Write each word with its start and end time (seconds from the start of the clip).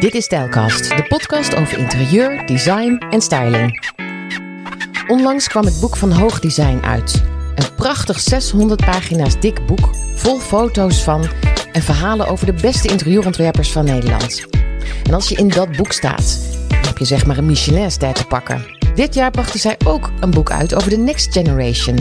Dit 0.00 0.14
is 0.14 0.24
Stijlkast, 0.24 0.96
de 0.96 1.04
podcast 1.08 1.56
over 1.56 1.78
interieur, 1.78 2.46
design 2.46 3.02
en 3.10 3.20
styling. 3.20 3.92
Onlangs 5.06 5.48
kwam 5.48 5.64
het 5.64 5.80
boek 5.80 5.96
van 5.96 6.12
Hoog 6.12 6.40
Design 6.40 6.78
uit. 6.82 7.22
Een 7.54 7.74
prachtig 7.76 8.20
600 8.20 8.84
pagina's 8.84 9.40
dik 9.40 9.66
boek, 9.66 9.90
vol 10.14 10.38
foto's 10.38 11.02
van 11.02 11.28
en 11.72 11.82
verhalen 11.82 12.26
over 12.26 12.46
de 12.46 12.52
beste 12.52 12.88
interieurontwerpers 12.88 13.72
van 13.72 13.84
Nederland. 13.84 14.46
En 15.02 15.14
als 15.14 15.28
je 15.28 15.36
in 15.36 15.48
dat 15.48 15.76
boek 15.76 15.92
staat, 15.92 16.38
heb 16.86 16.98
je 16.98 17.04
zeg 17.04 17.26
maar 17.26 17.38
een 17.38 17.46
Michelin-ster 17.46 18.12
te 18.12 18.26
pakken. 18.26 18.66
Dit 18.94 19.14
jaar 19.14 19.30
brachten 19.30 19.60
zij 19.60 19.76
ook 19.84 20.10
een 20.20 20.30
boek 20.30 20.50
uit 20.50 20.74
over 20.74 20.90
de 20.90 20.98
Next 20.98 21.32
Generation. 21.32 21.98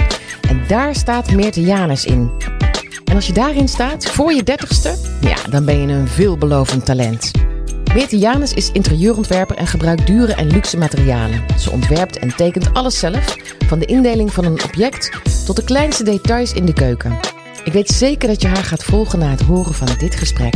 En 0.47 0.61
daar 0.67 0.95
staat 0.95 1.31
Meerte 1.31 1.61
Janus 1.61 2.05
in. 2.05 2.31
En 3.05 3.15
als 3.15 3.27
je 3.27 3.33
daarin 3.33 3.67
staat, 3.67 4.05
voor 4.05 4.33
je 4.33 4.43
dertigste, 4.43 4.95
ja, 5.21 5.35
dan 5.49 5.65
ben 5.65 5.81
je 5.81 5.93
een 5.93 6.07
veelbelovend 6.07 6.85
talent. 6.85 7.31
Janus 7.95 8.53
is 8.53 8.71
interieurontwerper 8.71 9.55
en 9.55 9.67
gebruikt 9.67 10.07
dure 10.07 10.33
en 10.33 10.47
luxe 10.47 10.77
materialen. 10.77 11.45
Ze 11.59 11.71
ontwerpt 11.71 12.19
en 12.19 12.35
tekent 12.35 12.73
alles 12.73 12.99
zelf, 12.99 13.35
van 13.67 13.79
de 13.79 13.85
indeling 13.85 14.33
van 14.33 14.45
een 14.45 14.63
object 14.63 15.11
tot 15.45 15.55
de 15.55 15.63
kleinste 15.63 16.03
details 16.03 16.53
in 16.53 16.65
de 16.65 16.73
keuken. 16.73 17.19
Ik 17.63 17.73
weet 17.73 17.87
zeker 17.87 18.27
dat 18.27 18.41
je 18.41 18.47
haar 18.47 18.63
gaat 18.63 18.83
volgen 18.83 19.19
na 19.19 19.29
het 19.29 19.41
horen 19.41 19.73
van 19.73 19.87
dit 19.97 20.15
gesprek. 20.15 20.53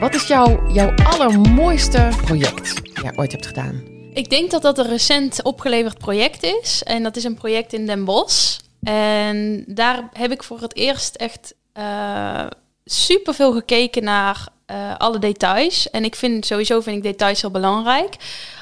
Wat 0.00 0.14
is 0.14 0.26
jouw, 0.26 0.72
jouw 0.72 0.94
allermooiste 0.94 2.08
project 2.24 2.94
dat 2.94 3.04
je 3.04 3.12
ooit 3.16 3.32
hebt 3.32 3.46
gedaan? 3.46 3.82
Ik 4.12 4.30
denk 4.30 4.50
dat 4.50 4.62
dat 4.62 4.78
een 4.78 4.88
recent 4.88 5.42
opgeleverd 5.42 5.98
project 5.98 6.42
is. 6.42 6.82
En 6.82 7.02
dat 7.02 7.16
is 7.16 7.24
een 7.24 7.34
project 7.34 7.72
in 7.72 7.86
Den 7.86 8.04
Bosch. 8.04 8.58
En 8.82 9.64
daar 9.66 10.08
heb 10.12 10.30
ik 10.32 10.42
voor 10.42 10.60
het 10.60 10.76
eerst 10.76 11.14
echt 11.14 11.54
uh, 11.78 12.46
super 12.84 13.34
veel 13.34 13.52
gekeken 13.52 14.04
naar 14.04 14.48
uh, 14.70 14.96
alle 14.96 15.18
details. 15.18 15.90
En 15.90 16.04
ik 16.04 16.14
vind 16.14 16.46
sowieso 16.46 16.80
vind 16.80 16.96
ik 16.96 17.02
details 17.02 17.40
heel 17.40 17.50
belangrijk. 17.50 18.14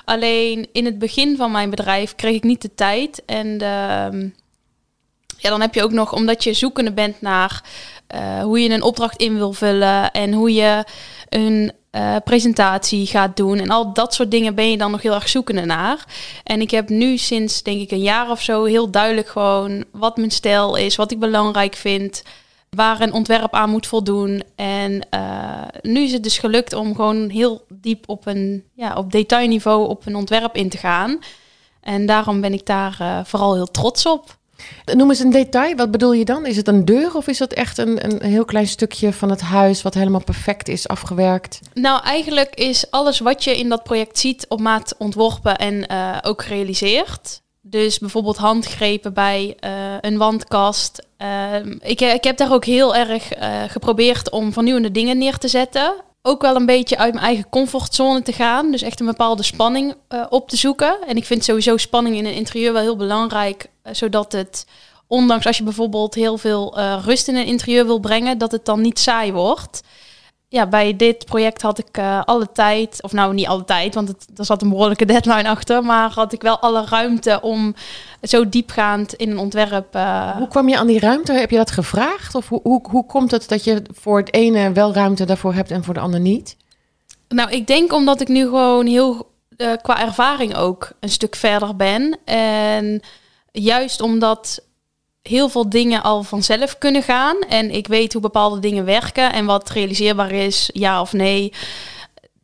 Alleen 0.05 0.69
in 0.73 0.85
het 0.85 0.99
begin 0.99 1.37
van 1.37 1.51
mijn 1.51 1.71
bedrijf 1.71 2.15
kreeg 2.15 2.35
ik 2.35 2.43
niet 2.43 2.63
de 2.63 2.75
tijd. 2.75 3.23
En 3.27 3.47
uh, 3.47 4.31
ja, 5.39 5.51
dan 5.51 5.61
heb 5.61 5.75
je 5.75 5.83
ook 5.83 5.93
nog, 5.93 6.13
omdat 6.13 6.45
je 6.45 6.53
zoekende 6.53 6.93
bent 6.93 7.21
naar 7.21 7.63
uh, 8.15 8.43
hoe 8.43 8.61
je 8.61 8.71
een 8.71 8.83
opdracht 8.83 9.21
in 9.21 9.37
wil 9.37 9.53
vullen 9.53 10.11
en 10.11 10.33
hoe 10.33 10.55
je 10.55 10.85
een 11.29 11.73
uh, 11.93 12.17
presentatie 12.25 13.07
gaat 13.07 13.37
doen. 13.37 13.59
En 13.59 13.71
al 13.71 13.93
dat 13.93 14.15
soort 14.15 14.31
dingen 14.31 14.55
ben 14.55 14.71
je 14.71 14.79
dan 14.79 14.91
nog 14.91 15.03
heel 15.03 15.15
erg 15.15 15.29
zoekende 15.29 15.65
naar. 15.65 16.05
En 16.45 16.61
ik 16.61 16.71
heb 16.71 16.89
nu 16.89 17.17
sinds 17.17 17.63
denk 17.63 17.81
ik 17.81 17.91
een 17.91 18.03
jaar 18.03 18.31
of 18.31 18.43
zo 18.43 18.65
heel 18.65 18.91
duidelijk 18.91 19.29
gewoon 19.29 19.85
wat 19.93 20.17
mijn 20.17 20.31
stijl 20.31 20.77
is, 20.77 20.97
wat 20.97 21.11
ik 21.11 21.19
belangrijk 21.19 21.75
vind 21.75 22.23
waar 22.71 23.01
een 23.01 23.13
ontwerp 23.13 23.55
aan 23.55 23.71
moet 23.71 23.87
voldoen. 23.87 24.43
En 24.55 25.07
uh, 25.15 25.63
nu 25.83 26.01
is 26.01 26.13
het 26.13 26.23
dus 26.23 26.39
gelukt 26.39 26.73
om 26.73 26.95
gewoon 26.95 27.29
heel 27.29 27.65
diep 27.69 28.09
op 28.09 28.27
een 28.27 28.65
ja, 28.75 28.95
op 28.95 29.13
detailniveau 29.13 29.89
op 29.89 30.07
een 30.07 30.17
ontwerp 30.17 30.55
in 30.55 30.69
te 30.69 30.79
gaan. 30.79 31.19
En 31.81 32.07
daarom 32.07 32.41
ben 32.41 32.53
ik 32.53 32.67
daar 32.67 32.97
uh, 33.01 33.21
vooral 33.25 33.55
heel 33.55 33.71
trots 33.71 34.07
op. 34.07 34.37
Noem 34.95 35.09
eens 35.09 35.19
een 35.19 35.31
detail. 35.31 35.77
Wat 35.77 35.91
bedoel 35.91 36.13
je 36.13 36.25
dan? 36.25 36.47
Is 36.47 36.57
het 36.57 36.69
een 36.69 36.85
deur 36.85 37.15
of 37.15 37.27
is 37.27 37.39
dat 37.39 37.53
echt 37.53 37.79
een, 37.79 38.05
een 38.05 38.31
heel 38.31 38.45
klein 38.45 38.67
stukje 38.67 39.13
van 39.13 39.31
het 39.31 39.41
huis 39.41 39.83
wat 39.83 39.95
helemaal 39.95 40.25
perfect 40.25 40.69
is 40.69 40.89
afgewerkt? 40.89 41.61
Nou, 41.75 42.03
eigenlijk 42.03 42.55
is 42.55 42.91
alles 42.91 43.19
wat 43.19 43.45
je 43.45 43.59
in 43.59 43.69
dat 43.69 43.83
project 43.83 44.19
ziet 44.19 44.47
op 44.49 44.61
maat 44.61 44.95
ontworpen 44.99 45.57
en 45.57 45.93
uh, 45.93 46.17
ook 46.23 46.43
gerealiseerd. 46.43 47.41
Dus 47.69 47.99
bijvoorbeeld 47.99 48.37
handgrepen 48.37 49.13
bij 49.13 49.57
uh, 49.65 49.71
een 50.01 50.17
wandkast. 50.17 51.07
Uh, 51.23 51.57
ik, 51.81 52.01
ik, 52.01 52.25
heb 52.25 52.37
daar 52.37 52.53
ook 52.53 52.65
heel 52.65 52.95
erg 52.95 53.39
uh, 53.39 53.63
geprobeerd 53.69 54.31
om 54.31 54.53
vernieuwende 54.53 54.91
dingen 54.91 55.19
neer 55.19 55.39
te 55.39 55.49
zetten. 55.49 55.95
Ook 56.23 56.43
wel 56.43 56.57
een 56.57 56.67
beetje 56.67 56.99
uit 56.99 57.15
mijn 57.15 57.27
eigen 57.27 57.49
comfortzone 57.49 58.23
te 58.23 58.33
gaan. 58.33 58.71
Dus 58.71 58.83
echt 58.83 59.01
een 59.01 59.07
bepaalde 59.07 59.43
spanning 59.43 59.95
op 60.29 60.49
te 60.49 60.57
zoeken. 60.57 60.99
En 61.07 61.17
ik 61.17 61.25
vind 61.25 61.45
sowieso 61.45 61.77
spanning 61.77 62.17
in 62.17 62.27
een 62.27 62.35
interieur 62.35 62.73
wel 62.73 62.83
heel 62.83 62.97
belangrijk. 62.97 63.67
zodat 63.93 64.33
het, 64.33 64.67
ondanks 65.07 65.47
als 65.47 65.57
je 65.57 65.65
bijvoorbeeld 65.65 66.15
heel 66.15 66.39
veel 66.39 66.81
rust 66.81 67.29
in 67.29 67.37
een 67.37 67.47
interieur 67.47 67.87
wil 67.87 67.99
brengen, 67.99 68.39
dat 68.39 68.53
het 68.53 68.65
dan 68.65 68.81
niet 68.81 68.99
saai 68.99 69.33
wordt 69.33 69.83
ja, 70.49 70.67
bij 70.67 70.97
dit 70.97 71.25
project 71.25 71.63
had 71.63 71.79
ik 71.79 71.99
uh, 71.99 72.23
alle 72.25 72.53
tijd, 72.53 73.03
of 73.03 73.13
nou 73.13 73.35
niet 73.35 73.47
alle 73.47 73.65
tijd, 73.65 73.95
want 73.95 74.09
het, 74.09 74.27
er 74.37 74.45
zat 74.45 74.63
een 74.63 74.69
behoorlijke 74.69 75.05
deadline 75.13 75.49
achter, 75.49 75.85
maar 75.85 76.11
had 76.11 76.33
ik 76.33 76.43
wel 76.43 76.59
alle 76.59 76.85
ruimte 76.85 77.41
om 77.41 77.75
zo 78.23 78.49
diepgaand 78.49 79.15
in 79.15 79.31
een 79.31 79.39
ontwerp. 79.39 79.95
Uh... 79.95 80.37
Hoe 80.37 80.49
kwam 80.49 80.69
je 80.69 80.79
aan 80.79 80.87
die 80.87 81.01
ruimte? 81.01 81.33
Heb 81.33 81.51
je 81.51 81.57
dat 81.57 81.71
gevraagd? 81.71 82.35
Of 82.35 82.49
hoe, 82.49 82.61
hoe, 82.63 82.81
hoe 82.91 83.07
komt 83.07 83.31
het 83.31 83.49
dat 83.49 83.65
je 83.65 83.83
voor 83.93 84.19
het 84.19 84.35
ene 84.35 84.73
wel 84.73 84.93
ruimte 84.93 85.25
daarvoor 85.25 85.55
hebt 85.55 85.71
en 85.71 85.85
voor 85.85 85.95
de 85.95 86.01
ander 86.01 86.21
niet? 86.21 86.57
Nou, 87.29 87.51
ik 87.51 87.67
denk 87.67 87.93
omdat 87.93 88.21
ik 88.21 88.29
nu 88.29 88.43
gewoon 88.43 88.87
heel 88.87 89.31
uh, 89.57 89.73
qua 89.83 90.01
ervaring 90.01 90.57
ook 90.57 90.91
een 91.01 91.09
stuk 91.09 91.37
verder 91.37 91.77
ben. 91.77 92.19
En 92.25 93.01
juist 93.53 94.01
omdat 94.01 94.66
heel 95.29 95.49
veel 95.49 95.69
dingen 95.69 96.03
al 96.03 96.23
vanzelf 96.23 96.79
kunnen 96.79 97.03
gaan. 97.03 97.37
En 97.49 97.71
ik 97.71 97.87
weet 97.87 98.13
hoe 98.13 98.23
bepaalde 98.23 98.61
dingen 98.61 98.85
werken 98.85 99.33
en 99.33 99.45
wat 99.45 99.71
realiseerbaar 99.71 100.31
is, 100.31 100.71
ja 100.73 101.01
of 101.01 101.13
nee. 101.13 101.53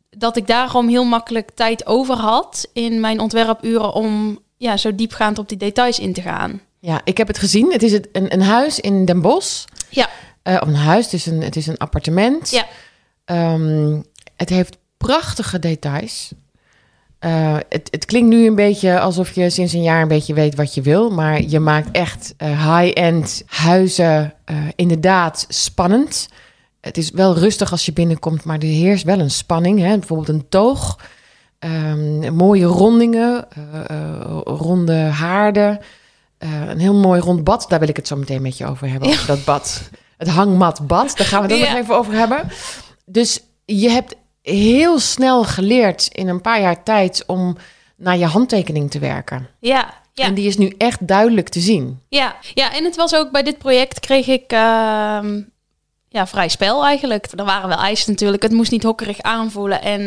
Dat 0.09 0.37
ik 0.37 0.47
daarom 0.47 0.87
heel 0.87 1.05
makkelijk 1.05 1.51
tijd 1.55 1.85
over 1.85 2.15
had 2.15 2.67
in 2.73 2.99
mijn 2.99 3.19
ontwerpuren 3.19 3.93
om 3.93 4.39
ja, 4.57 4.77
zo 4.77 4.95
diepgaand 4.95 5.39
op 5.39 5.49
die 5.49 5.57
details 5.57 5.99
in 5.99 6.13
te 6.13 6.21
gaan. 6.21 6.61
Ja, 6.79 7.01
ik 7.03 7.17
heb 7.17 7.27
het 7.27 7.37
gezien. 7.37 7.71
Het 7.71 7.83
is 7.83 7.91
het, 7.91 8.09
een, 8.11 8.33
een 8.33 8.41
huis 8.41 8.79
in 8.79 9.05
Den 9.05 9.21
Bosch. 9.21 9.65
Ja. 9.89 10.09
Uh, 10.43 10.59
of 10.61 10.67
een 10.67 10.75
huis, 10.75 11.05
het 11.05 11.13
is 11.13 11.25
een, 11.25 11.41
het 11.41 11.55
is 11.55 11.67
een 11.67 11.77
appartement. 11.77 12.49
Ja. 12.49 12.65
Um, 13.53 14.05
het 14.35 14.49
heeft 14.49 14.77
prachtige 14.97 15.59
details. 15.59 16.31
Uh, 17.25 17.57
het, 17.69 17.87
het, 17.91 18.05
klinkt 18.05 18.29
nu 18.29 18.47
een 18.47 18.55
beetje 18.55 18.99
alsof 18.99 19.31
je 19.31 19.49
sinds 19.49 19.73
een 19.73 19.83
jaar 19.83 20.01
een 20.01 20.07
beetje 20.07 20.33
weet 20.33 20.55
wat 20.55 20.73
je 20.73 20.81
wil. 20.81 21.09
Maar 21.09 21.41
je 21.41 21.59
maakt 21.59 21.91
echt 21.91 22.33
uh, 22.37 22.77
high-end 22.77 23.43
huizen 23.45 24.33
uh, 24.51 24.57
inderdaad 24.75 25.45
spannend. 25.49 26.29
Het 26.81 26.97
is 26.97 27.11
wel 27.11 27.37
rustig 27.37 27.71
als 27.71 27.85
je 27.85 27.93
binnenkomt, 27.93 28.43
maar 28.43 28.57
er 28.57 28.65
heerst 28.65 29.03
wel 29.03 29.19
een 29.19 29.31
spanning. 29.31 29.79
Hè? 29.79 29.97
Bijvoorbeeld 29.97 30.29
een 30.29 30.49
toog. 30.49 30.99
Um, 31.59 32.33
mooie 32.33 32.65
rondingen, 32.65 33.47
ronde 34.43 34.93
haarden. 34.93 35.79
een 36.37 36.79
heel 36.79 36.95
mooi 36.95 37.21
rond 37.21 37.43
bad. 37.43 37.65
Daar 37.69 37.79
wil 37.79 37.89
ik 37.89 37.95
het 37.95 38.07
zo 38.07 38.15
meteen 38.15 38.41
met 38.41 38.57
je 38.57 38.65
over 38.65 38.89
hebben. 38.89 39.09
Ja. 39.09 39.13
Over 39.13 39.27
dat 39.27 39.43
bad. 39.43 39.89
Het 40.17 40.27
hangmat 40.27 40.87
bad. 40.87 41.17
Daar 41.17 41.27
gaan 41.27 41.47
we 41.47 41.53
het 41.53 41.61
ja. 41.61 41.71
nog 41.71 41.81
even 41.81 41.95
over 41.95 42.13
hebben. 42.13 42.51
Dus 43.05 43.39
je 43.65 43.89
hebt 43.89 44.15
heel 44.51 44.99
snel 44.99 45.43
geleerd 45.43 46.07
in 46.11 46.27
een 46.27 46.41
paar 46.41 46.61
jaar 46.61 46.83
tijd 46.83 47.23
om 47.27 47.57
naar 47.95 48.17
je 48.17 48.25
handtekening 48.25 48.91
te 48.91 48.99
werken. 48.99 49.47
Ja, 49.59 49.93
ja. 50.13 50.25
En 50.25 50.33
die 50.33 50.47
is 50.47 50.57
nu 50.57 50.73
echt 50.77 51.07
duidelijk 51.07 51.49
te 51.49 51.59
zien. 51.59 51.99
Ja, 52.09 52.35
ja 52.53 52.73
en 52.73 52.83
het 52.83 52.95
was 52.95 53.15
ook 53.15 53.31
bij 53.31 53.43
dit 53.43 53.57
project 53.57 53.99
kreeg 53.99 54.27
ik 54.27 54.53
uh, 54.53 54.59
ja, 56.09 56.27
vrij 56.27 56.47
spel 56.47 56.85
eigenlijk. 56.85 57.27
Er 57.35 57.45
waren 57.45 57.69
wel 57.69 57.77
eisen 57.77 58.11
natuurlijk. 58.11 58.43
Het 58.43 58.51
moest 58.51 58.71
niet 58.71 58.83
hokkerig 58.83 59.21
aanvoelen. 59.21 59.81
En, 59.81 60.01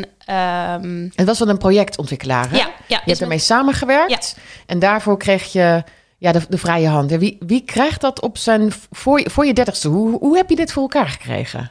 um... 0.85 1.11
Het 1.15 1.27
was 1.27 1.39
wel 1.39 1.49
een 1.49 1.59
projectontwikkelaar, 1.59 2.51
hè? 2.51 2.57
Ja, 2.57 2.71
ja. 2.87 3.01
Je 3.05 3.11
hebt 3.11 3.21
ermee 3.21 3.39
samengewerkt. 3.39 4.35
Ja. 4.37 4.43
En 4.67 4.79
daarvoor 4.79 5.19
kreeg 5.19 5.53
je 5.53 5.85
ja, 6.19 6.33
de, 6.33 6.41
de 6.49 6.59
vrije 6.59 6.89
hand. 6.89 7.11
Wie, 7.11 7.37
wie 7.47 7.65
krijgt 7.65 8.01
dat 8.01 8.21
op 8.21 8.39
zijn 8.39 8.73
voor, 8.91 9.31
voor 9.31 9.47
je 9.47 9.53
dertigste? 9.53 9.89
Hoe, 9.89 10.19
hoe 10.19 10.37
heb 10.37 10.51
je 10.51 10.57
dit 10.57 10.73
voor 10.73 10.83
elkaar 10.83 11.09
gekregen? 11.09 11.71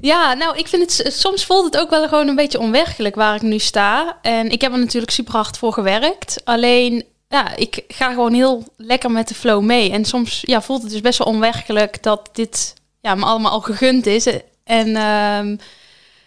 Ja, 0.00 0.34
nou, 0.34 0.56
ik 0.56 0.68
vind 0.68 0.82
het 0.82 1.14
soms 1.14 1.44
voelt 1.44 1.64
het 1.64 1.78
ook 1.78 1.90
wel 1.90 2.08
gewoon 2.08 2.28
een 2.28 2.34
beetje 2.34 2.58
onwerkelijk 2.58 3.14
waar 3.14 3.34
ik 3.34 3.42
nu 3.42 3.58
sta. 3.58 4.18
En 4.22 4.50
ik 4.50 4.60
heb 4.60 4.72
er 4.72 4.78
natuurlijk 4.78 5.12
super 5.12 5.34
hard 5.34 5.58
voor 5.58 5.72
gewerkt. 5.72 6.40
Alleen, 6.44 7.04
ja, 7.28 7.56
ik 7.56 7.84
ga 7.88 8.10
gewoon 8.10 8.32
heel 8.32 8.64
lekker 8.76 9.10
met 9.10 9.28
de 9.28 9.34
flow 9.34 9.62
mee. 9.62 9.90
En 9.90 10.04
soms 10.04 10.42
ja, 10.42 10.62
voelt 10.62 10.82
het 10.82 10.90
dus 10.90 11.00
best 11.00 11.18
wel 11.18 11.32
onwerkelijk 11.32 12.02
dat 12.02 12.28
dit 12.32 12.74
ja, 13.00 13.14
me 13.14 13.24
allemaal 13.24 13.52
al 13.52 13.60
gegund 13.60 14.06
is. 14.06 14.26
En 14.64 14.88
um, 14.88 15.58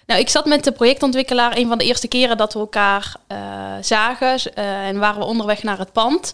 nou, 0.06 0.22
ik 0.22 0.30
zat 0.30 0.46
met 0.46 0.64
de 0.64 0.72
projectontwikkelaar 0.72 1.58
een 1.58 1.68
van 1.68 1.78
de 1.78 1.84
eerste 1.84 2.08
keren 2.08 2.38
dat 2.38 2.54
we 2.54 2.60
elkaar 2.60 3.16
uh, 3.32 3.38
zagen. 3.82 4.40
Uh, 4.58 4.88
en 4.88 5.00
waren 5.00 5.20
we 5.20 5.26
onderweg 5.26 5.64
naar 5.64 5.78
het 5.78 5.92
pand. 5.92 6.34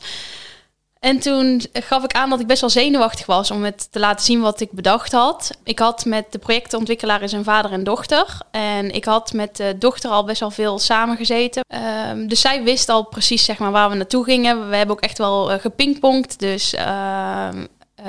En 1.05 1.19
toen 1.19 1.61
gaf 1.73 2.03
ik 2.03 2.13
aan 2.13 2.29
dat 2.29 2.39
ik 2.39 2.47
best 2.47 2.61
wel 2.61 2.69
zenuwachtig 2.69 3.25
was 3.25 3.51
om 3.51 3.63
het 3.63 3.87
te 3.91 3.99
laten 3.99 4.25
zien 4.25 4.41
wat 4.41 4.59
ik 4.59 4.71
bedacht 4.71 5.11
had. 5.11 5.51
Ik 5.63 5.79
had 5.79 6.05
met 6.05 6.31
de 6.31 6.37
projectontwikkelaar 6.37 7.29
zijn 7.29 7.43
vader 7.43 7.71
en 7.71 7.83
dochter. 7.83 8.37
En 8.51 8.91
ik 8.91 9.05
had 9.05 9.33
met 9.33 9.55
de 9.55 9.75
dochter 9.79 10.09
al 10.09 10.23
best 10.25 10.39
wel 10.39 10.51
veel 10.51 10.79
samengezeten. 10.79 11.65
Um, 12.09 12.27
dus 12.27 12.41
zij 12.41 12.63
wist 12.63 12.89
al 12.89 13.03
precies 13.03 13.45
zeg 13.45 13.57
maar, 13.57 13.71
waar 13.71 13.89
we 13.89 13.95
naartoe 13.95 14.23
gingen. 14.23 14.69
We 14.69 14.75
hebben 14.75 14.95
ook 14.95 15.01
echt 15.01 15.17
wel 15.17 15.51
uh, 15.51 15.59
gepingpongd. 15.59 16.39
Dus 16.39 16.73
uh, 16.73 17.49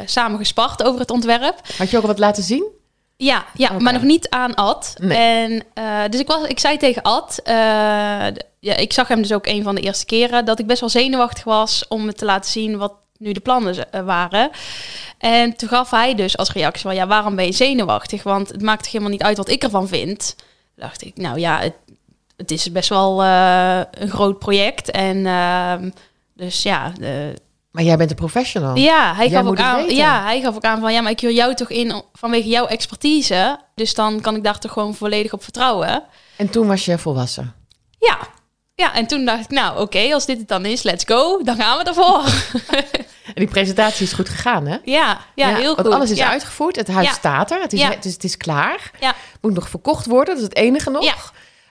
samen 0.04 0.38
gespart 0.38 0.82
over 0.82 1.00
het 1.00 1.10
ontwerp. 1.10 1.60
Had 1.78 1.90
je 1.90 1.96
ook 1.96 2.06
wat 2.06 2.18
laten 2.18 2.42
zien? 2.42 2.64
Ja, 3.16 3.46
ja 3.54 3.68
okay. 3.68 3.80
maar 3.80 3.92
nog 3.92 4.02
niet 4.02 4.28
aan 4.28 4.54
Ad. 4.54 4.94
Nee. 5.00 5.18
En, 5.18 5.62
uh, 5.74 6.02
dus 6.10 6.20
ik, 6.20 6.26
was, 6.26 6.46
ik 6.46 6.60
zei 6.60 6.76
tegen 6.76 7.02
Ad, 7.02 7.40
uh, 7.44 7.54
ja, 8.60 8.76
ik 8.76 8.92
zag 8.92 9.08
hem 9.08 9.22
dus 9.22 9.32
ook 9.32 9.46
een 9.46 9.62
van 9.62 9.74
de 9.74 9.80
eerste 9.80 10.04
keren, 10.04 10.44
dat 10.44 10.58
ik 10.58 10.66
best 10.66 10.80
wel 10.80 10.88
zenuwachtig 10.88 11.44
was 11.44 11.88
om 11.88 12.06
het 12.06 12.18
te 12.18 12.24
laten 12.24 12.50
zien 12.50 12.76
wat 12.76 12.92
nu 13.18 13.32
de 13.32 13.40
plannen 13.40 13.74
uh, 13.76 14.00
waren. 14.00 14.50
En 15.18 15.56
toen 15.56 15.68
gaf 15.68 15.90
hij 15.90 16.14
dus 16.14 16.36
als 16.36 16.52
reactie 16.52 16.82
van, 16.82 16.94
ja, 16.94 17.06
waarom 17.06 17.36
ben 17.36 17.44
je 17.44 17.52
zenuwachtig? 17.52 18.22
Want 18.22 18.48
het 18.48 18.62
maakt 18.62 18.82
toch 18.82 18.92
helemaal 18.92 19.12
niet 19.12 19.22
uit 19.22 19.36
wat 19.36 19.48
ik 19.48 19.62
ervan 19.62 19.88
vind. 19.88 20.36
dacht 20.74 21.04
ik, 21.04 21.16
nou 21.16 21.38
ja, 21.38 21.58
het, 21.58 21.74
het 22.36 22.50
is 22.50 22.72
best 22.72 22.88
wel 22.88 23.22
eh, 23.22 23.80
een 23.90 24.10
groot 24.10 24.38
project. 24.38 24.90
En 24.90 25.26
ehm, 25.26 25.90
dus 26.34 26.62
ja, 26.62 26.92
de, 26.98 27.34
Maar 27.76 27.84
jij 27.84 27.96
bent 27.96 28.10
een 28.10 28.16
professional. 28.16 28.76
ja, 28.76 29.14
hij. 29.14 29.28
Jij 29.28 29.40
gaf, 29.40 29.48
ook 29.50 29.58
aan, 29.58 29.94
ja, 29.94 30.22
hij 30.22 30.40
gaf 30.40 30.54
ook 30.56 30.64
aan 30.64 30.80
van 30.80 30.92
ja, 30.92 31.00
maar 31.00 31.10
ik 31.10 31.20
huur 31.20 31.32
jou 31.32 31.54
toch 31.54 31.70
in 31.70 32.02
vanwege 32.12 32.48
jouw 32.48 32.66
expertise. 32.66 33.58
Dus 33.74 33.94
dan 33.94 34.20
kan 34.20 34.36
ik 34.36 34.44
daar 34.44 34.58
toch 34.58 34.72
gewoon 34.72 34.94
volledig 34.94 35.32
op 35.32 35.42
vertrouwen. 35.42 36.02
En 36.36 36.50
toen 36.50 36.66
was 36.66 36.84
je 36.84 36.98
volwassen. 36.98 37.54
Ja. 37.98 38.18
Ja, 38.74 38.94
en 38.94 39.06
toen 39.06 39.24
dacht 39.24 39.44
ik, 39.44 39.50
nou 39.50 39.80
oké, 39.80 40.14
als 40.14 40.26
dit 40.26 40.38
het 40.38 40.48
dan 40.48 40.64
is, 40.64 40.82
let's 40.82 41.04
go. 41.04 41.42
Dan 41.42 41.56
gaan 41.56 41.78
we 41.78 41.84
ervoor. 41.84 42.24
En 43.26 43.42
die 43.42 43.46
presentatie 43.46 44.06
is 44.06 44.12
goed 44.12 44.28
gegaan, 44.28 44.66
hè? 44.66 44.76
ja, 44.84 45.18
ja, 45.34 45.54
heel 45.54 45.74
want 45.74 45.86
goed. 45.86 45.96
alles 45.96 46.10
is 46.10 46.16
ja. 46.16 46.30
uitgevoerd. 46.30 46.76
Het 46.76 46.88
huis 46.88 47.06
Ja. 47.06 47.12
staat 47.12 47.50
er. 47.50 47.60
Het 47.60 47.72
is, 47.72 47.82
het, 47.82 48.04
is, 48.04 48.12
het 48.12 48.24
is 48.24 48.36
klaar. 48.36 48.90
Ja. 49.00 49.14
Moet 49.40 49.54
nog 49.54 49.68
verkocht 49.68 50.06
worden. 50.06 50.34
Dat 50.34 50.42
is 50.42 50.48
het 50.48 50.56
enige 50.56 50.90
nog. 50.90 51.04
Ja. 51.04 51.14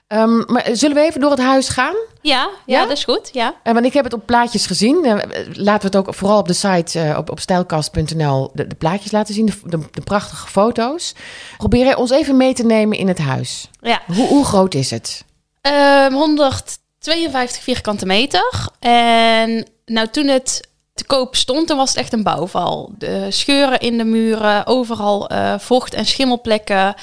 Ehm, 0.08 0.54
maar 0.54 0.68
zullen 0.72 0.96
we 0.96 1.02
even 1.02 1.20
door 1.20 1.32
het 1.32 1.40
huis 1.40 1.70
gaan? 1.70 1.96
Ja, 2.26 2.50
ja, 2.66 2.80
Ja? 2.80 2.82
dat 2.82 2.98
is 2.98 3.04
goed. 3.04 3.30
Ja. 3.32 3.54
Eh, 3.64 3.74
want 3.74 3.86
ik 3.86 3.94
heb 3.94 4.04
het 4.04 4.14
op 4.14 4.26
plaatjes 4.26 4.66
gezien. 4.66 5.06
Eh, 5.06 5.12
laten 5.54 5.92
we 5.92 5.98
het 5.98 6.08
ook 6.08 6.16
vooral 6.16 6.40
op 6.40 6.48
de 6.48 6.54
site 6.54 7.00
eh, 7.00 7.18
op, 7.18 7.30
op 7.32 7.40
stijlkast.nl 7.40 8.50
de, 8.54 8.68
de 8.68 8.76
plaatjes 8.76 9.12
laten 9.12 9.34
zien. 9.34 9.46
De, 9.46 9.54
de, 9.64 9.80
de 9.92 10.02
prachtige 10.02 10.48
foto's. 10.48 11.14
Probeer 11.58 11.98
ons 11.98 12.12
even 12.12 12.38
mee 12.38 12.54
te 12.54 12.64
nemen 12.66 12.98
in 12.98 13.08
het 13.08 13.20
huis. 13.20 13.70
ja. 13.82 14.02
Hoe, 14.16 14.28
hoe 14.28 14.46
groot 14.46 14.74
is 14.74 14.90
het? 14.92 15.24
Ehm 15.62 16.14
152 16.14 17.64
vierkante 17.64 18.06
meter. 18.06 18.68
En 18.80 19.68
nou, 19.86 20.08
toen 20.08 20.28
het 20.28 20.68
te 20.94 21.06
koop 21.06 21.36
stond, 21.36 21.68
dan 21.68 21.78
was 21.78 21.90
het 21.90 21.98
echt 21.98 22.14
een 22.14 22.24
bouwval. 22.24 22.92
De 22.98 23.26
scheuren 23.30 23.80
in 23.80 23.98
de 23.98 24.04
muren, 24.04 24.68
overal 24.68 25.30
vocht- 25.60 25.94
en 25.94 26.06
schimmelplekken. 26.06 26.96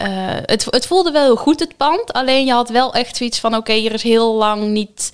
Eh, 0.00 0.08
het, 0.42 0.66
het 0.70 0.86
voelde 0.86 1.10
wel 1.10 1.22
heel 1.22 1.36
goed, 1.36 1.60
het 1.60 1.76
pand. 1.76 2.12
Alleen 2.12 2.44
je 2.46 2.52
had 2.52 2.68
wel 2.68 2.94
echt 2.94 3.16
zoiets 3.16 3.38
van, 3.38 3.56
oké, 3.56 3.72
hier 3.72 3.92
is 3.92 4.02
heel 4.02 4.34
lang 4.34 4.62
niet 4.62 5.12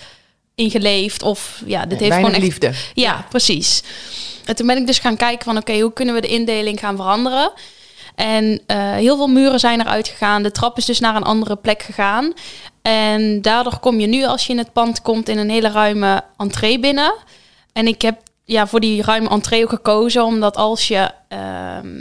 in 0.54 0.70
geleefd. 0.70 1.22
Of 1.22 1.62
ja, 1.64 1.86
dit 1.86 2.00
heeft 2.00 2.14
gewoon 2.14 2.32
echt 2.32 2.42
liefde. 2.42 2.72
ja, 2.94 3.26
precies. 3.28 3.82
En 4.44 4.56
toen 4.56 4.66
ben 4.66 4.76
ik 4.76 4.86
dus 4.86 4.98
gaan 4.98 5.16
kijken 5.16 5.44
van 5.44 5.56
oké, 5.56 5.80
hoe 5.80 5.92
kunnen 5.92 6.14
we 6.14 6.20
de 6.20 6.28
indeling 6.28 6.80
gaan 6.80 6.96
veranderen? 6.96 7.52
En 8.14 8.60
eh, 8.66 8.92
heel 8.92 9.16
veel 9.16 9.26
muren 9.26 9.60
zijn 9.60 9.80
eruit 9.80 10.08
gegaan. 10.08 10.42
De 10.42 10.50
trap 10.50 10.76
is 10.76 10.84
dus 10.84 11.00
naar 11.00 11.16
een 11.16 11.22
andere 11.22 11.56
plek 11.56 11.82
gegaan. 11.82 12.32
En 12.82 13.42
daardoor 13.42 13.78
kom 13.78 14.00
je 14.00 14.06
nu, 14.06 14.24
als 14.24 14.46
je 14.46 14.52
in 14.52 14.58
het 14.58 14.72
pand 14.72 15.02
komt, 15.02 15.28
in 15.28 15.38
een 15.38 15.50
hele 15.50 15.70
ruime 15.70 16.22
entree 16.36 16.78
binnen. 16.80 17.14
En 17.72 17.86
ik 17.86 18.02
heb 18.02 18.20
ja, 18.44 18.66
voor 18.66 18.80
die 18.80 19.02
ruime 19.02 19.28
entree 19.28 19.62
ook 19.62 19.70
gekozen, 19.70 20.24
omdat 20.24 20.56
als 20.56 20.88
je... 20.88 21.10
ehm, 21.28 22.00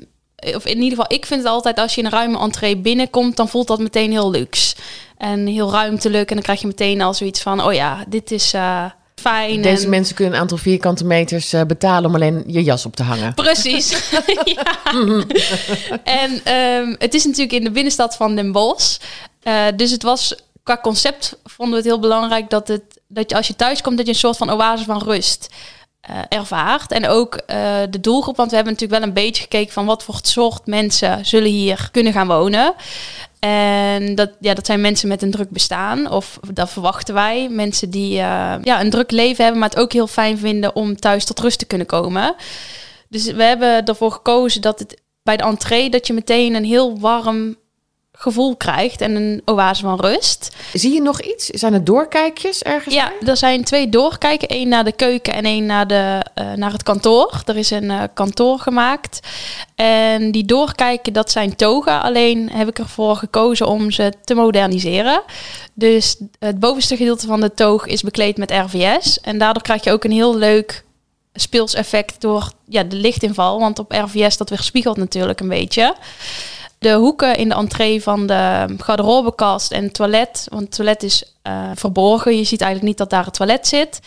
of 0.54 0.66
in 0.66 0.82
ieder 0.82 0.98
geval, 0.98 1.18
ik 1.18 1.26
vind 1.26 1.42
het 1.42 1.50
altijd 1.50 1.78
als 1.80 1.96
je 1.96 2.00
in 2.02 2.06
een 2.06 2.12
ruime 2.12 2.40
entree 2.40 2.78
binnenkomt, 2.78 3.38
dan 3.38 3.50
voelt 3.50 3.68
dat 3.68 3.80
meteen 3.80 4.12
heel 4.12 4.32
luxe. 4.32 4.76
En 5.18 5.48
heel 5.48 5.72
ruimtelijk. 5.72 6.30
En 6.30 6.36
dan 6.36 6.44
krijg 6.44 6.62
je 6.62 6.68
meteen 6.68 7.02
al 7.02 7.14
zoiets 7.14 7.42
van, 7.42 7.64
oh 7.64 7.74
ja, 7.74 8.04
dit 8.08 8.32
is 8.32 8.54
eh, 8.54 8.86
fijn. 9.16 9.62
Deze 9.62 9.84
en... 9.84 9.90
mensen 9.90 10.16
kunnen 10.16 10.34
een 10.34 10.40
aantal 10.40 10.58
vierkante 10.58 11.06
meters 11.06 11.54
eh, 11.54 11.62
betalen 11.64 12.10
om 12.10 12.16
alleen 12.16 12.44
je 12.48 12.64
jas 12.64 12.86
op 12.86 12.96
te 12.96 13.04
hangen. 13.04 13.34
Precies. 13.34 13.94
En 16.04 16.42
ehm, 16.44 16.96
het 16.98 17.14
is 17.14 17.26
natuurlijk 17.26 17.54
in 17.54 17.64
de 17.64 17.72
binnenstad 17.72 18.16
van 18.16 18.36
Den 18.36 18.52
Bosch. 18.52 18.98
Eh, 19.44 19.66
dus 19.76 19.92
het 19.92 20.04
was 20.04 20.36
qua 20.64 20.80
concept 20.82 21.38
vonden 21.44 21.76
we 21.76 21.82
het 21.82 21.86
heel 21.86 22.00
belangrijk 22.00 22.50
dat, 22.50 22.68
het, 22.68 22.84
dat 23.08 23.30
je 23.30 23.36
als 23.36 23.48
je 23.48 23.56
thuis 23.56 23.82
komt, 23.82 23.98
dat 23.98 24.06
je 24.06 24.12
een 24.12 24.20
soort 24.20 24.38
van 24.38 24.50
oase 24.50 24.84
van 24.84 25.02
rust 25.02 25.50
eh, 26.06 26.20
ervaart. 26.30 26.92
En 26.92 27.08
ook 27.08 27.36
eh, 27.36 27.82
de 27.90 28.00
doelgroep, 28.00 28.36
want 28.36 28.50
we 28.50 28.56
hebben 28.56 28.74
natuurlijk 28.74 29.00
wel 29.00 29.10
een 29.10 29.16
beetje 29.16 29.42
gekeken 29.42 29.74
van 29.74 29.86
wat 29.86 30.04
voor 30.04 30.20
soort 30.22 30.66
mensen 30.66 31.26
zullen 31.26 31.50
hier 31.50 31.90
kunnen 31.92 32.14
gaan 32.14 32.28
wonen. 32.28 32.74
En 33.40 34.16
dat, 34.16 34.32
ja, 34.40 34.54
dat 34.54 34.66
zijn 34.66 34.82
mensen 34.82 35.08
met 35.08 35.22
een 35.22 35.32
druk 35.32 35.50
bestaan, 35.50 36.12
of 36.12 36.40
dat 36.54 36.70
verwachten 36.70 37.14
wij. 37.14 37.50
Mensen 37.50 37.90
die 37.90 38.20
eh, 38.20 38.56
ja, 38.62 38.82
een 38.82 38.90
druk 38.90 39.12
leven 39.12 39.44
hebben, 39.44 39.62
maar 39.62 39.70
het 39.70 39.80
ook 39.80 39.94
heel 39.94 40.08
fijn 40.08 40.38
vinden 40.38 40.76
om 40.76 40.96
thuis 40.96 41.26
tot 41.26 41.40
rust 41.40 41.60
te 41.60 41.66
kunnen 41.66 41.88
komen. 41.88 42.36
Dus 43.10 43.26
we 43.32 43.44
hebben 43.44 43.86
ervoor 43.86 44.12
gekozen 44.12 44.62
dat 44.62 44.80
het 44.80 45.02
bij 45.24 45.38
de 45.38 45.44
entree 45.44 45.90
dat 45.90 46.08
je 46.08 46.14
meteen 46.14 46.54
een 46.54 46.66
heel 46.66 47.00
warm 47.00 47.56
gevoel 48.18 48.56
krijgt 48.56 49.02
en 49.02 49.16
een 49.16 49.42
oase 49.46 49.82
van 49.82 50.00
rust. 50.00 50.56
Zie 50.74 50.94
je 50.94 51.02
nog 51.02 51.22
iets? 51.22 51.46
Zijn 51.46 51.74
er 51.74 51.84
doorkijkjes 51.84 52.64
ergens? 52.64 52.96
Ja, 52.96 53.12
er 53.26 53.38
zijn 53.38 53.64
twee 53.64 53.90
doorkijken. 53.90 54.48
één 54.48 54.68
naar 54.68 54.84
de 54.84 54.92
keuken 54.92 55.34
en 55.34 55.44
één 55.44 55.66
naar, 55.66 55.88
de, 55.88 56.26
eh, 56.34 56.52
naar 56.54 56.72
het 56.72 56.84
kantoor. 56.84 57.42
Er 57.46 57.58
is 57.58 57.72
een 57.72 57.92
eh, 57.92 58.04
kantoor 58.14 58.60
gemaakt. 58.60 59.20
En 59.76 60.32
die 60.32 60.46
doorkijken, 60.46 61.14
dat 61.14 61.32
zijn 61.32 61.56
togen. 61.56 62.02
Alleen 62.02 62.50
heb 62.52 62.68
ik 62.68 62.80
ervoor 62.80 63.16
gekozen 63.16 63.68
om 63.68 63.92
ze 63.92 64.14
te 64.24 64.36
moderniseren. 64.36 65.22
Dus 65.74 66.18
het 66.40 66.60
bovenste 66.60 66.98
gedeelte 66.98 67.28
van 67.28 67.42
de 67.42 67.54
toog 67.54 67.86
is 67.86 68.02
bekleed 68.02 68.38
met 68.38 68.52
RVS. 68.52 69.20
En 69.20 69.38
daardoor 69.38 69.64
krijg 69.64 69.84
je 69.84 69.92
ook 69.92 70.04
een 70.04 70.12
heel 70.12 70.38
leuk 70.38 70.84
speels 71.34 71.74
effect 71.74 72.22
door 72.22 72.52
ja, 72.68 72.84
de 72.84 72.96
lichtinval. 72.96 73.60
Want 73.60 73.80
op 73.80 73.92
RVS 73.92 74.38
dat 74.38 74.50
weerspiegelt 74.50 74.98
natuurlijk 74.98 75.40
een 75.40 75.48
beetje. 75.48 75.96
De 76.80 76.94
hoeken 76.94 77.36
in 77.36 77.50
de 77.50 77.56
entree 77.56 78.04
van 78.04 78.28
de 78.28 78.66
garderobekast 78.78 79.72
en 79.72 79.84
het 79.84 79.94
toilet. 79.94 80.48
Want 80.50 80.62
het 80.62 80.76
toilet 80.76 81.04
is 81.04 81.24
eh, 81.42 81.70
verborgen. 81.76 82.38
Je 82.38 82.44
ziet 82.44 82.62
eigenlijk 82.62 82.90
niet 82.90 82.98
dat 82.98 83.10
daar 83.10 83.26
het 83.26 83.34
toilet 83.34 83.68
zit. 83.68 84.00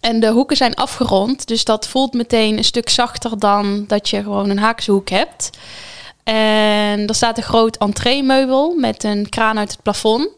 En 0.00 0.20
de 0.20 0.28
hoeken 0.30 0.56
zijn 0.56 0.74
afgerond. 0.74 1.46
Dus 1.46 1.64
dat 1.64 1.88
voelt 1.88 2.12
meteen 2.12 2.56
een 2.56 2.64
stuk 2.64 2.88
zachter 2.88 3.38
dan 3.38 3.84
dat 3.86 4.08
je 4.08 4.22
gewoon 4.22 4.50
een 4.50 4.58
haakse 4.58 4.90
hoek 4.90 5.08
hebt. 5.08 5.50
En 6.24 7.06
er 7.06 7.14
staat 7.14 7.36
een 7.36 7.42
groot 7.42 7.76
entreemeubel 7.76 8.74
met 8.74 9.04
een 9.04 9.28
kraan 9.28 9.58
uit 9.58 9.70
het 9.70 9.82
plafond. 9.82 10.28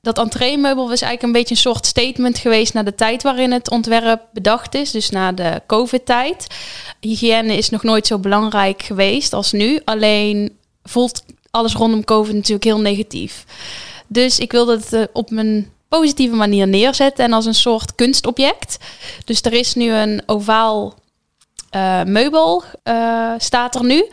Dat 0.00 0.18
entreemeubel 0.18 0.88
was 0.88 1.00
eigenlijk 1.00 1.22
een 1.22 1.32
beetje 1.32 1.54
een 1.54 1.72
soort 1.72 1.86
statement 1.86 2.38
geweest 2.38 2.74
naar 2.74 2.84
de 2.84 2.94
tijd 2.94 3.22
waarin 3.22 3.52
het 3.52 3.70
ontwerp 3.70 4.22
bedacht 4.32 4.74
is. 4.74 4.90
Dus 4.90 5.10
na 5.10 5.32
de 5.32 5.62
COVID-tijd. 5.66 6.46
Hygiëne 7.00 7.56
is 7.56 7.70
nog 7.70 7.82
nooit 7.82 8.06
zo 8.06 8.18
belangrijk 8.18 8.82
geweest 8.82 9.32
als 9.32 9.52
nu. 9.52 9.80
Alleen 9.84 10.55
voelt 10.88 11.24
alles 11.50 11.74
rondom 11.74 12.04
COVID 12.04 12.34
natuurlijk 12.34 12.64
heel 12.64 12.80
negatief. 12.80 13.44
Dus 14.06 14.38
ik 14.38 14.52
wilde 14.52 14.72
het 14.72 14.92
eh, 14.92 15.02
op 15.12 15.30
een 15.30 15.70
positieve 15.88 16.34
manier 16.34 16.68
neerzetten 16.68 17.24
en 17.24 17.32
als 17.32 17.46
een 17.46 17.54
soort 17.54 17.94
kunstobject. 17.94 18.76
Dus 19.24 19.40
er 19.40 19.52
is 19.52 19.74
nu 19.74 19.92
een 19.92 20.22
ovaal 20.26 20.94
eh, 21.70 22.02
meubel, 22.02 22.62
eh, 22.82 23.32
staat 23.38 23.74
er 23.74 23.84
nu. 23.84 24.08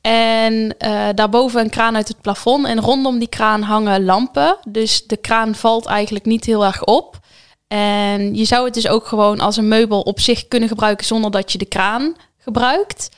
En 0.00 0.76
daarboven 1.14 1.60
een 1.60 1.70
kraan 1.70 1.96
uit 1.96 2.08
het 2.08 2.20
plafond. 2.20 2.66
En 2.66 2.80
rondom 2.80 3.18
die 3.18 3.28
kraan 3.28 3.62
hangen 3.62 4.04
lampen. 4.04 4.56
Dus 4.68 5.06
de 5.06 5.16
kraan 5.16 5.54
valt 5.54 5.86
eigenlijk 5.86 6.24
niet 6.24 6.44
heel 6.44 6.64
erg 6.64 6.84
op. 6.84 7.18
En 7.68 8.34
je 8.34 8.44
zou 8.44 8.64
het 8.64 8.74
dus 8.74 8.88
ook 8.88 9.06
gewoon 9.06 9.40
als 9.40 9.56
een 9.56 9.68
meubel 9.68 10.00
op 10.00 10.20
zich 10.20 10.48
kunnen 10.48 10.68
gebruiken 10.68 11.06
zonder 11.06 11.30
dat 11.30 11.52
je 11.52 11.58
de 11.58 11.64
kraan 11.64 12.16
gebruikt. 12.38 13.08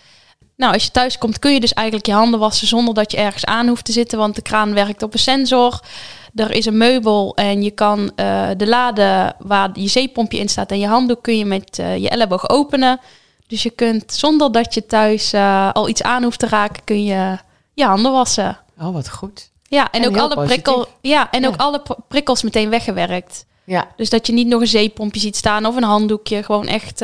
Nou, 0.62 0.74
als 0.74 0.84
je 0.84 0.90
thuis 0.90 1.18
komt 1.18 1.38
kun 1.38 1.52
je 1.52 1.60
dus 1.60 1.72
eigenlijk 1.72 2.06
je 2.06 2.12
handen 2.12 2.40
wassen 2.40 2.66
zonder 2.66 2.94
dat 2.94 3.10
je 3.10 3.16
ergens 3.16 3.44
aan 3.44 3.68
hoeft 3.68 3.84
te 3.84 3.92
zitten, 3.92 4.18
want 4.18 4.34
de 4.34 4.42
kraan 4.42 4.74
werkt 4.74 5.02
op 5.02 5.12
een 5.12 5.18
sensor. 5.18 5.80
Er 6.34 6.50
is 6.50 6.66
een 6.66 6.76
meubel 6.76 7.34
en 7.34 7.62
je 7.62 7.70
kan 7.70 8.12
eh, 8.16 8.48
de 8.56 8.66
lade 8.66 9.34
waar 9.38 9.70
je 9.72 9.88
zeepompje 9.88 10.38
in 10.38 10.48
staat 10.48 10.70
en 10.70 10.78
je 10.78 10.86
handdoek 10.86 11.22
kun 11.22 11.38
je 11.38 11.44
met 11.44 11.78
eh, 11.78 11.96
je 11.96 12.08
elleboog 12.08 12.48
openen. 12.48 13.00
Dus 13.46 13.62
je 13.62 13.70
kunt 13.70 14.12
zonder 14.12 14.52
dat 14.52 14.74
je 14.74 14.86
thuis 14.86 15.32
eh, 15.32 15.70
al 15.72 15.88
iets 15.88 16.02
aan 16.02 16.22
hoeft 16.22 16.38
te 16.38 16.48
raken, 16.48 16.84
kun 16.84 17.04
je 17.04 17.38
je 17.74 17.84
handen 17.84 18.12
wassen. 18.12 18.58
Oh, 18.80 18.92
wat 18.92 19.10
goed. 19.10 19.50
Ja, 19.62 19.90
en, 19.90 20.02
En 20.02 20.08
ook 20.08 20.16
alle 20.16 20.44
prikkel, 20.46 20.86
ja, 21.00 21.30
en 21.30 21.42
Ja. 21.42 21.48
ook 21.48 21.56
alle 21.56 21.80
pr- 21.80 21.92
prikkels 22.08 22.42
meteen 22.42 22.70
weggewerkt. 22.70 23.46
Ja, 23.64 23.88
Dus 23.96 24.10
dat 24.10 24.26
je 24.26 24.32
niet 24.32 24.46
nog 24.46 24.60
een 24.60 24.66
zeepompje 24.66 25.20
ziet 25.20 25.36
staan 25.36 25.66
of 25.66 25.76
een 25.76 25.82
handdoekje. 25.82 26.42
Gewoon 26.42 26.66
echt 26.66 27.00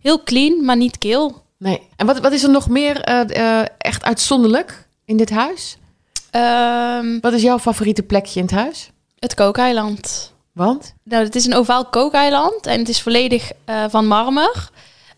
heel 0.00 0.22
clean, 0.24 0.64
maar 0.64 0.76
niet 0.76 0.98
kil. 0.98 1.44
Nee. 1.58 1.88
En 1.96 2.06
wat, 2.06 2.18
wat 2.18 2.32
is 2.32 2.42
er 2.42 2.50
nog 2.50 2.68
meer 2.68 3.00
eh, 3.00 3.60
eh, 3.60 3.66
echt 3.78 4.04
uitzonderlijk 4.04 4.88
in 5.04 5.16
dit 5.16 5.30
huis? 5.30 5.78
Ehm, 6.30 7.20
Wat 7.20 7.32
is 7.32 7.42
jouw 7.42 7.58
favoriete 7.58 8.02
plekje 8.02 8.40
in 8.40 8.46
het 8.46 8.54
huis? 8.54 8.90
het 9.18 9.34
kookeiland. 9.34 10.34
Want? 10.52 10.94
Nou, 11.02 11.24
het 11.24 11.34
is 11.34 11.46
een 11.46 11.54
ovaal 11.54 11.86
kookeiland 11.86 12.66
en 12.66 12.78
het 12.78 12.88
is 12.88 13.02
volledig 13.02 13.50
eh, 13.64 13.84
van 13.88 14.06
marmer. 14.06 14.70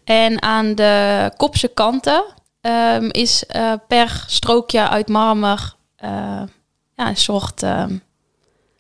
En 0.05 0.43
aan 0.43 0.75
de 0.75 1.31
kopse 1.37 1.69
kanten 1.69 2.25
ehm, 2.61 3.09
is 3.11 3.45
per 3.89 4.25
strookje 4.27 4.89
uit 4.89 5.09
marmer 5.09 5.77
ja, 6.95 7.09
een 7.09 7.17
soort 7.17 7.63
ehm 7.63 7.97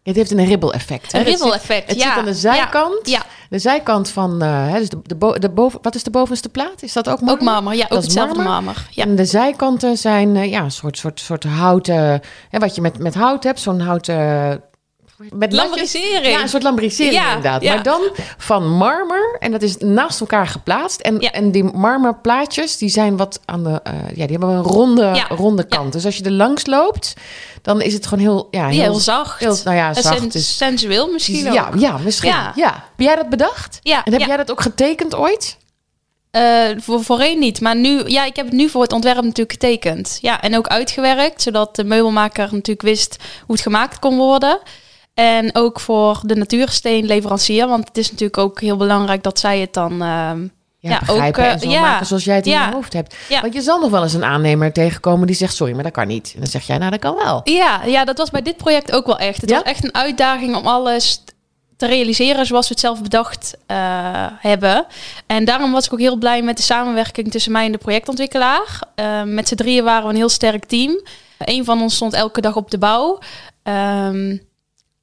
Het 0.08 0.16
heeft 0.16 0.30
een 0.30 0.44
ribbel-effect. 0.44 1.12
een 1.12 1.18
Het 1.18 1.28
ribbel-effect. 1.28 1.88
Het 1.88 1.98
ja. 1.98 2.08
zit 2.08 2.18
aan 2.18 2.24
de 2.24 2.34
zijkant. 2.34 3.08
Ja, 3.08 3.22
De 3.50 3.58
zijkant 3.58 4.10
van, 4.10 4.42
hè, 4.42 4.78
dus 4.78 4.88
de, 4.88 4.98
de, 5.02 5.14
bo- 5.14 5.38
de 5.38 5.48
boven, 5.50 5.78
wat 5.82 5.94
is 5.94 6.02
de 6.02 6.10
bovenste 6.10 6.48
plaat? 6.48 6.82
Is 6.82 6.92
dat 6.92 7.08
ook 7.08 7.20
marmer? 7.20 7.34
ook 7.34 7.40
marmer. 7.54 7.74
Ja, 7.74 7.82
ook 7.84 7.88
Dat 7.90 8.02
hetzelfde 8.02 8.34
marmer? 8.34 8.52
marmer. 8.52 8.86
Ja. 8.90 9.04
En 9.04 9.16
de 9.16 9.24
zijkanten 9.24 9.96
zijn 9.96 10.36
eh, 10.36 10.50
ja, 10.50 10.62
een 10.62 10.70
soort, 10.70 10.98
soort, 10.98 11.20
soort 11.20 11.44
houten, 11.44 12.20
hè, 12.48 12.58
wat 12.58 12.74
je 12.74 12.80
met, 12.80 12.98
met 12.98 13.14
hout 13.14 13.44
hebt, 13.44 13.60
zo'n 13.60 13.80
houten 13.80 14.62
met. 15.32 15.52
Lambrisering. 15.52 16.26
Ja, 16.26 16.40
een 16.42 16.48
soort 16.48 16.62
lambrisering 16.62 17.14
Ja, 17.14 17.26
inderdaad. 17.28 17.62
ja. 17.62 17.75
Maar 17.75 17.82
dan 17.82 18.00
van 18.38 18.68
marmer. 18.76 19.37
En 19.38 19.50
dat 19.52 19.62
is 19.62 19.76
naast 19.76 20.20
elkaar 20.20 20.46
geplaatst. 20.46 21.00
En, 21.00 21.20
Ja. 21.20 21.30
en 21.30 21.50
die 21.52 21.64
marmerplaatjes, 21.64 22.76
die 22.76 22.88
zijn 22.88 23.16
wat 23.16 23.40
aan 23.44 23.64
de... 23.64 23.80
eh, 23.82 23.92
ja, 24.08 24.26
die 24.26 24.37
hebben 24.38 24.48
een 24.48 24.62
ronde, 24.62 25.25
ronde 25.28 25.64
kant. 25.66 25.92
Dus 25.92 26.04
als 26.04 26.16
je 26.16 26.25
er 26.25 26.30
langs 26.30 26.66
loopt, 26.66 27.14
dan 27.62 27.80
is 27.80 27.92
het 27.92 28.06
gewoon 28.06 28.25
heel... 28.25 28.48
Ja, 28.50 28.68
heel 28.68 28.94
zacht. 28.94 29.40
Heel, 29.40 29.56
nou 29.64 29.76
ja, 29.76 29.94
zacht. 29.94 30.18
sen- 30.18 30.28
Dus, 30.28 30.56
sensueel 30.56 31.12
misschien 31.12 31.52
ja, 31.52 31.66
ook. 31.75 31.80
ja, 31.80 31.98
misschien. 31.98 32.30
Ja. 32.30 32.52
Ja. 32.56 32.72
Heb 32.72 33.06
jij 33.06 33.16
dat 33.16 33.28
bedacht? 33.28 33.78
Ja, 33.82 34.04
En 34.04 34.12
heb 34.12 34.20
jij 34.22 34.37
dat 34.37 34.50
ook 34.50 34.60
getekend 34.60 35.14
ooit? 35.14 35.56
Eh, 36.30 36.42
voor, 36.76 37.04
voorheen 37.04 37.38
niet, 37.38 37.60
maar 37.60 37.76
nu, 37.76 38.02
ja, 38.06 38.25
ik 38.25 38.37
heb 38.37 38.44
het 38.44 38.54
nu 38.54 38.68
voor 38.68 38.82
het 38.82 38.92
ontwerp 38.92 39.22
natuurlijk 39.22 39.52
getekend. 39.52 40.18
Ja, 40.20 40.40
en 40.40 40.56
ook 40.56 40.66
uitgewerkt, 40.66 41.42
zodat 41.42 41.76
de 41.76 41.84
meubelmaker 41.84 42.42
natuurlijk 42.52 42.82
wist 42.82 43.16
hoe 43.46 43.54
het 43.54 43.64
gemaakt 43.64 43.98
kon 43.98 44.16
worden. 44.16 44.58
En 45.18 45.50
ook 45.52 45.80
voor 45.80 46.20
de 46.22 46.34
natuursteenleverancier, 46.34 47.68
want 47.68 47.88
het 47.88 47.98
is 47.98 48.10
natuurlijk 48.10 48.38
ook 48.38 48.60
heel 48.60 48.76
belangrijk 48.76 49.22
dat 49.22 49.38
zij 49.38 49.58
het 49.60 49.72
dan... 49.75 50.02
ehm, 50.02 50.46
Ja, 50.80 51.00
ook, 51.06 51.37
eh, 51.37 51.52
en 51.52 51.60
zo 51.60 51.70
ja. 51.70 51.80
maken 51.80 52.06
zoals 52.06 52.25
jij 52.25 52.37
het 52.37 52.46
in 52.46 52.52
je 52.52 52.70
hoofd 52.72 52.92
hebt. 52.92 53.16
Want 53.28 53.54
je 53.54 53.60
zal 53.60 53.80
nog 53.80 53.90
wel 53.90 54.02
eens 54.02 54.12
een 54.14 54.25
aannemer 54.25 54.72
tegenkomen 54.72 55.26
die 55.26 55.37
zegt... 55.37 55.54
sorry, 55.54 55.75
maar 55.75 55.82
dat 55.82 55.92
kan 55.92 56.06
niet. 56.06 56.30
En 56.34 56.40
dan 56.40 56.48
zeg 56.48 56.66
jij, 56.66 56.78
nou, 56.78 56.90
dat 56.90 57.00
kan 57.00 57.14
wel. 57.14 57.40
Ja, 57.44 57.84
ja, 57.84 58.04
dat 58.04 58.18
was 58.18 58.30
bij 58.30 58.42
dit 58.42 58.56
project 58.56 58.92
ook 58.92 59.06
wel 59.06 59.18
echt. 59.18 59.40
Het 59.40 59.50
was 59.50 59.62
echt 59.62 59.84
een 59.84 59.94
uitdaging 59.94 60.56
om 60.56 60.66
alles 60.66 61.22
te 61.76 61.87
realiseren 61.87 62.46
zoals 62.46 62.68
we 62.68 62.72
het 62.72 62.82
zelf 62.82 63.02
bedacht 63.02 63.56
eh, 63.66 63.76
hebben. 64.38 64.87
En 65.26 65.44
daarom 65.44 65.72
was 65.72 65.87
ik 65.87 65.92
ook 65.92 65.98
heel 65.98 66.16
blij 66.16 66.42
met 66.42 66.56
de 66.56 66.62
samenwerking 66.62 67.30
tussen 67.30 67.52
mij 67.52 67.64
en 67.66 67.72
de 67.72 67.78
projectontwikkelaar. 67.78 68.82
Eh, 68.94 69.22
met 69.22 69.48
z'n 69.48 69.54
drieën 69.54 69.84
waren 69.84 70.02
we 70.04 70.10
een 70.10 70.16
heel 70.16 70.28
sterk 70.28 70.64
team. 70.64 71.02
Eén 71.38 71.64
van 71.64 71.80
ons 71.80 71.94
stond 71.94 72.12
elke 72.12 72.40
dag 72.40 72.56
op 72.56 72.70
de 72.70 72.78
bouw. 72.78 73.18
Ehm, 73.62 74.37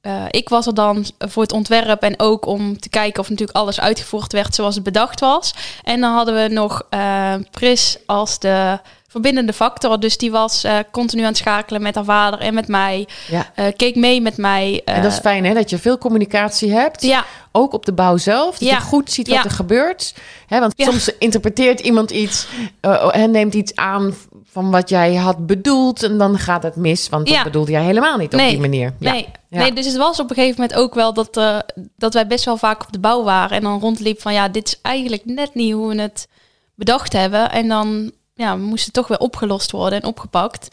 eh, 0.06 0.24
ik 0.30 0.50
was 0.50 0.68
er 0.68 0.74
dan 0.74 1.06
voor 1.20 1.44
het 1.44 1.52
ontwerp 1.52 2.02
en 2.02 2.20
ook 2.20 2.46
om 2.46 2.80
te 2.80 2.90
kijken 2.90 3.20
of 3.22 3.30
natuurlijk 3.30 3.58
alles 3.58 3.80
uitgevoerd 3.80 4.32
werd 4.34 4.56
zoals 4.56 4.76
het 4.76 4.84
bedacht 4.84 5.20
was. 5.20 5.54
En 5.84 6.02
dan 6.02 6.14
hadden 6.14 6.36
we 6.44 6.54
nog 6.54 6.82
eh, 6.90 7.34
Pris 7.52 7.98
als 8.06 8.40
de 8.40 8.80
verbindende 9.08 9.54
factor. 9.54 10.00
Dus 10.00 10.18
die 10.18 10.32
was 10.32 10.64
eh, 10.64 10.78
continu 10.92 11.22
aan 11.22 11.28
het 11.28 11.38
schakelen 11.38 11.82
met 11.82 11.96
haar 11.96 12.04
vader 12.04 12.40
en 12.40 12.54
met 12.54 12.68
mij. 12.68 13.08
Ja. 13.28 13.72
Keek 13.76 13.96
mee 13.96 14.22
met 14.22 14.38
mij. 14.38 14.82
En 14.86 15.02
dat 15.02 15.12
is 15.12 15.20
fijn, 15.20 15.46
hè? 15.46 15.54
Dat 15.54 15.70
je 15.70 15.78
veel 15.78 15.98
communicatie 15.98 16.72
hebt. 16.72 17.02
ja, 17.02 17.26
Ook 17.52 17.74
op 17.74 17.86
de 17.86 17.94
bouw 17.94 18.18
zelf. 18.18 18.58
Dat 18.58 18.70
Ja. 18.70 18.76
je 18.76 18.82
goed 18.82 19.12
ziet 19.12 19.28
wat 19.28 19.44
er 19.46 19.52
gebeurt. 19.52 20.16
Hè, 20.48 20.60
want 20.60 20.74
soms 20.78 21.10
interpreteert 21.20 21.80
iemand 21.80 22.12
iets... 22.12 22.48
eh, 22.82 23.10
en 23.16 23.32
neemt 23.32 23.54
iets 23.54 23.76
aan 23.76 24.14
van 24.52 24.72
wat 24.72 24.90
jij 24.90 25.16
had 25.16 25.46
bedoeld... 25.48 26.04
en 26.04 26.18
dan 26.18 26.40
gaat 26.40 26.64
het 26.64 26.76
mis, 26.76 27.10
want 27.10 27.28
dat 27.28 27.44
bedoelde 27.44 27.72
jij 27.72 27.84
helemaal 27.84 28.18
niet 28.18 28.34
op 28.34 28.40
Nee. 28.40 28.50
die 28.50 28.60
manier. 28.60 28.94
Ja. 29.00 29.12
Nee, 29.12 29.28
Ja. 29.56 29.62
nee, 29.62 29.74
dus 29.74 29.86
het 29.86 29.96
was 29.98 30.20
op 30.20 30.30
een 30.30 30.36
gegeven 30.36 30.62
moment 30.62 30.80
ook 30.80 30.94
wel 30.94 31.14
dat, 31.14 31.38
eh, 31.38 31.58
dat 31.98 32.14
wij 32.14 32.28
best 32.28 32.46
wel 32.46 32.58
vaak 32.58 32.82
op 32.84 32.92
de 32.92 33.00
bouw 33.00 33.24
waren. 33.24 33.58
En 33.58 33.64
dan 33.64 33.80
rondliep 33.80 34.22
van 34.22 34.34
ja, 34.34 34.50
dit 34.50 34.68
is 34.68 34.80
eigenlijk 34.82 35.26
net 35.26 35.54
niet 35.54 35.74
hoe 35.74 35.88
we 35.96 36.02
het 36.02 36.28
bedacht 36.76 37.14
hebben. 37.14 37.52
En 37.52 37.68
dan 37.68 38.12
ja, 38.34 38.56
moest 38.56 38.86
het 38.86 38.94
toch 38.94 39.08
weer 39.08 39.20
opgelost 39.20 39.72
worden 39.72 40.02
en 40.02 40.08
opgepakt. 40.08 40.68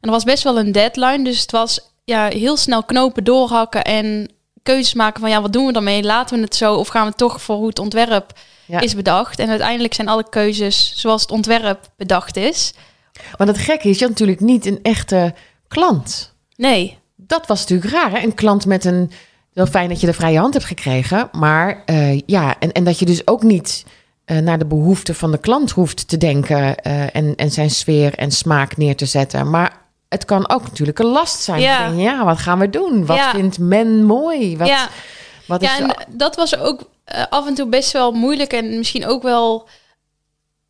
En 0.00 0.08
er 0.08 0.10
was 0.10 0.24
best 0.24 0.42
wel 0.42 0.58
een 0.58 0.72
deadline. 0.72 1.24
Dus 1.24 1.40
het 1.40 1.50
was 1.50 1.80
ja, 2.04 2.28
heel 2.28 2.56
snel 2.56 2.82
knopen 2.82 3.24
doorhakken 3.24 3.84
en 3.84 4.30
keuzes 4.62 4.94
maken 4.94 5.20
van 5.20 5.30
ja, 5.30 5.40
wat 5.40 5.52
doen 5.52 5.66
we 5.66 5.72
daarmee? 5.72 6.02
Laten 6.02 6.36
we 6.36 6.42
het 6.42 6.54
zo 6.54 6.74
of 6.74 6.88
gaan 6.88 7.06
we 7.06 7.12
toch 7.12 7.42
voor 7.42 7.56
hoe 7.56 7.66
het 7.66 7.78
ontwerp 7.78 8.32
Ja. 8.66 8.80
is 8.80 8.94
bedacht? 8.94 9.38
En 9.38 9.48
uiteindelijk 9.48 9.94
zijn 9.94 10.08
alle 10.08 10.28
keuzes 10.28 10.92
zoals 10.96 11.22
het 11.22 11.30
ontwerp 11.30 11.88
bedacht 11.96 12.36
is. 12.36 12.72
Want 13.36 13.50
het 13.50 13.58
gekke 13.58 13.88
is, 13.88 13.94
je 13.98 14.00
had 14.00 14.10
natuurlijk 14.10 14.40
niet 14.40 14.66
een 14.66 14.78
echte 14.82 15.34
klant. 15.68 16.34
Nee, 16.56 16.98
Dat 17.32 17.46
was 17.46 17.60
natuurlijk 17.60 17.92
raar, 17.94 18.10
hè? 18.10 18.18
Een 18.26 18.34
klant 18.34 18.66
met 18.66 18.84
een... 18.84 19.10
Wel 19.52 19.66
fijn 19.66 19.88
dat 19.88 20.00
je 20.00 20.06
de 20.06 20.12
vrije 20.12 20.38
hand 20.38 20.52
hebt 20.54 20.66
gekregen. 20.66 21.28
Maar 21.32 21.82
eh, 21.86 22.20
ja, 22.26 22.54
en, 22.58 22.72
en 22.72 22.84
dat 22.84 22.98
je 22.98 23.04
dus 23.04 23.26
ook 23.26 23.42
niet... 23.42 23.84
eh, 24.24 24.38
naar 24.38 24.58
de 24.58 24.66
behoeften 24.66 25.14
van 25.14 25.30
de 25.30 25.38
klant 25.38 25.70
hoeft 25.70 26.08
te 26.08 26.16
denken 26.16 26.76
eh, 26.76 27.16
en, 27.16 27.34
en 27.36 27.50
zijn 27.50 27.70
sfeer 27.70 28.14
en 28.14 28.30
smaak 28.30 28.76
neer 28.76 28.96
te 28.96 29.06
zetten. 29.06 29.50
Maar 29.50 29.72
het 30.08 30.24
kan 30.24 30.48
ook 30.50 30.62
natuurlijk 30.62 30.98
een 30.98 31.06
last 31.06 31.40
zijn. 31.42 31.60
Ja. 31.60 31.86
Ja, 31.86 32.00
ja 32.00 32.24
wat 32.24 32.38
gaan 32.38 32.58
we 32.58 32.70
doen? 32.70 33.06
Wat 33.06 33.16
Ja. 33.16 33.30
vindt 33.30 33.58
men 33.58 34.04
mooi? 34.04 34.56
Wat, 34.56 34.68
ja. 34.68 34.88
wat 35.46 35.62
is 35.62 35.68
Ja, 35.68 35.78
en 35.78 35.94
dat 36.08 36.36
was 36.36 36.56
ook 36.56 36.80
af 37.30 37.46
en 37.46 37.54
toe 37.54 37.66
best 37.68 37.92
wel 37.92 38.12
moeilijk 38.12 38.52
en 38.52 38.76
misschien 38.78 39.06
ook 39.06 39.22
wel 39.22 39.68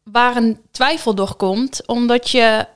waar 0.05 0.37
een 0.37 0.61
twijfel 0.71 1.15
door 1.15 1.35
komt, 1.35 1.87
omdat 1.87 2.31
je 2.31 2.67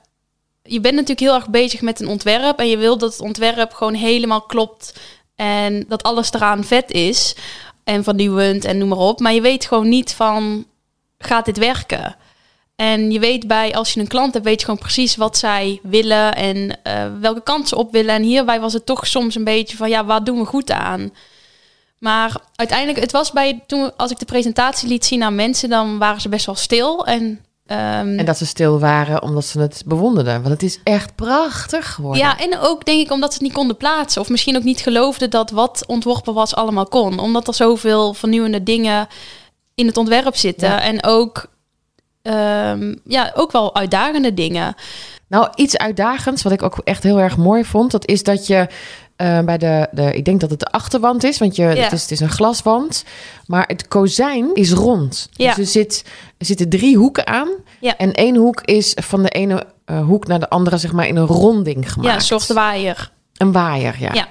je 0.67 0.79
bent 0.79 0.93
natuurlijk 0.93 1.19
heel 1.19 1.35
erg 1.35 1.49
bezig 1.49 1.81
met 1.81 1.99
een 1.99 2.07
ontwerp 2.07 2.59
en 2.59 2.67
je 2.67 2.77
wil 2.77 2.97
dat 2.97 3.11
het 3.11 3.21
ontwerp 3.21 3.73
gewoon 3.73 3.93
helemaal 3.93 4.41
klopt 4.41 4.93
en 5.35 5.85
dat 5.87 6.03
alles 6.03 6.33
eraan 6.33 6.63
vet 6.63 6.91
is 6.91 7.35
en 7.83 8.03
vernieuwend 8.03 8.65
en 8.65 8.77
noem 8.77 8.89
maar 8.89 8.97
op, 8.97 9.19
maar 9.19 9.33
je 9.33 9.41
weet 9.41 9.65
gewoon 9.65 9.89
niet 9.89 10.13
van 10.13 10.65
gaat 11.17 11.45
dit 11.45 11.57
werken? 11.57 12.15
En 12.75 13.11
je 13.11 13.19
weet 13.19 13.47
bij, 13.47 13.75
als 13.75 13.93
je 13.93 13.99
een 13.99 14.07
klant 14.07 14.33
hebt, 14.33 14.45
weet 14.45 14.59
je 14.59 14.65
gewoon 14.65 14.79
precies 14.79 15.15
wat 15.15 15.37
zij 15.37 15.79
willen 15.83 16.35
en 16.35 16.83
eh, 16.83 17.05
welke 17.19 17.41
kant 17.43 17.67
ze 17.67 17.75
op 17.75 17.91
willen. 17.91 18.15
En 18.15 18.23
hierbij 18.23 18.59
was 18.59 18.73
het 18.73 18.85
toch 18.85 19.07
soms 19.07 19.35
een 19.35 19.43
beetje 19.43 19.77
van, 19.77 19.89
ja, 19.89 20.05
waar 20.05 20.23
doen 20.23 20.39
we 20.39 20.45
goed 20.45 20.71
aan? 20.71 21.13
Maar 21.99 22.35
uiteindelijk, 22.55 22.99
het 22.99 23.11
was 23.11 23.31
bij, 23.31 23.63
toen, 23.67 23.95
als 23.95 24.11
ik 24.11 24.19
de 24.19 24.25
presentatie 24.25 24.87
liet 24.87 25.05
zien 25.05 25.23
aan 25.23 25.35
mensen, 25.35 25.69
dan 25.69 25.97
waren 25.97 26.21
ze 26.21 26.29
best 26.29 26.45
wel 26.45 26.55
stil. 26.55 27.05
En, 27.05 27.45
ehm, 27.67 28.19
En 28.19 28.25
dat 28.25 28.37
ze 28.37 28.45
stil 28.45 28.79
waren 28.79 29.21
omdat 29.21 29.45
ze 29.45 29.59
het 29.59 29.83
bewonderden. 29.85 30.33
Want 30.33 30.47
het 30.53 30.63
is 30.63 30.79
echt 30.83 31.15
prachtig 31.15 31.93
geworden. 31.93 32.21
ja, 32.21 32.39
en 32.39 32.57
ook 32.59 32.85
denk 32.85 33.01
ik 33.01 33.11
omdat 33.11 33.29
ze 33.29 33.37
het 33.37 33.47
niet 33.47 33.57
konden 33.57 33.77
plaatsen. 33.77 34.21
Of 34.21 34.29
misschien 34.29 34.57
ook 34.57 34.63
niet 34.63 34.79
geloofden 34.79 35.29
dat 35.29 35.51
wat 35.51 35.83
ontworpen 35.87 36.33
was 36.33 36.55
allemaal 36.55 36.87
kon. 36.87 37.19
Omdat 37.19 37.47
er 37.47 37.53
zoveel 37.53 38.13
vernieuwende 38.13 38.63
dingen 38.63 39.07
in 39.75 39.87
het 39.87 39.97
ontwerp 39.97 40.35
zitten. 40.35 40.69
Ja. 40.69 40.81
En 40.81 41.03
ook, 41.03 41.45
ehm, 42.21 42.95
ja, 43.03 43.31
ook 43.35 43.51
wel 43.51 43.75
uitdagende 43.75 44.33
dingen. 44.33 44.75
Nou, 45.27 45.47
iets 45.55 45.77
uitdagends, 45.77 46.43
wat 46.43 46.51
ik 46.51 46.63
ook 46.63 46.77
echt 46.83 47.03
heel 47.03 47.19
erg 47.19 47.37
mooi 47.37 47.65
vond, 47.65 47.91
dat 47.91 48.07
is 48.07 48.23
dat 48.23 48.47
je 48.47 48.67
eh, 49.17 49.39
bij 49.39 49.57
de, 49.57 49.87
de, 49.91 50.13
ik 50.13 50.25
denk 50.25 50.39
dat 50.39 50.49
het 50.49 50.59
de 50.59 50.65
achterwand 50.71 51.23
is, 51.23 51.37
want 51.37 51.55
je, 51.55 51.63
het, 51.63 51.91
is, 51.91 52.01
het 52.01 52.11
is 52.11 52.19
een 52.19 52.29
glaswand, 52.29 53.03
maar 53.45 53.63
het 53.67 53.87
kozijn 53.87 54.49
is 54.53 54.71
rond. 54.71 55.29
Dus 55.35 55.57
er, 55.57 55.65
zit, 55.65 56.03
er 56.37 56.45
zitten 56.45 56.69
drie 56.69 56.97
hoeken 56.97 57.27
aan 57.27 57.49
en 57.97 58.13
één 58.13 58.35
hoek 58.35 58.61
is 58.61 58.93
van 58.95 59.23
de 59.23 59.29
ene 59.29 59.65
eh, 59.85 60.05
hoek 60.05 60.27
naar 60.27 60.39
de 60.39 60.49
andere, 60.49 60.77
zeg 60.77 60.91
maar, 60.91 61.07
in 61.07 61.15
een 61.15 61.25
ronding 61.25 61.91
gemaakt. 61.91 62.09
Ja, 62.09 62.15
een 62.15 62.21
soort 62.21 62.47
waaier. 62.47 63.11
Een 63.37 63.51
waaier, 63.51 63.95
ja. 63.99 64.13
Ja. 64.13 64.27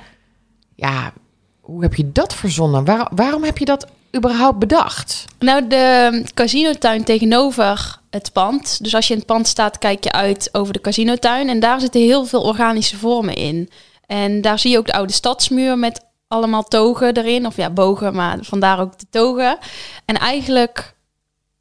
Ja, 0.74 1.12
hoe 1.60 1.82
heb 1.82 1.94
je 1.94 2.12
dat 2.12 2.34
verzonnen? 2.34 2.84
Waar, 2.84 3.08
waarom 3.14 3.44
heb 3.44 3.58
je 3.58 3.64
dat 3.64 3.86
überhaupt 4.16 4.58
bedacht? 4.58 5.24
Nou, 5.38 5.66
de 5.66 6.24
casinotuin 6.34 7.04
tegenover 7.04 7.98
het 8.10 8.32
pand. 8.32 8.78
Dus 8.82 8.94
als 8.94 9.06
je 9.06 9.12
in 9.12 9.18
het 9.18 9.28
pand 9.28 9.46
staat, 9.46 9.78
kijk 9.78 10.04
je 10.04 10.12
uit 10.12 10.48
over 10.52 10.72
de 10.72 10.80
casinotuin. 10.80 11.48
En 11.48 11.60
daar 11.60 11.80
zitten 11.80 12.00
heel 12.00 12.24
veel 12.24 12.42
organische 12.42 12.96
vormen 12.96 13.34
in. 13.34 13.70
En 14.06 14.40
daar 14.40 14.58
zie 14.58 14.70
je 14.70 14.78
ook 14.78 14.86
de 14.86 14.92
oude 14.92 15.12
stadsmuur 15.12 15.78
met 15.78 16.04
allemaal 16.28 16.64
togen 16.64 17.16
erin. 17.16 17.46
Of 17.46 17.56
ja, 17.56 17.70
bogen, 17.70 18.14
maar 18.14 18.38
vandaar 18.40 18.80
ook 18.80 18.98
de 18.98 19.06
togen. 19.10 19.58
En 20.04 20.18
eigenlijk 20.18 20.94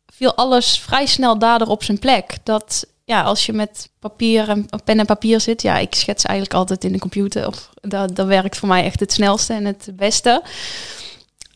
viel 0.05 0.35
alles 0.35 0.79
vrij 0.79 1.05
snel 1.05 1.39
daardoor 1.39 1.67
op 1.67 1.83
zijn 1.83 1.99
plek. 1.99 2.37
Dat 2.43 2.85
ja, 3.05 3.21
als 3.21 3.45
je 3.45 3.53
met 3.53 3.89
papier 3.99 4.49
en 4.49 4.65
pen 4.83 4.99
en 4.99 5.05
papier 5.05 5.41
zit, 5.41 5.61
ja, 5.61 5.77
ik 5.77 5.95
schets 5.95 6.23
eigenlijk 6.23 6.59
altijd 6.59 6.83
in 6.83 6.91
de 6.91 6.99
computer. 6.99 7.47
Of 7.47 7.69
dat, 7.81 8.15
dat 8.15 8.27
werkt 8.27 8.57
voor 8.57 8.67
mij 8.67 8.83
echt 8.83 8.99
het 8.99 9.11
snelste 9.11 9.53
en 9.53 9.65
het 9.65 9.89
beste. 9.93 10.43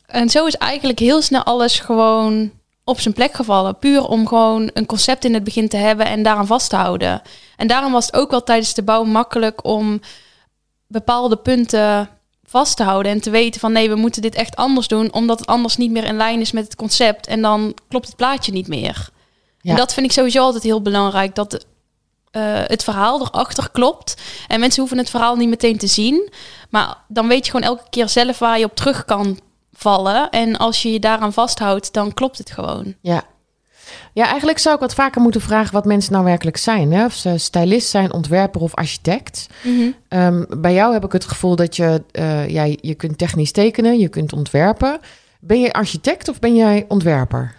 En 0.05 0.29
zo 0.29 0.45
is 0.45 0.55
eigenlijk 0.55 0.99
heel 0.99 1.21
snel 1.21 1.43
alles 1.43 1.79
gewoon 1.79 2.51
op 2.83 2.99
zijn 2.99 3.13
plek 3.13 3.33
gevallen. 3.33 3.79
Puur 3.79 4.07
om 4.07 4.27
gewoon 4.27 4.69
een 4.73 4.85
concept 4.85 5.25
in 5.25 5.33
het 5.33 5.43
begin 5.43 5.69
te 5.69 5.77
hebben 5.77 6.05
en 6.05 6.23
daaraan 6.23 6.47
vast 6.47 6.69
te 6.69 6.75
houden. 6.75 7.21
En 7.57 7.67
daarom 7.67 7.91
was 7.91 8.05
het 8.05 8.15
ook 8.15 8.31
wel 8.31 8.43
tijdens 8.43 8.73
de 8.73 8.83
bouw 8.83 9.03
makkelijk 9.03 9.65
om 9.65 9.99
bepaalde 10.89 11.35
punten 11.35 12.09
vast 12.43 12.77
te 12.77 12.83
houden 12.83 13.11
en 13.11 13.21
te 13.21 13.29
weten 13.29 13.59
van 13.59 13.71
nee, 13.71 13.89
we 13.89 13.95
moeten 13.95 14.21
dit 14.21 14.35
echt 14.35 14.55
anders 14.55 14.87
doen, 14.87 15.13
omdat 15.13 15.39
het 15.39 15.47
anders 15.47 15.77
niet 15.77 15.91
meer 15.91 16.03
in 16.03 16.17
lijn 16.17 16.39
is 16.39 16.51
met 16.51 16.63
het 16.63 16.75
concept 16.75 17.27
en 17.27 17.41
dan 17.41 17.73
klopt 17.87 18.07
het 18.07 18.15
plaatje 18.15 18.51
niet 18.51 18.67
meer. 18.67 19.09
Ja. 19.61 19.71
En 19.71 19.77
dat 19.77 19.93
vind 19.93 20.05
ik 20.05 20.11
sowieso 20.11 20.41
altijd 20.41 20.63
heel 20.63 20.81
belangrijk, 20.81 21.35
dat 21.35 21.65
eh, 22.31 22.41
het 22.65 22.83
verhaal 22.83 23.21
erachter 23.21 23.69
klopt. 23.71 24.21
En 24.47 24.59
mensen 24.59 24.79
hoeven 24.79 24.97
het 24.97 25.09
verhaal 25.09 25.35
niet 25.35 25.49
meteen 25.49 25.77
te 25.77 25.87
zien, 25.87 26.31
maar 26.69 26.97
dan 27.07 27.27
weet 27.27 27.45
je 27.45 27.51
gewoon 27.51 27.67
elke 27.67 27.89
keer 27.89 28.09
zelf 28.09 28.39
waar 28.39 28.59
je 28.59 28.65
op 28.65 28.75
terug 28.75 29.05
kan 29.05 29.39
vallen. 29.73 30.29
En 30.29 30.57
als 30.57 30.81
je 30.81 30.91
je 30.91 30.99
daaraan 30.99 31.33
vasthoudt, 31.33 31.93
dan 31.93 32.13
klopt 32.13 32.37
het 32.37 32.51
gewoon. 32.51 32.95
Ja. 33.01 33.23
Ja, 34.13 34.25
eigenlijk 34.25 34.59
zou 34.59 34.75
ik 34.75 34.81
wat 34.81 34.93
vaker 34.93 35.21
moeten 35.21 35.41
vragen 35.41 35.73
wat 35.73 35.85
mensen 35.85 36.13
nou 36.13 36.25
werkelijk 36.25 36.57
zijn. 36.57 36.91
Hè? 36.91 37.05
Of 37.05 37.13
ze 37.13 37.37
stylist 37.37 37.89
zijn, 37.89 38.13
ontwerper 38.13 38.61
of 38.61 38.75
architect. 38.75 39.47
Ehm, 40.07 40.43
bij 40.57 40.73
jou 40.73 40.93
heb 40.93 41.05
ik 41.05 41.11
het 41.11 41.25
gevoel 41.25 41.55
dat 41.55 41.75
je, 41.75 42.03
eh, 42.11 42.47
ja, 42.47 42.63
je 42.81 42.95
kunt 42.95 43.17
technisch 43.17 43.51
tekenen, 43.51 43.99
je 43.99 44.07
kunt 44.07 44.33
ontwerpen. 44.33 44.99
Ben 45.39 45.59
je 45.59 45.73
architect 45.73 46.29
of 46.29 46.39
ben 46.39 46.55
jij 46.55 46.85
ontwerper? 46.87 47.55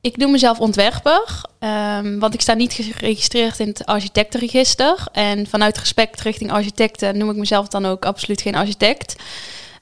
Ik 0.00 0.16
noem 0.16 0.30
mezelf 0.30 0.60
ontwerper, 0.60 1.42
ehm, 1.58 2.18
want 2.18 2.34
ik 2.34 2.40
sta 2.40 2.54
niet 2.54 2.72
geregistreerd 2.72 3.58
in 3.58 3.68
het 3.68 3.86
architectenregister. 3.86 5.06
En 5.12 5.46
vanuit 5.46 5.78
respect 5.78 6.20
richting 6.20 6.52
architecten 6.52 7.18
noem 7.18 7.30
ik 7.30 7.36
mezelf 7.36 7.68
dan 7.68 7.86
ook 7.86 8.04
absoluut 8.04 8.40
geen 8.40 8.54
architect. 8.54 9.16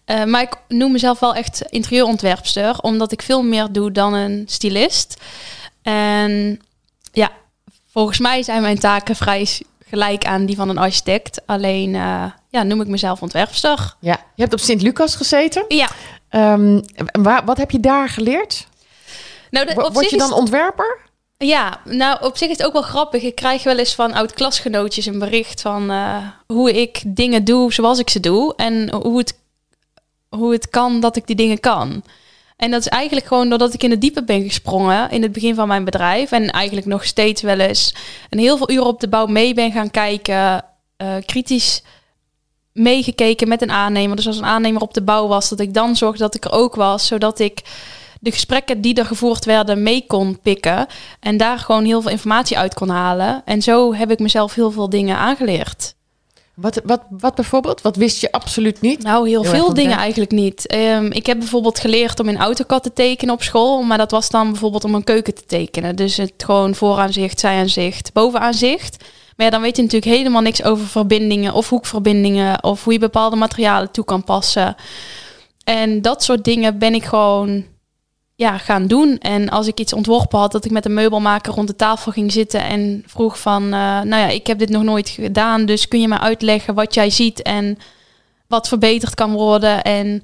Eh, 0.05 0.25
maar 0.25 0.43
ik 0.43 0.55
noem 0.69 0.93
mezelf 0.93 1.21
wel 1.21 1.35
echt 1.35 1.63
interieurontwerpster, 1.69 2.79
omdat 2.81 3.13
ik 3.13 3.23
veel 3.23 3.43
meer 3.43 3.73
doe 3.73 3.93
dan 3.93 4.15
een 4.15 4.43
stylist. 4.47 5.17
En 5.93 6.61
ja, 7.13 7.31
volgens 7.93 8.19
mij 8.19 8.43
zijn 8.43 8.63
mijn 8.63 8.79
taken 8.79 9.17
vrij 9.17 9.49
gelijk 9.89 10.25
aan 10.25 10.47
die 10.47 10.57
van 10.57 10.69
een 10.69 10.79
architect. 10.79 11.41
Alleen 11.47 11.95
uh, 11.95 12.25
ja, 12.49 12.63
noem 12.63 12.81
ik 12.81 12.87
mezelf 12.87 13.23
ontwerpster. 13.23 13.95
Ja, 14.01 14.19
je 14.35 14.43
hebt 14.43 14.53
op 14.53 14.61
Sint-Lucas 14.61 15.17
gezeten. 15.17 15.65
Ja. 15.69 15.89
Um, 16.31 16.83
waar, 17.13 17.45
wat 17.45 17.57
heb 17.57 17.71
je 17.71 17.81
daar 17.81 18.09
geleerd? 18.09 18.67
Nou, 19.51 19.67
de, 19.67 19.75
Word 19.93 20.11
je 20.11 20.19
dan 20.19 20.33
ontwerper? 20.33 20.99
Ja, 21.37 21.81
nou 21.85 22.25
op 22.25 22.37
zich 22.37 22.49
is 22.49 22.57
het 22.57 22.67
ook 22.67 22.73
wel 22.73 22.83
grappig. 22.83 23.23
Ik 23.23 23.35
krijg 23.35 23.63
wel 23.63 23.79
eens 23.79 23.95
van 23.95 24.13
oud-klasgenootjes 24.13 25.07
een 25.07 25.19
bericht 25.19 25.61
van 25.61 25.91
uh, 25.91 26.17
hoe 26.47 26.81
ik 26.81 27.03
dingen 27.07 27.45
doe 27.45 27.73
zoals 27.73 27.99
ik 27.99 28.11
ze 28.11 28.21
doe. 28.21 28.55
En 28.57 28.95
hoe 28.95 29.19
het, 29.19 29.39
hoe 30.29 30.53
het 30.53 30.69
kan 30.69 31.01
dat 31.01 31.17
ik 31.17 31.27
die 31.27 31.37
dingen 31.37 31.61
kan. 31.61 32.03
En 32.57 32.71
dat 32.71 32.81
is 32.81 32.89
eigenlijk 32.89 33.27
gewoon 33.27 33.49
doordat 33.49 33.75
ik 33.75 33.83
in 33.83 33.91
het 33.91 34.01
diepe 34.01 34.25
ben 34.25 34.43
gesprongen 34.43 35.11
in 35.11 35.23
het 35.23 35.33
begin 35.33 35.55
van 35.55 35.69
mijn 35.69 35.85
bedrijf. 35.85 36.33
En 36.33 36.51
eigenlijk 36.51 36.87
nog 36.87 37.05
steeds 37.05 37.43
wel 37.43 37.59
eens 37.59 37.95
een 38.31 38.39
heel 38.39 38.57
veel 38.57 38.71
uren 38.71 38.87
op 38.87 39.01
de 39.01 39.09
bouw 39.09 39.27
mee 39.27 39.55
ben 39.55 39.73
gaan 39.73 39.91
kijken. 39.91 40.65
Uh, 41.03 41.15
kritisch 41.27 41.83
meegekeken 42.73 43.49
met 43.49 43.63
een 43.63 43.71
aannemer. 43.71 44.17
Dus 44.17 44.27
als 44.27 44.39
een 44.39 44.45
aannemer 44.45 44.83
op 44.83 44.95
de 44.95 45.03
bouw 45.03 45.27
was, 45.27 45.49
dat 45.49 45.61
ik 45.61 45.75
dan 45.75 45.97
zorgde 45.97 46.19
dat 46.19 46.35
ik 46.35 46.45
er 46.45 46.53
ook 46.53 46.75
was. 46.75 47.07
Zodat 47.07 47.39
ik 47.39 47.63
de 48.21 48.33
gesprekken 48.33 48.81
die 48.81 48.95
er 48.95 49.07
gevoerd 49.07 49.45
werden 49.45 49.83
mee 49.83 50.05
kon 50.07 50.41
pikken. 50.41 50.87
En 51.21 51.37
daar 51.37 51.59
gewoon 51.59 51.85
heel 51.85 52.03
veel 52.03 52.11
informatie 52.11 52.59
uit 52.59 52.75
kon 52.75 52.89
halen. 52.89 53.43
En 53.45 53.63
zo 53.63 53.95
heb 53.95 54.11
ik 54.11 54.19
mezelf 54.19 54.55
heel 54.55 54.71
veel 54.71 54.89
dingen 54.89 55.17
aangeleerd. 55.17 55.95
Wat, 56.57 56.81
wat, 56.85 57.03
wat 57.11 57.35
bijvoorbeeld? 57.35 57.83
Wat 57.83 57.97
wist 57.97 58.21
je 58.21 58.33
absoluut 58.33 58.81
niet? 58.81 59.03
Nou, 59.03 59.29
heel, 59.29 59.45
veel 59.45 59.75
dingen 59.75 59.97
eigenlijk 59.97 60.31
niet. 60.31 60.75
Um, 60.75 61.13
ik 61.13 61.27
heb 61.27 61.39
bijvoorbeeld 61.39 61.79
geleerd 61.79 62.21
om 62.21 62.29
in 62.29 62.39
AutoCAD 62.39 62.83
te 62.83 62.93
tekenen 62.93 63.35
op 63.35 63.43
school. 63.43 63.83
Maar 63.83 63.99
dat 63.99 64.11
was 64.11 64.29
dan 64.29 64.51
bijvoorbeeld 64.51 64.85
om 64.85 64.95
een 64.95 65.05
keuken 65.05 65.35
te 65.35 65.45
tekenen. 65.47 65.97
Dus 65.97 66.17
het 66.17 66.33
gewoon 66.37 66.75
vooraanzicht, 66.75 67.41
zijaanzicht, 67.41 68.13
bovenaanzicht. 68.13 69.05
Maar 69.37 69.47
ja, 69.47 69.53
dan 69.53 69.61
weet 69.61 69.77
je 69.77 69.83
natuurlijk 69.83 70.17
helemaal 70.17 70.43
niks 70.43 70.63
over 70.63 70.87
verbindingen 70.87 71.53
of 71.53 71.69
hoekverbindingen. 71.69 72.65
Of 72.65 72.85
hoe 72.85 72.93
je 72.93 72.99
bepaalde 72.99 73.37
materialen 73.37 73.91
toe 73.91 74.05
kan 74.05 74.25
passen. 74.25 74.77
En 75.65 76.03
dat 76.03 76.23
soort 76.23 76.45
dingen 76.45 76.79
ben 76.79 76.95
ik 76.95 77.05
gewoon 77.05 77.65
ja, 78.37 78.59
gaan 78.59 78.87
doen. 78.87 79.19
En 79.19 79.49
als 79.49 79.67
ik 79.67 79.81
iets 79.81 79.93
ontworpen 79.93 80.39
had, 80.39 80.53
dat 80.53 80.65
ik 80.65 80.71
met 80.71 80.85
een 80.85 80.95
meubelmaker 80.95 81.53
rond 81.53 81.69
de 81.69 81.77
tafel 81.77 82.13
ging 82.13 82.33
zitten 82.33 82.65
en 82.65 83.03
vroeg 83.07 83.39
van, 83.39 83.63
uh, 83.63 83.71
nou 84.01 84.17
ja, 84.17 84.29
ik 84.29 84.47
heb 84.47 84.59
dit 84.59 84.69
nog 84.69 84.83
nooit 84.83 85.09
gedaan, 85.09 85.67
dus 85.67 85.89
kun 85.89 86.01
je 86.01 86.09
me 86.09 86.19
uitleggen 86.19 86.75
wat 86.75 86.95
jij 86.95 87.11
ziet 87.11 87.43
en 87.43 87.79
wat 88.47 88.69
verbeterd 88.69 89.15
kan 89.15 89.33
worden 89.33 89.83
en 89.83 90.23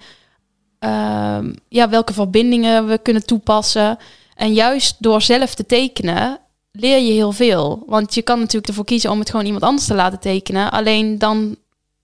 uh, 0.81 1.39
ja, 1.69 1.89
welke 1.89 2.13
verbindingen 2.13 2.87
we 2.87 2.99
kunnen 2.99 3.27
toepassen. 3.27 3.99
En 4.35 4.53
juist 4.53 4.97
door 4.99 5.23
zelf 5.23 5.55
te 5.55 5.67
tekenen 5.67 6.39
leer 6.73 6.99
je 6.99 7.13
heel 7.13 7.33
veel. 7.33 7.83
Want 7.87 8.15
je 8.15 8.23
kan 8.23 8.39
natuurlijk 8.39 8.67
ervoor 8.67 8.85
kiezen 8.85 9.11
om 9.11 9.19
het 9.19 9.31
gewoon 9.31 9.47
iemand 9.47 9.63
anders 9.65 9.87
te 9.87 9.95
laten 9.95 10.19
tekenen. 10.19 10.71
Alleen 10.71 11.19
dan 11.19 11.57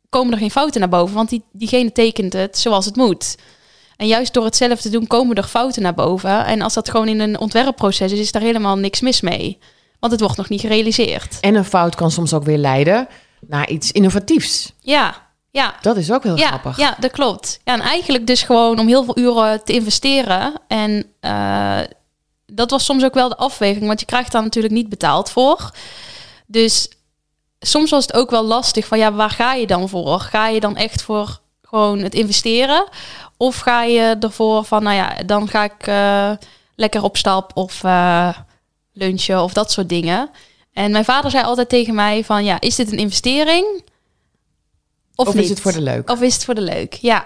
komen 0.08 0.32
er 0.32 0.38
geen 0.38 0.50
fouten 0.50 0.80
naar 0.80 0.88
boven, 0.88 1.14
want 1.14 1.28
die, 1.28 1.42
diegene 1.52 1.92
tekent 1.92 2.32
het 2.32 2.58
zoals 2.58 2.84
het 2.84 2.96
moet. 2.96 3.36
En 3.99 4.07
juist 4.07 4.35
door 4.35 4.45
het 4.45 4.57
zelf 4.57 4.81
te 4.81 4.88
doen 4.88 5.07
komen 5.07 5.37
er 5.37 5.45
fouten 5.45 5.83
naar 5.83 5.95
boven. 5.95 6.45
En 6.45 6.62
als 6.62 6.75
dat 6.75 6.90
gewoon 6.90 7.09
in 7.09 7.21
een 7.21 7.38
ontwerpproces 7.38 8.12
is, 8.12 8.19
is 8.19 8.33
daar 8.33 8.43
helemaal 8.43 8.76
niks 8.76 9.00
mis 9.00 9.21
mee. 9.21 9.59
Want 10.00 10.12
het 10.12 10.21
wordt 10.21 10.37
nog 10.37 10.49
niet 10.49 10.61
gerealiseerd. 10.61 11.40
En 11.40 11.55
een 11.55 11.64
fout 11.64 11.95
kan 11.95 12.11
soms 12.11 12.33
ook 12.33 12.45
weer 12.45 12.59
leiden 12.59 13.09
naar 13.40 13.69
iets 13.69 13.93
innovatiefs. 13.93 14.73
Ja, 14.81 15.14
ja. 15.50 15.75
Dat 15.81 15.97
is 15.97 16.12
ook 16.12 16.23
heel 16.23 16.37
ja, 16.37 16.47
grappig. 16.47 16.76
Ja, 16.76 16.97
dat 16.99 17.11
klopt. 17.11 17.61
Ja, 17.64 17.73
en 17.73 17.81
eigenlijk 17.81 18.26
dus 18.26 18.43
gewoon 18.43 18.78
om 18.78 18.87
heel 18.87 19.05
veel 19.05 19.19
uren 19.19 19.64
te 19.64 19.73
investeren. 19.73 20.52
En 20.69 21.07
uh, 21.21 21.81
dat 22.47 22.71
was 22.71 22.85
soms 22.85 23.05
ook 23.05 23.14
wel 23.14 23.28
de 23.28 23.37
afweging, 23.37 23.87
want 23.87 24.00
je 24.00 24.07
krijgt 24.07 24.33
daar 24.33 24.43
natuurlijk 24.43 24.75
niet 24.75 24.88
betaald 24.88 25.31
voor. 25.31 25.71
Dus 26.47 26.88
soms 27.59 27.90
was 27.90 28.07
het 28.07 28.14
ook 28.14 28.31
wel 28.31 28.45
lastig 28.45 28.87
van 28.87 28.99
ja, 28.99 29.12
waar 29.12 29.31
ga 29.31 29.52
je 29.55 29.67
dan 29.67 29.88
voor? 29.88 30.21
Ga 30.21 30.49
je 30.49 30.61
dan 30.61 30.76
echt 30.76 31.02
voor 31.02 31.41
gewoon 31.63 31.99
het 31.99 32.15
investeren? 32.15 32.89
Of 33.38 33.58
ga 33.58 33.82
je 33.82 34.16
ervoor 34.20 34.64
van, 34.64 34.82
nou 34.82 34.96
ja, 34.96 35.22
dan 35.26 35.48
ga 35.48 35.64
ik 35.64 35.86
uh, 35.86 36.30
lekker 36.74 37.02
op 37.02 37.16
stap 37.16 37.50
of 37.54 37.82
uh, 37.82 38.36
lunchen 38.92 39.42
of 39.42 39.52
dat 39.52 39.72
soort 39.72 39.88
dingen. 39.88 40.30
En 40.72 40.90
mijn 40.90 41.04
vader 41.04 41.30
zei 41.30 41.44
altijd 41.44 41.68
tegen 41.68 41.94
mij 41.94 42.24
van, 42.24 42.44
ja, 42.44 42.60
is 42.60 42.74
dit 42.74 42.92
een 42.92 42.98
investering? 42.98 43.82
Of, 45.14 45.28
of 45.28 45.34
is 45.34 45.48
het 45.48 45.60
voor 45.60 45.72
de 45.72 45.80
leuk? 45.80 46.10
Of 46.10 46.20
is 46.20 46.34
het 46.34 46.44
voor 46.44 46.54
de 46.54 46.60
leuk, 46.60 46.92
ja. 46.92 47.24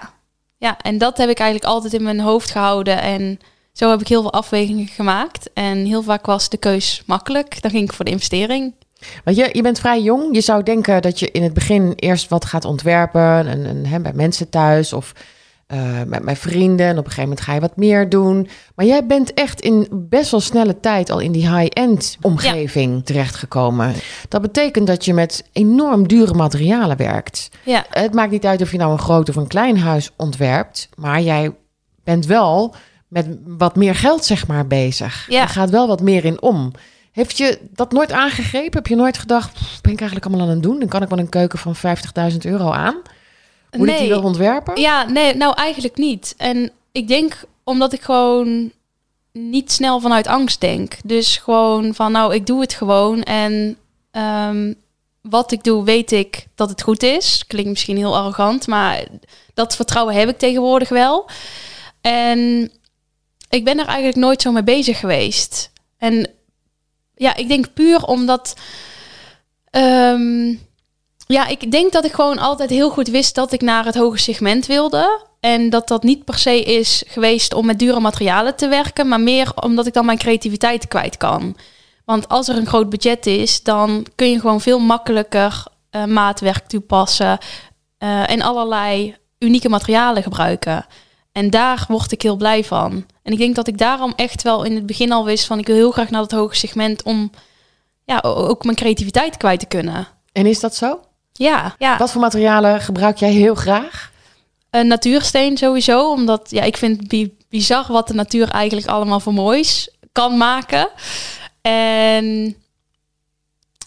Ja, 0.63 0.79
en 0.81 0.99
dat 0.99 1.19
heb 1.19 1.29
ik 1.29 1.39
eigenlijk 1.39 1.73
altijd 1.73 1.93
in 1.93 2.03
mijn 2.03 2.21
hoofd 2.21 2.51
gehouden. 2.51 3.01
En 3.01 3.41
zo 3.73 3.91
heb 3.91 4.01
ik 4.01 4.09
heel 4.09 4.21
veel 4.23 4.33
afwegingen 4.33 4.87
gemaakt. 4.87 5.51
En 5.53 5.85
heel 5.85 6.03
vaak 6.03 6.27
was 6.27 6.49
de 6.49 6.57
keus 6.57 7.03
makkelijk. 7.07 7.63
Dan 7.63 7.71
ging 7.71 7.85
ik 7.85 7.93
voor 7.93 8.05
de 8.05 8.11
investering. 8.11 8.75
Want 9.25 9.37
je, 9.37 9.49
je 9.53 9.63
bent 9.63 9.79
vrij 9.79 10.03
jong. 10.03 10.35
Je 10.35 10.41
zou 10.41 10.63
denken 10.63 11.03
dat 11.03 11.19
je 11.19 11.31
in 11.31 11.43
het 11.43 11.55
begin 11.55 11.93
eerst 11.97 12.29
wat 12.29 12.45
gaat 12.45 12.65
ontwerpen. 12.65 13.47
En, 13.47 13.67
en, 13.67 13.87
hè, 13.87 14.01
bij 14.01 14.13
mensen 14.13 14.49
thuis 14.49 14.93
of 14.93 15.13
uh, 15.73 16.03
met 16.07 16.23
mijn 16.23 16.37
vrienden. 16.37 16.87
En 16.87 16.99
op 16.99 17.05
een 17.05 17.11
gegeven 17.11 17.23
moment 17.23 17.41
ga 17.41 17.55
je 17.55 17.61
wat 17.61 17.77
meer 17.77 18.09
doen. 18.09 18.49
Maar 18.75 18.87
jij 18.87 19.07
bent 19.07 19.35
echt 19.35 19.61
in 19.61 19.89
best 19.91 20.31
wel 20.31 20.41
snelle 20.41 20.81
tijd 20.81 21.11
al 21.11 21.19
in 21.19 21.33
die 21.33 21.57
high-end 21.57 22.17
omgeving 22.21 22.95
ja. 22.95 23.03
terechtgekomen. 23.03 23.95
Dat 24.29 24.43
betekent 24.43 24.87
dat 24.87 25.05
je 25.05 25.15
met 25.15 25.45
enorm 25.53 26.09
dure 26.09 26.35
materialen 26.35 26.97
werkt. 26.97 27.49
Ja. 27.65 27.85
Het 27.91 28.15
maakt 28.15 28.31
niet 28.31 28.47
uit 28.47 28.63
of 28.63 28.71
je 28.71 28.79
nou 28.79 28.93
een 28.93 28.99
groot 28.99 29.29
of 29.29 29.37
een 29.37 29.47
klein 29.47 29.79
huis 29.79 30.11
ontwerpt. 30.17 30.89
Maar 30.95 31.21
jij 31.21 31.55
bent 32.05 32.27
wel 32.27 32.75
met 33.09 33.27
wat 33.47 33.77
meer 33.77 33.95
geld, 33.95 34.25
zeg 34.25 34.47
maar, 34.47 34.67
bezig. 34.67 35.27
Ja. 35.29 35.43
Er 35.43 35.49
gaat 35.49 35.71
wel 35.71 35.87
wat 35.87 36.01
meer 36.01 36.25
in 36.25 36.43
om. 36.43 36.73
Heeft 37.13 37.39
je 37.39 37.59
dat 37.73 37.93
nooit 37.93 38.13
aangegrepen? 38.13 38.73
Heb 38.73 38.87
je 38.87 38.97
nooit 38.97 39.19
gedacht, 39.19 39.53
ben 39.83 39.93
ik 39.93 40.01
eigenlijk 40.01 40.27
allemaal 40.27 40.47
aan 40.47 40.53
het 40.55 40.63
doen? 40.63 40.79
Dan 40.79 40.89
kan 40.89 41.03
ik 41.03 41.09
wel 41.09 41.19
een 41.19 41.29
keuken 41.29 41.59
van 41.59 41.75
50.000 41.77 42.37
euro 42.41 42.71
aan. 42.71 42.95
Moet 43.77 43.87
nee. 43.87 43.95
ik 43.95 44.01
die 44.01 44.11
wel 44.11 44.23
ontwerpen? 44.23 44.81
Ja, 44.81 45.05
nee, 45.05 45.35
nou 45.35 45.55
eigenlijk 45.55 45.97
niet. 45.97 46.35
En 46.37 46.71
ik 46.93 47.09
denk 47.09 47.45
omdat 47.65 47.93
ik 47.93 48.03
gewoon 48.03 48.73
niet 49.33 49.73
snel 49.73 50.01
vanuit 50.01 50.27
angst 50.27 50.61
denk. 50.61 50.97
Dus 51.05 51.37
gewoon 51.37 51.95
van, 51.95 52.13
nou, 52.13 52.35
ik 52.35 52.47
doe 52.47 52.61
het 52.61 52.73
gewoon. 52.75 53.23
En 53.23 53.77
um, 54.13 54.75
wat 55.21 55.53
ik 55.53 55.65
doe, 55.65 55.85
weet 55.85 56.13
ik 56.13 56.47
dat 56.55 56.69
het 56.69 56.83
goed 56.83 57.03
is. 57.03 57.45
Klinkt 57.47 57.71
misschien 57.71 57.97
heel 57.97 58.17
arrogant, 58.17 58.67
maar 58.67 59.05
dat 59.55 59.77
vertrouwen 59.77 60.15
heb 60.15 60.29
ik 60.29 60.39
tegenwoordig 60.39 60.89
wel. 60.89 61.29
En 62.01 62.71
ik 63.49 63.65
ben 63.65 63.79
er 63.79 63.87
eigenlijk 63.87 64.17
nooit 64.17 64.43
zo 64.43 64.53
mee 64.53 64.63
bezig 64.63 64.99
geweest. 64.99 65.71
En 65.99 66.31
ja, 67.15 67.37
ik 67.37 67.49
denk 67.49 67.73
puur 67.73 68.05
omdat. 68.05 68.55
Um, 69.71 70.61
ja, 71.33 71.47
ik 71.47 71.71
denk 71.71 71.93
dat 71.93 72.05
ik 72.05 72.13
gewoon 72.13 72.39
altijd 72.39 72.71
heel 72.71 72.91
goed 72.91 73.09
wist 73.09 73.35
dat 73.35 73.53
ik 73.53 73.61
naar 73.61 73.85
het 73.85 73.95
hoge 73.95 74.19
segment 74.19 74.67
wilde. 74.67 75.27
En 75.41 75.71
dat 75.71 75.89
dat 75.89 76.03
niet 76.03 76.25
per 76.25 76.39
se 76.39 76.63
is 76.63 77.03
geweest 77.07 77.55
om 77.55 77.67
met 77.67 77.79
dure 77.79 78.01
materialen 78.01 78.57
te 78.57 78.69
werken, 78.69 79.09
maar 79.09 79.21
meer 79.21 79.53
omdat 79.55 79.87
ik 79.87 79.93
dan 79.93 80.07
mijn 80.07 80.19
creativiteit 80.19 80.89
kwijt 80.89 81.17
kan. 81.17 81.57
Want 82.05 82.29
als 82.29 82.49
er 82.49 82.57
een 82.57 82.67
groot 82.67 82.91
budget 82.91 83.27
is, 83.27 83.63
dan 83.63 84.07
kun 84.15 84.31
je 84.31 84.41
gewoon 84.41 84.61
veel 84.61 84.79
makkelijker 84.79 85.65
uh, 85.91 86.05
maatwerk 86.05 86.67
toepassen 86.67 87.39
uh, 87.99 88.31
en 88.31 88.43
allerlei 88.43 89.17
unieke 89.39 89.69
materialen 89.69 90.23
gebruiken. 90.23 90.87
En 91.33 91.51
daar 91.51 91.85
word 91.89 92.13
ik 92.13 92.23
heel 92.23 92.37
blij 92.37 92.65
van. 92.65 93.07
En 93.23 93.33
ik 93.33 93.39
denk 93.39 93.55
dat 93.55 93.69
ik 93.69 93.79
daarom 93.79 94.13
echt 94.17 94.43
wel 94.43 94.65
in 94.65 94.75
het 94.75 94.87
begin 94.87 95.13
al 95.13 95.25
wist 95.25 95.45
van 95.45 95.59
ik 95.59 95.67
wil 95.67 95.77
heel 95.77 95.91
graag 95.91 96.11
naar 96.11 96.21
dat 96.21 96.31
hoge 96.31 96.57
segment 96.57 97.03
om 97.03 97.31
ja, 98.05 98.21
ook 98.23 98.65
mijn 98.65 98.77
creativiteit 98.77 99.37
kwijt 99.37 99.61
te 99.61 99.67
kunnen. 99.67 100.09
En 100.33 100.47
is 100.47 100.61
dat 100.61 100.75
zo? 100.75 101.01
Ja, 101.33 101.75
ja. 101.79 101.97
Wat 101.97 102.11
voor 102.11 102.21
materialen 102.21 102.81
gebruik 102.81 103.17
jij 103.17 103.31
heel 103.31 103.55
graag? 103.55 104.11
Een 104.71 104.87
natuursteen 104.87 105.57
sowieso, 105.57 106.11
omdat 106.11 106.51
ja, 106.51 106.63
ik 106.63 106.77
vind 106.77 107.13
het 107.13 107.31
bizar 107.49 107.85
wat 107.89 108.09
de 108.09 108.15
natuur 108.15 108.49
eigenlijk 108.49 108.87
allemaal 108.87 109.21
voor 109.21 109.35
moois 109.35 109.89
kan 110.13 110.37
maken. 110.37 110.89
En 111.61 112.57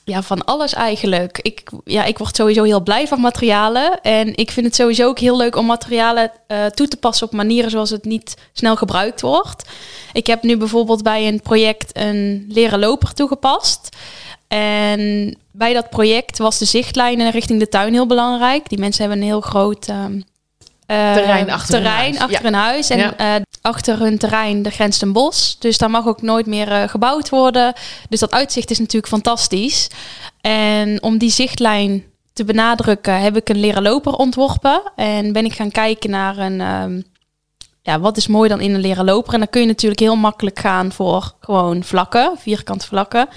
ja, 0.05 0.21
van 0.21 0.45
alles 0.45 0.73
eigenlijk. 0.73 1.39
Ik, 1.41 1.71
ja, 1.83 2.03
ik 2.03 2.17
word 2.17 2.35
sowieso 2.35 2.63
heel 2.63 2.81
blij 2.81 3.07
van 3.07 3.19
materialen. 3.19 4.01
En 4.01 4.37
ik 4.37 4.51
vind 4.51 4.65
het 4.65 4.75
sowieso 4.75 5.07
ook 5.07 5.19
heel 5.19 5.37
leuk 5.37 5.55
om 5.55 5.65
materialen 5.65 6.31
uh, 6.47 6.65
toe 6.65 6.87
te 6.87 6.97
passen 6.97 7.27
op 7.27 7.33
manieren 7.33 7.71
zoals 7.71 7.89
het 7.89 8.05
niet 8.05 8.35
snel 8.53 8.75
gebruikt 8.75 9.21
wordt. 9.21 9.69
Ik 10.13 10.27
heb 10.27 10.43
nu 10.43 10.57
bijvoorbeeld 10.57 11.03
bij 11.03 11.27
een 11.27 11.41
project 11.41 11.97
een 11.97 12.45
leren 12.49 12.79
loper 12.79 13.13
toegepast. 13.13 13.89
En 14.47 15.37
bij 15.51 15.73
dat 15.73 15.89
project 15.89 16.37
was 16.37 16.57
de 16.57 16.65
zichtlijn 16.65 17.29
richting 17.29 17.59
de 17.59 17.69
tuin 17.69 17.93
heel 17.93 18.07
belangrijk. 18.07 18.69
Die 18.69 18.79
mensen 18.79 19.01
hebben 19.01 19.19
een 19.21 19.27
heel 19.27 19.41
groot 19.41 19.87
uh, 19.89 20.05
terrein 21.13 21.51
achter, 21.51 21.75
terrein 21.75 22.11
hun, 22.11 22.17
huis. 22.17 22.19
achter 22.19 22.37
ja. 22.37 22.43
hun 22.43 22.53
huis. 22.53 22.89
En 22.89 22.97
ja. 22.97 23.35
uh, 23.35 23.41
achter 23.61 23.99
hun 23.99 24.17
terrein 24.17 24.63
de 24.63 24.69
grenst 24.69 25.01
een 25.01 25.13
bos. 25.13 25.55
Dus 25.59 25.77
daar 25.77 25.89
mag 25.89 26.07
ook 26.07 26.21
nooit 26.21 26.45
meer 26.45 26.71
uh, 26.71 26.87
gebouwd 26.87 27.29
worden. 27.29 27.73
Dus 28.09 28.19
dat 28.19 28.31
uitzicht 28.31 28.71
is 28.71 28.79
natuurlijk 28.79 29.07
fantastisch. 29.07 29.87
En 30.41 31.03
om 31.03 31.17
die 31.17 31.31
zichtlijn 31.31 32.03
te 32.33 32.43
benadrukken 32.43 33.21
heb 33.21 33.35
ik 33.35 33.49
een 33.49 33.59
leren 33.59 33.81
loper 33.81 34.13
ontworpen. 34.13 34.81
En 34.95 35.33
ben 35.33 35.45
ik 35.45 35.53
gaan 35.53 35.71
kijken 35.71 36.09
naar 36.09 36.37
een... 36.37 36.61
ehm, 36.61 37.01
ja, 37.81 37.99
wat 37.99 38.17
is 38.17 38.27
mooi 38.27 38.49
dan 38.49 38.61
in 38.61 38.73
een 38.73 38.81
leren 38.81 39.05
loper? 39.05 39.33
En 39.33 39.39
dan 39.39 39.49
kun 39.49 39.61
je 39.61 39.67
natuurlijk 39.67 39.99
heel 39.99 40.15
makkelijk 40.15 40.59
gaan 40.59 40.91
voor 40.91 41.33
gewoon 41.39 41.83
vlakken, 41.83 42.31
vierkante 42.37 42.85
vlakken. 42.85 43.27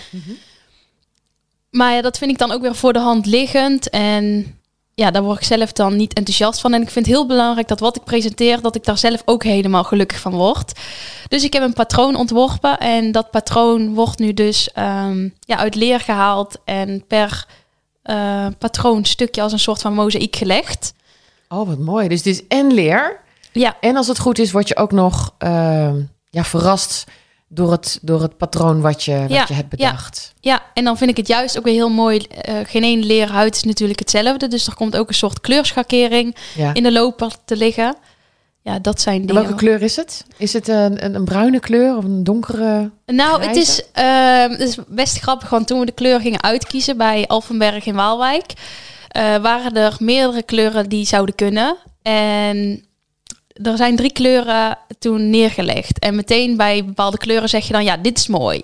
Maar 1.70 1.94
ja, 1.94 2.02
dat 2.02 2.18
vind 2.18 2.30
ik 2.30 2.38
dan 2.38 2.52
ook 2.52 2.60
weer 2.60 2.74
voor 2.74 2.92
de 2.92 2.98
hand 2.98 3.26
liggend. 3.26 3.90
En 3.90 4.56
ja, 4.94 5.10
daar 5.10 5.22
word 5.22 5.38
ik 5.38 5.46
zelf 5.46 5.72
dan 5.72 5.96
niet 5.96 6.12
enthousiast 6.14 6.60
van. 6.60 6.72
En 6.72 6.82
ik 6.82 6.90
vind 6.90 7.06
het 7.06 7.14
heel 7.14 7.26
belangrijk 7.26 7.68
dat 7.68 7.80
wat 7.80 7.96
ik 7.96 8.04
presenteer, 8.04 8.60
dat 8.60 8.74
ik 8.74 8.84
daar 8.84 8.98
zelf 8.98 9.22
ook 9.24 9.42
helemaal 9.42 9.84
gelukkig 9.84 10.20
van 10.20 10.32
word. 10.32 10.72
Dus 11.28 11.44
ik 11.44 11.52
heb 11.52 11.62
een 11.62 11.72
patroon 11.72 12.16
ontworpen. 12.16 12.78
En 12.78 13.12
dat 13.12 13.30
patroon 13.30 13.94
wordt 13.94 14.18
nu 14.18 14.34
dus 14.34 14.72
ehm, 14.72 15.28
ja, 15.40 15.56
uit 15.56 15.74
leer 15.74 16.00
gehaald. 16.00 16.56
En 16.64 17.04
per 17.06 17.46
eh 18.02 18.46
patroonstukje 18.58 19.42
als 19.42 19.52
een 19.52 19.58
soort 19.58 19.80
van 19.80 19.94
mozaïek 19.94 20.36
gelegd. 20.36 20.94
Oh, 21.48 21.68
wat 21.68 21.78
mooi. 21.78 22.08
Dus 22.08 22.18
het 22.18 22.26
is 22.26 22.46
en 22.46 22.72
leer. 22.72 23.20
Ja, 23.52 23.76
En 23.80 23.96
als 23.96 24.08
het 24.08 24.18
goed 24.18 24.38
is, 24.38 24.52
word 24.52 24.68
je 24.68 24.76
ook 24.76 24.92
nog 24.92 25.34
ehm, 25.38 26.00
ja, 26.30 26.44
verrast 26.44 27.04
door 27.48 27.70
het, 27.70 27.98
door 28.02 28.22
het 28.22 28.36
patroon 28.36 28.80
wat 28.80 29.04
je, 29.04 29.18
wat 29.20 29.30
Ja, 29.30 29.44
je 29.48 29.54
hebt 29.54 29.74
ja. 29.78 29.90
bedacht. 29.90 30.34
Ja, 30.40 30.62
en 30.74 30.84
dan 30.84 30.96
vind 30.98 31.10
ik 31.10 31.16
het 31.16 31.28
juist 31.28 31.58
ook 31.58 31.64
weer 31.64 31.74
heel 31.74 31.90
mooi. 31.90 32.18
eh, 32.18 32.54
geen 32.66 32.82
één 32.82 33.04
leerhuid 33.06 33.54
is 33.56 33.62
natuurlijk 33.62 33.98
hetzelfde. 33.98 34.48
Dus 34.48 34.66
er 34.66 34.74
komt 34.74 34.96
ook 34.96 35.08
een 35.08 35.14
soort 35.14 35.40
kleurschakering 35.40 36.36
Ja. 36.56 36.74
in 36.74 36.82
de 36.82 36.92
loper 36.92 37.32
te 37.44 37.56
liggen. 37.56 37.96
Ja, 38.62 38.78
dat 38.78 39.00
zijn 39.00 39.20
En 39.20 39.26
dingen. 39.26 39.42
welke 39.42 39.56
kleur 39.56 39.82
is 39.82 39.96
het? 39.96 40.24
Is 40.36 40.52
het 40.52 40.68
een, 40.68 41.04
een, 41.04 41.14
een 41.14 41.24
bruine 41.24 41.60
kleur 41.60 41.96
of 41.96 42.04
een 42.04 42.24
donkere? 42.24 42.90
Nou, 43.06 43.42
het 43.42 43.56
is, 43.56 43.82
ehm, 43.92 44.50
het 44.50 44.60
is 44.60 44.76
best 44.88 45.18
grappig, 45.20 45.50
want 45.50 45.66
toen 45.66 45.80
we 45.80 45.86
de 45.86 45.92
kleur 45.92 46.20
gingen 46.20 46.42
uitkiezen 46.42 46.96
bij 46.96 47.26
Alphenberg 47.26 47.86
in 47.86 47.94
Waalwijk, 47.94 48.52
eh, 49.08 49.36
waren 49.36 49.72
er 49.76 49.96
meerdere 49.98 50.42
kleuren 50.42 50.88
die 50.88 51.06
zouden 51.06 51.34
kunnen. 51.34 51.76
En 52.02 52.84
er 53.62 53.76
zijn 53.76 53.96
drie 53.96 54.12
kleuren 54.12 54.78
toen 54.98 55.30
neergelegd. 55.30 55.98
En 55.98 56.14
meteen 56.14 56.56
bij 56.56 56.84
bepaalde 56.84 57.18
kleuren 57.18 57.48
zeg 57.48 57.66
je 57.66 57.72
dan, 57.72 57.84
ja, 57.84 57.96
dit 57.96 58.18
is 58.18 58.26
mooi. 58.26 58.60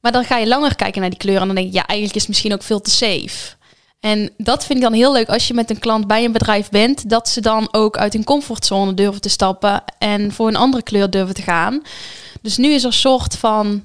Maar 0.00 0.12
dan 0.12 0.24
ga 0.24 0.38
je 0.38 0.46
langer 0.46 0.76
kijken 0.76 1.00
naar 1.00 1.10
die 1.10 1.18
kleuren 1.18 1.40
en 1.40 1.46
dan 1.46 1.56
denk 1.56 1.68
je, 1.68 1.74
ja, 1.74 1.86
eigenlijk 1.86 2.16
is 2.16 2.22
het 2.22 2.30
misschien 2.30 2.52
ook 2.52 2.62
veel 2.62 2.80
te 2.80 2.90
safe. 2.90 3.54
En 4.00 4.30
dat 4.36 4.64
vind 4.64 4.78
ik 4.78 4.84
dan 4.84 4.92
heel 4.92 5.12
leuk 5.12 5.28
als 5.28 5.48
je 5.48 5.54
met 5.54 5.70
een 5.70 5.78
klant 5.78 6.06
bij 6.06 6.24
een 6.24 6.32
bedrijf 6.32 6.68
bent, 6.68 7.10
dat 7.10 7.28
ze 7.28 7.40
dan 7.40 7.68
ook 7.70 7.96
uit 7.96 8.12
hun 8.12 8.24
comfortzone 8.24 8.94
durven 8.94 9.20
te 9.20 9.28
stappen 9.28 9.82
en 9.98 10.32
voor 10.32 10.48
een 10.48 10.56
andere 10.56 10.82
kleur 10.82 11.10
durven 11.10 11.34
te 11.34 11.42
gaan. 11.42 11.82
Dus 12.42 12.56
nu 12.56 12.68
is 12.68 12.80
er 12.80 12.86
een 12.86 12.92
soort 12.92 13.36
van, 13.36 13.84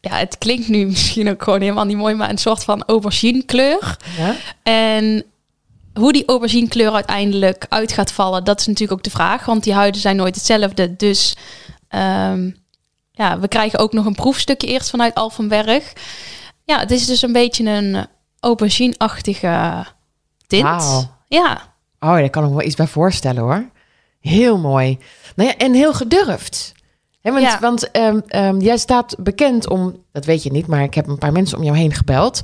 ja, 0.00 0.16
het 0.16 0.38
klinkt 0.38 0.68
nu 0.68 0.86
misschien 0.96 1.30
ook 1.30 1.42
gewoon 1.42 1.60
helemaal 1.60 1.84
niet 1.84 1.96
mooi, 1.96 2.14
maar 2.14 2.30
een 2.30 2.38
soort 2.38 2.64
van 2.64 2.84
aubergine 2.84 3.42
kleur. 3.42 3.96
Ja? 4.18 4.36
En 4.62 5.24
hoe 5.94 6.12
die 6.12 6.26
aubergine 6.26 6.68
kleur 6.68 6.92
uiteindelijk 6.92 7.66
uit 7.68 7.92
gaat 7.92 8.12
vallen, 8.12 8.44
dat 8.44 8.60
is 8.60 8.66
natuurlijk 8.66 8.98
ook 8.98 9.04
de 9.04 9.10
vraag, 9.10 9.44
want 9.44 9.64
die 9.64 9.74
huiden 9.74 10.00
zijn 10.00 10.16
nooit 10.16 10.34
hetzelfde. 10.34 10.96
Dus 10.96 11.36
ehm, 11.88 12.50
ja, 13.10 13.38
we 13.38 13.48
krijgen 13.48 13.78
ook 13.78 13.92
nog 13.92 14.06
een 14.06 14.14
proefstukje 14.14 14.66
eerst 14.66 14.90
vanuit 14.90 15.14
Alphenberg. 15.14 15.92
Ja, 16.64 16.78
het 16.78 16.90
is 16.90 17.06
dus 17.06 17.22
een 17.22 17.32
beetje 17.32 17.64
een 17.64 18.06
aubergine-achtige 18.40 19.86
tint. 20.46 21.10
Ja, 21.28 21.72
Oh, 22.02 22.14
daar 22.14 22.30
kan 22.30 22.42
ik 22.42 22.48
me 22.48 22.56
wel 22.56 22.66
iets 22.66 22.74
bij 22.76 22.86
voorstellen 22.86 23.42
hoor. 23.42 23.70
Heel 24.20 24.58
mooi. 24.58 24.98
Nou 25.36 25.48
ja, 25.48 25.56
en 25.56 25.72
heel 25.72 25.94
gedurfd. 25.94 26.72
Hè, 27.22 27.32
want 27.32 27.42
Ja. 27.44 27.58
want 27.60 27.90
ehm, 27.90 28.20
ehm, 28.26 28.58
jij 28.60 28.76
staat 28.76 29.16
bekend 29.18 29.68
om, 29.68 29.96
dat 30.12 30.24
weet 30.24 30.42
je 30.42 30.50
niet, 30.52 30.66
maar 30.66 30.82
ik 30.82 30.94
heb 30.94 31.06
een 31.08 31.18
paar 31.18 31.32
mensen 31.32 31.58
om 31.58 31.64
jou 31.64 31.76
heen 31.76 31.92
gebeld. 31.94 32.40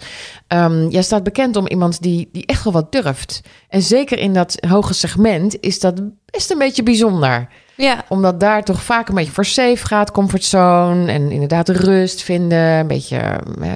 Ehm, 0.47 0.89
jij 0.89 1.03
staat 1.03 1.23
bekend 1.23 1.57
om 1.57 1.67
iemand 1.67 2.03
die, 2.03 2.29
die 2.33 2.47
echt 2.47 2.65
wel 2.65 2.73
wat 2.73 2.93
durft. 2.93 3.41
En 3.69 3.83
zeker 3.83 4.19
in 4.19 4.33
dat 4.33 4.57
hoge 4.69 4.95
segment 4.95 5.61
is 5.61 5.81
dat 5.81 6.01
best 6.25 6.51
een 6.51 6.59
beetje 6.59 6.83
bijzonder. 6.83 7.49
ja, 7.77 8.05
Omdat 8.09 8.41
daar 8.41 8.65
toch 8.65 8.83
vaak 8.83 9.09
een 9.09 9.15
beetje 9.15 9.33
voor 9.33 9.45
safe 9.45 9.87
gaat, 9.87 10.11
comfortzone. 10.13 11.13
En 11.13 11.31
inderdaad 11.31 11.69
rust 11.69 12.23
vinden. 12.23 12.59
Een 12.59 12.87
beetje 12.87 13.41
uh, 13.61 13.73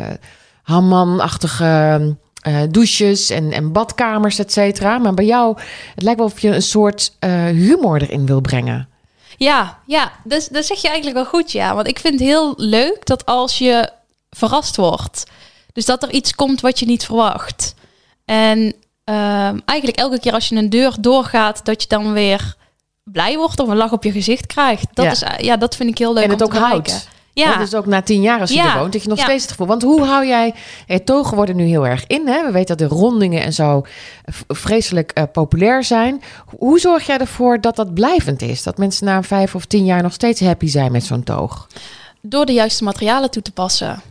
Hamman-achtige 0.62 2.17
eh, 2.43 2.57
douches 2.71 3.31
en, 3.31 3.53
en 3.53 3.73
badkamers, 3.73 4.38
et 4.38 4.53
cetera. 4.53 4.99
Maar 4.99 5.15
bij 5.15 5.25
jou, 5.25 5.57
het 5.95 6.03
lijkt 6.03 6.19
wel 6.19 6.29
of 6.29 6.41
je 6.41 6.49
een 6.55 6.62
soort 6.62 7.17
eh, 7.19 7.45
humor 7.45 8.03
erin 8.03 8.27
wil 8.27 8.41
brengen. 8.41 8.88
Ja, 9.42 9.78
ja, 9.87 10.12
dus 10.24 10.48
dat 10.48 10.64
zeg 10.64 10.81
je 10.81 10.88
eigenlijk 10.88 11.16
wel 11.16 11.26
goed, 11.26 11.52
ja. 11.52 11.74
Want 11.74 11.88
ik 11.88 11.98
vind 11.98 12.14
het 12.14 12.28
heel 12.28 12.55
leuk 12.57 13.07
dat 13.07 13.26
als 13.26 13.59
je 13.59 13.90
verrast 14.31 14.76
wordt, 14.76 15.24
dus 15.72 15.85
dat 15.85 16.02
er 16.02 16.11
iets 16.11 16.35
komt 16.35 16.61
wat 16.61 16.78
je 16.78 16.87
niet 16.87 17.05
verwacht. 17.05 17.74
En 18.24 18.74
ehm, 19.05 19.59
eigenlijk 19.64 19.98
elke 19.98 20.20
keer 20.20 20.33
als 20.33 20.48
je 20.48 20.57
een 20.57 20.70
deur 20.70 20.94
doorgaat, 21.00 21.64
dat 21.64 21.83
je 21.83 21.88
dan 21.88 22.12
weer 22.12 22.55
blij 23.05 23.37
wordt 23.37 23.61
of 23.61 23.68
een 23.68 23.76
lach 23.76 23.92
op 23.92 24.05
je 24.05 24.12
gezicht 24.12 24.46
krijgt. 24.46 24.87
Dat, 24.92 25.05
Ja. 25.05 25.11
is, 25.11 25.22
eh, 25.22 25.38
ja, 25.38 25.57
dat 25.57 25.76
vind 25.76 25.90
ik 25.90 25.98
heel 25.98 26.12
leuk 26.12 26.24
en 26.24 26.31
het 26.31 26.40
om 26.40 26.46
ook 26.46 26.52
te 26.52 26.59
houdt. 26.59 27.09
Ja. 27.35 27.57
Dus 27.57 27.75
ook 27.75 27.87
na 27.87 28.03
tien 28.03 28.21
jaar 28.23 28.40
als 28.40 28.51
je 28.51 28.57
Ja. 28.57 28.73
er 28.73 28.79
woont, 28.79 28.92
dat 28.92 29.03
je 29.03 29.09
nog 29.09 29.18
Ja. 29.18 29.25
steeds 29.25 29.42
het 29.42 29.51
gevoel... 29.51 29.66
Want 29.66 29.83
hoe 29.83 30.05
hou 30.05 30.27
jij... 30.27 30.55
eh, 30.87 30.99
togen 30.99 31.37
worden 31.37 31.57
nu 31.57 31.64
heel 31.64 31.87
erg 31.87 32.07
in. 32.07 32.27
Hè? 32.29 32.45
We 32.47 32.53
weten 32.53 32.77
dat 32.77 32.88
de 32.88 32.95
rondingen 32.95 33.42
en 33.42 33.53
zo 33.53 33.83
v- 34.25 34.40
vreselijk 34.49 35.11
eh, 35.11 35.23
populair 35.33 35.85
zijn. 35.85 36.23
Hoe 36.59 36.79
zorg 36.81 37.07
jij 37.07 37.18
ervoor 37.18 37.61
dat 37.61 37.77
dat 37.77 37.95
blijvend 37.95 38.42
is? 38.42 38.62
Dat 38.62 38.79
mensen 38.79 39.07
na 39.07 39.23
vijf 39.23 39.55
of 39.55 39.64
tien 39.64 39.85
jaar 39.85 40.03
nog 40.03 40.12
steeds 40.12 40.40
happy 40.40 40.66
zijn 40.66 40.92
met 40.92 41.05
zo'n 41.05 41.23
toog? 41.25 41.66
door 42.25 42.47
de 42.47 42.53
juiste 42.53 42.85
materialen 42.85 43.31
toe 43.31 43.42
te 43.42 43.53
passen. 43.53 44.03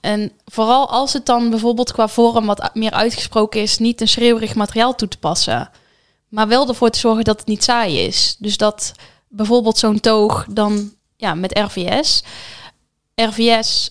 En 0.00 0.32
vooral 0.46 0.90
als 0.90 1.12
het 1.12 1.26
dan 1.26 1.50
bijvoorbeeld 1.50 1.92
qua 1.92 2.08
vorm 2.08 2.46
wat 2.46 2.70
meer 2.74 2.90
uitgesproken 2.90 3.60
is, 3.60 3.78
niet 3.78 4.00
een 4.00 4.08
schreeuwerig 4.08 4.54
materiaal 4.54 4.94
toe 4.94 5.08
te 5.08 5.18
passen. 5.18 5.70
Maar 6.28 6.48
wel 6.48 6.68
ervoor 6.68 6.90
te 6.90 6.98
zorgen 6.98 7.24
dat 7.24 7.38
het 7.38 7.46
niet 7.48 7.64
saai 7.64 7.98
is. 7.98 8.36
Dus 8.38 8.56
dat 8.56 8.92
bijvoorbeeld 9.28 9.78
zo'n 9.78 10.00
toog 10.00 10.46
dan 10.50 10.92
ja, 11.20 11.34
met 11.34 11.58
RVS. 11.58 12.22
RVS 13.14 13.90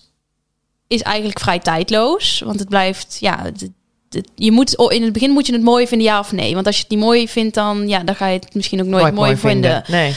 is 0.86 1.02
eigenlijk 1.02 1.38
vrij 1.38 1.58
tijdloos, 1.58 2.40
want 2.44 2.58
het 2.58 2.68
blijft 2.68 3.16
ja, 3.20 3.42
het- 3.42 3.70
het- 4.08 4.30
je 4.34 4.52
moet 4.52 4.74
in 4.74 5.02
het 5.02 5.12
begin 5.12 5.30
moet 5.30 5.46
je 5.46 5.52
het 5.52 5.62
mooi 5.62 5.86
vinden 5.86 6.06
ja 6.06 6.18
of 6.18 6.32
nee, 6.32 6.54
want 6.54 6.66
als 6.66 6.76
je 6.76 6.82
het 6.82 6.90
niet 6.90 7.00
mooi 7.00 7.28
vindt 7.28 7.54
dan 7.54 7.88
ja, 7.88 7.98
dan 8.02 8.14
ga 8.14 8.26
je 8.26 8.38
het 8.38 8.54
misschien 8.54 8.80
ook 8.80 8.86
nooit, 8.86 9.14
mooi, 9.14 9.36
vinden. 9.36 9.84
Nee. 9.86 10.14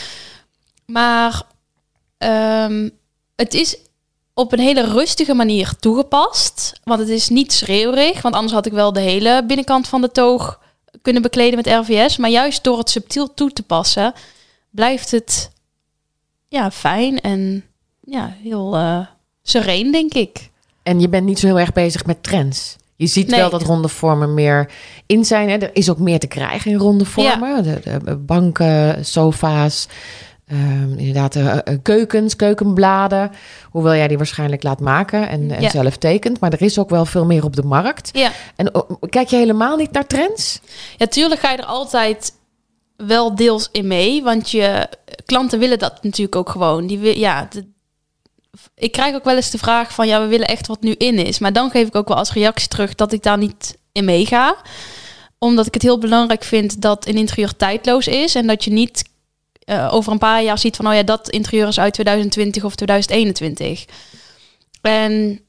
Maar 0.85 1.41
ehm, 2.17 2.89
het 3.35 3.53
is 3.53 3.77
op 4.33 4.51
een 4.53 4.59
hele 4.59 4.91
rustige 4.91 5.33
manier 5.33 5.73
toegepast. 5.79 6.79
Want 6.83 6.99
het 6.99 7.09
is 7.09 7.29
niet 7.29 7.53
schreeuwerig. 7.53 8.21
Want 8.21 8.35
anders 8.35 8.53
had 8.53 8.65
ik 8.65 8.71
wel 8.71 8.93
de 8.93 8.99
hele 8.99 9.43
binnenkant 9.47 9.87
van 9.87 10.01
de 10.01 10.11
toog 10.11 10.59
kunnen 11.01 11.21
bekleden 11.21 11.55
met 11.55 11.67
RVS. 11.67 12.17
Maar 12.17 12.29
juist 12.29 12.63
door 12.63 12.77
het 12.77 12.89
subtiel 12.89 13.33
toe 13.33 13.51
te 13.53 13.63
passen, 13.63 14.13
blijft 14.69 15.11
het 15.11 15.51
ja, 16.53 16.71
fijn 16.71 17.19
en 17.21 17.63
ja, 18.03 18.33
heel 18.43 18.75
eh 18.75 18.99
sereen, 19.41 19.91
denk 19.91 20.13
ik. 20.13 20.49
En 20.83 20.99
je 20.99 21.09
bent 21.09 21.25
niet 21.25 21.39
zo 21.39 21.45
heel 21.47 21.59
erg 21.59 21.73
bezig 21.73 22.05
met 22.05 22.23
trends. 22.23 22.75
Je 22.95 23.07
ziet 23.07 23.27
Nee. 23.27 23.39
wel 23.39 23.49
dat 23.49 23.61
ronde 23.61 23.87
vormen 23.87 24.33
meer 24.33 24.69
in 25.05 25.25
zijn. 25.25 25.49
Hè? 25.49 25.55
Er 25.57 25.69
is 25.73 25.89
ook 25.89 25.97
meer 25.97 26.19
te 26.19 26.27
krijgen 26.27 26.71
in 26.71 26.77
ronde 26.77 27.05
vormen. 27.05 27.63
De, 27.63 27.79
de 28.03 28.15
banken, 28.15 29.05
sofa's, 29.05 29.87
ehm, 30.47 30.91
inderdaad 30.97 31.35
eh, 31.35 31.53
eh, 31.57 31.61
keukens, 31.81 32.35
keukenbladen. 32.35 33.31
Hoewel 33.69 33.95
jij 33.95 34.07
die 34.07 34.17
waarschijnlijk 34.17 34.63
laat 34.63 34.79
maken 34.79 35.29
en, 35.29 35.51
en 35.51 35.61
Ja. 35.61 35.69
zelf 35.69 35.97
tekent. 35.97 36.39
Maar 36.39 36.53
er 36.53 36.61
is 36.61 36.79
ook 36.79 36.89
wel 36.89 37.05
veel 37.05 37.25
meer 37.25 37.43
op 37.43 37.55
de 37.55 37.63
markt. 37.63 38.09
Ja. 38.13 38.31
En 38.55 38.75
oh, 38.75 38.89
kijk 39.09 39.27
je 39.27 39.35
helemaal 39.35 39.77
niet 39.77 39.91
naar 39.91 40.07
trends? 40.07 40.59
Ja, 40.97 41.05
tuurlijk 41.07 41.41
ga 41.41 41.51
je 41.51 41.57
er 41.57 41.65
altijd 41.65 42.33
wel 43.05 43.35
deels 43.35 43.69
in 43.71 43.87
mee, 43.87 44.23
want 44.23 44.51
je 44.51 44.89
klanten 45.25 45.59
willen 45.59 45.79
dat 45.79 46.03
natuurlijk 46.03 46.35
ook 46.35 46.49
gewoon. 46.49 46.87
Die 46.87 46.99
wil, 46.99 47.17
ja, 47.17 47.47
ik 48.75 48.91
krijg 48.91 49.15
ook 49.15 49.23
wel 49.23 49.35
eens 49.35 49.51
de 49.51 49.57
vraag 49.57 49.93
van 49.93 50.07
ja, 50.07 50.21
we 50.21 50.27
willen 50.27 50.47
echt 50.47 50.67
wat 50.67 50.81
nu 50.81 50.91
in 50.91 51.17
is, 51.17 51.39
maar 51.39 51.53
dan 51.53 51.69
geef 51.69 51.87
ik 51.87 51.95
ook 51.95 52.07
wel 52.07 52.17
als 52.17 52.33
reactie 52.33 52.67
terug 52.67 52.95
dat 52.95 53.13
ik 53.13 53.23
daar 53.23 53.37
niet 53.37 53.77
in 53.91 54.05
meega, 54.05 54.55
omdat 55.37 55.65
ik 55.65 55.73
het 55.73 55.83
heel 55.83 55.97
belangrijk 55.97 56.43
vind 56.43 56.81
dat 56.81 57.07
een 57.07 57.17
interieur 57.17 57.55
tijdloos 57.55 58.07
is 58.07 58.35
en 58.35 58.47
dat 58.47 58.63
je 58.63 58.71
niet 58.71 59.11
eh, 59.65 59.89
over 59.93 60.11
een 60.11 60.17
paar 60.17 60.43
jaar 60.43 60.57
ziet 60.57 60.75
van 60.75 60.87
oh 60.87 60.93
ja, 60.93 61.03
dat 61.03 61.29
interieur 61.29 61.67
is 61.67 61.79
uit 61.79 61.93
2020 61.93 62.63
of 62.63 62.75
2021. 62.75 63.85
En 64.81 65.41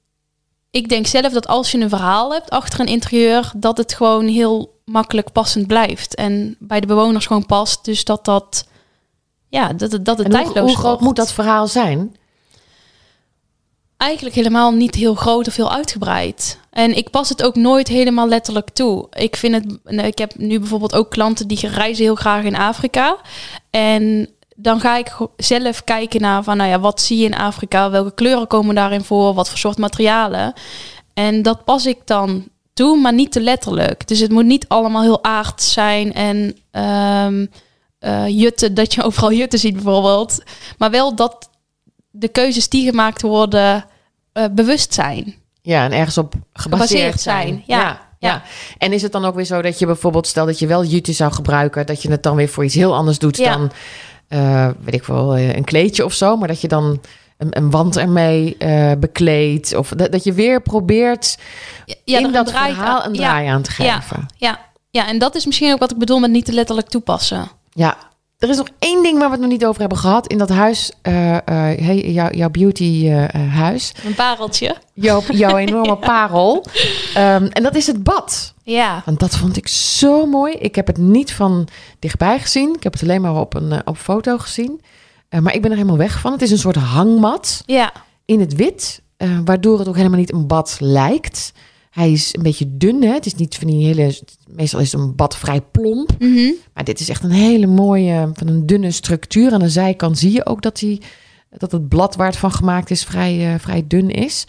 ik 0.75 0.89
denk 0.89 1.07
zelf 1.07 1.33
dat 1.33 1.47
als 1.47 1.71
je 1.71 1.79
een 1.79 1.89
verhaal 1.89 2.33
hebt 2.33 2.51
achter 2.51 2.81
een 2.81 2.87
interieur, 2.87 3.53
dat 3.57 3.77
het 3.77 3.95
gewoon 3.95 4.27
heel 4.27 4.81
makkelijk 4.85 5.33
passend 5.33 5.67
blijft. 5.67 6.15
En 6.15 6.57
bij 6.59 6.81
de 6.81 6.87
bewoners 6.87 7.27
gewoon 7.27 7.47
past. 7.47 7.85
Dus 7.85 8.05
dat 8.05 8.25
dat, 8.25 8.67
ja, 9.49 9.73
dat, 9.73 9.93
het- 9.93 10.05
dat 10.05 10.19
het 10.19 10.27
En 10.27 10.33
tijdloos 10.33 10.71
hoe 10.71 10.77
groot 10.77 11.01
moet 11.01 11.17
dat 11.17 11.33
verhaal 11.33 11.67
zijn? 11.67 12.17
Eigenlijk 13.97 14.37
helemaal 14.37 14.73
niet 14.73 14.95
heel 14.95 15.15
groot 15.15 15.47
of 15.49 15.57
heel 15.57 15.73
uitgebreid. 15.73 16.59
En 16.71 16.97
ik 16.97 17.11
pas 17.11 17.29
het 17.29 17.43
ook 17.43 17.55
nooit 17.55 17.89
helemaal 17.89 18.29
letterlijk 18.29 18.71
toe. 18.71 19.07
Ik 19.13 19.37
vind 19.37 19.55
het, 19.55 19.79
nou, 19.85 20.07
ik 20.09 20.19
heb 20.19 20.37
nu 20.37 20.59
bijvoorbeeld 20.59 20.95
ook 20.95 21.11
klanten 21.11 21.49
die 21.49 21.69
reizen 21.69 22.05
heel 22.05 22.15
graag 22.15 22.45
in 22.45 22.57
Afrika. 22.57 23.17
En 23.71 24.29
dan 24.55 24.81
ga 24.81 24.97
ik 24.97 25.17
zelf 25.37 25.85
kijken 25.85 26.21
naar 26.21 26.43
van, 26.43 26.57
nou 26.57 26.71
ja, 26.71 26.81
wat 26.81 27.01
zie 27.01 27.19
je 27.19 27.25
in 27.25 27.35
Afrika? 27.35 27.90
Welke 27.90 28.14
kleuren 28.14 28.47
komen 28.47 28.75
daarin 28.75 29.05
voor? 29.05 29.35
Wat 29.35 29.49
voor 29.49 29.59
soort 29.59 29.79
materialen? 29.79 30.53
En 31.14 31.43
dat 31.43 31.64
pas 31.64 31.87
ik 31.87 31.99
dan 32.05 32.49
toe, 32.73 33.01
maar 33.01 33.12
niet 33.14 33.33
te 33.33 33.40
letterlijk. 33.40 34.09
Dus 34.09 34.19
het 34.21 34.31
moet 34.31 34.45
niet 34.45 34.69
allemaal 34.69 35.03
heel 35.03 35.25
aard 35.25 35.62
zijn 35.62 36.12
en 36.12 36.57
eh, 38.05 38.29
jutten, 38.29 38.75
dat 38.75 38.95
je 38.95 39.03
overal 39.03 39.33
jutten 39.33 39.59
ziet 39.59 39.75
bijvoorbeeld. 39.75 40.43
Maar 40.79 40.90
wel 40.90 41.14
dat 41.14 41.51
de 42.11 42.29
keuzes 42.29 42.69
die 42.69 42.88
gemaakt 42.88 43.23
worden 43.23 43.85
eh, 44.33 44.45
bewust 44.53 44.95
zijn. 44.95 45.35
Ja, 45.62 45.85
en 45.85 45.93
ergens 45.93 46.19
op 46.19 46.35
gebaseerd, 46.53 46.90
Gebaseerd 46.90 47.21
zijn. 47.21 47.47
zijn, 47.47 47.62
ja, 47.67 47.79
ja. 47.79 47.99
ja. 48.19 48.43
En 48.79 48.93
is 48.93 49.03
het 49.03 49.12
dan 49.12 49.25
ook 49.25 49.35
weer 49.35 49.45
zo 49.45 49.62
dat 49.62 49.79
je 49.79 49.87
bijvoorbeeld, 49.87 50.27
stel 50.27 50.47
dat 50.47 50.59
je 50.59 50.67
wel 50.67 50.85
jute 50.85 51.12
zou 51.12 51.33
gebruiken, 51.33 51.87
dat 51.87 52.03
je 52.03 52.11
het 52.11 52.23
dan 52.23 52.37
weer 52.37 52.49
voor 52.49 52.64
iets 52.64 52.75
heel 52.75 52.95
anders 52.95 53.19
doet 53.19 53.37
Ja. 53.37 53.57
dan, 53.57 53.73
eh, 54.35 54.68
weet 54.85 54.94
ik 54.94 55.05
wel, 55.05 55.35
eh, 55.37 55.55
een 55.55 55.64
kleedje 55.64 56.05
of 56.05 56.12
zo, 56.12 56.37
maar 56.37 56.49
dat 56.49 56.61
je 56.61 56.68
dan 56.68 57.01
een, 57.38 57.49
een 57.57 57.70
wand 57.70 57.97
ermee 57.97 58.57
eh 58.59 58.92
bekleedt 58.99 59.75
of 59.75 59.88
dat, 59.88 60.12
dat 60.12 60.25
je 60.25 60.33
weer 60.33 60.62
probeert 60.62 61.38
Ja, 62.05 62.18
er 62.18 62.25
in 62.25 62.33
dat 62.33 62.47
draai- 62.47 62.75
verhaal 62.75 63.05
een 63.05 63.14
ja, 63.14 63.18
draai 63.20 63.47
aan 63.47 63.62
te 63.62 63.83
ja. 63.83 64.01
geven. 64.01 64.27
Ja, 64.37 64.59
ja, 64.90 65.07
en 65.09 65.18
dat 65.18 65.35
is 65.35 65.47
misschien 65.47 65.73
ook 65.73 65.79
wat 65.79 65.90
ik 65.90 65.99
bedoel 65.99 66.18
met 66.18 66.31
niet 66.31 66.44
te 66.44 66.53
letterlijk 66.53 66.88
toepassen. 66.88 67.49
Ja, 67.73 67.97
er 68.45 68.51
is 68.51 68.57
nog 68.57 68.69
één 68.79 69.03
ding 69.03 69.19
waar 69.19 69.27
we 69.27 69.33
het 69.33 69.41
nog 69.41 69.51
niet 69.51 69.65
over 69.65 69.81
hebben 69.81 69.99
gehad 69.99 70.27
in 70.27 70.39
dat 70.39 70.49
huis, 70.49 70.93
eh, 71.03 71.37
eh, 71.37 71.43
hey, 71.79 72.01
jouw, 72.01 72.31
jouw 72.31 72.51
beauty 72.51 73.09
eh, 73.09 73.55
huis, 73.55 73.93
Een 74.05 74.15
pareltje. 74.15 74.77
jouw, 74.95 75.23
jouw 75.29 75.57
enorme 75.67 75.97
parel. 75.97 76.65
Ehm, 77.15 77.47
en 77.47 77.63
dat 77.63 77.75
is 77.75 77.87
het 77.87 78.03
bad. 78.03 78.55
Ja, 78.63 79.03
Want 79.05 79.21
dat 79.21 79.37
vond 79.37 79.57
ik 79.57 79.69
zo 79.69 80.27
mooi. 80.27 80.53
Ik 80.53 80.75
heb 80.75 80.87
het 80.87 80.97
niet 80.97 81.33
van 81.33 81.69
dichtbij 81.99 82.39
gezien. 82.39 82.75
Ik 82.75 82.83
heb 82.83 82.93
het 82.93 83.03
alleen 83.03 83.21
maar 83.21 83.41
op 83.41 83.55
een 83.55 83.87
op 83.87 83.97
foto 83.97 84.39
gezien. 84.39 84.81
Maar 85.41 85.55
ik 85.55 85.63
ben 85.63 85.71
er 85.71 85.77
helemaal 85.77 85.99
weg 85.99 86.21
van. 86.21 86.33
Het 86.33 86.43
is 86.43 86.51
een 86.51 86.59
soort 86.59 86.77
hangmat 86.77 87.63
ja, 87.67 87.93
in 88.25 88.41
het 88.41 88.55
wit, 88.55 89.03
waardoor 89.45 89.79
het 89.79 89.89
ook 89.89 89.97
helemaal 89.97 90.19
niet 90.19 90.33
een 90.33 90.47
bad 90.47 90.77
lijkt. 90.81 91.53
Hij 91.95 92.13
is 92.13 92.35
een 92.35 92.43
beetje 92.43 92.77
dun, 92.77 93.03
hè? 93.03 93.13
Het 93.13 93.27
is 93.27 93.35
niet 93.35 93.57
van 93.57 93.67
die 93.67 93.87
hele. 93.87 94.19
Meestal 94.49 94.81
is 94.81 94.93
een 94.93 95.15
bad 95.17 95.37
vrij 95.37 95.61
plomp. 95.61 96.11
Mhm. 96.19 96.51
Maar 96.75 96.85
dit 96.85 97.01
is 97.01 97.09
echt 97.09 97.23
een 97.23 97.31
hele 97.31 97.67
mooie, 97.67 98.31
van 98.33 98.47
een 98.49 98.67
dunne 98.67 98.91
structuur. 98.91 99.53
Aan 99.53 99.61
de 99.61 99.69
zijkant 99.69 100.19
zie 100.19 100.33
je 100.33 100.47
ook 100.47 100.63
dat, 100.63 100.77
die, 100.77 101.01
dat 101.51 101.73
het 101.73 101.89
blad 101.89 102.17
waar 102.17 102.27
het 102.27 102.37
van 102.37 102.53
gemaakt 102.53 102.91
is 102.91 103.05
vrij, 103.05 103.53
eh, 103.53 103.61
vrij 103.61 103.85
dun 103.87 104.11
is. 104.11 104.47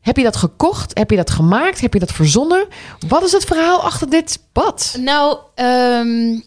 Heb 0.00 0.16
je 0.16 0.22
dat 0.22 0.36
gekocht? 0.36 0.98
Heb 0.98 1.10
je 1.10 1.16
dat 1.16 1.30
gemaakt? 1.30 1.80
Heb 1.80 1.92
je 1.92 1.98
dat 1.98 2.12
verzonnen? 2.12 2.66
Wat 3.08 3.22
is 3.22 3.32
het 3.32 3.44
verhaal 3.44 3.80
achter 3.80 4.10
dit 4.10 4.38
bad? 4.52 4.96
Nou, 5.00 5.38
ehm, 5.54 6.40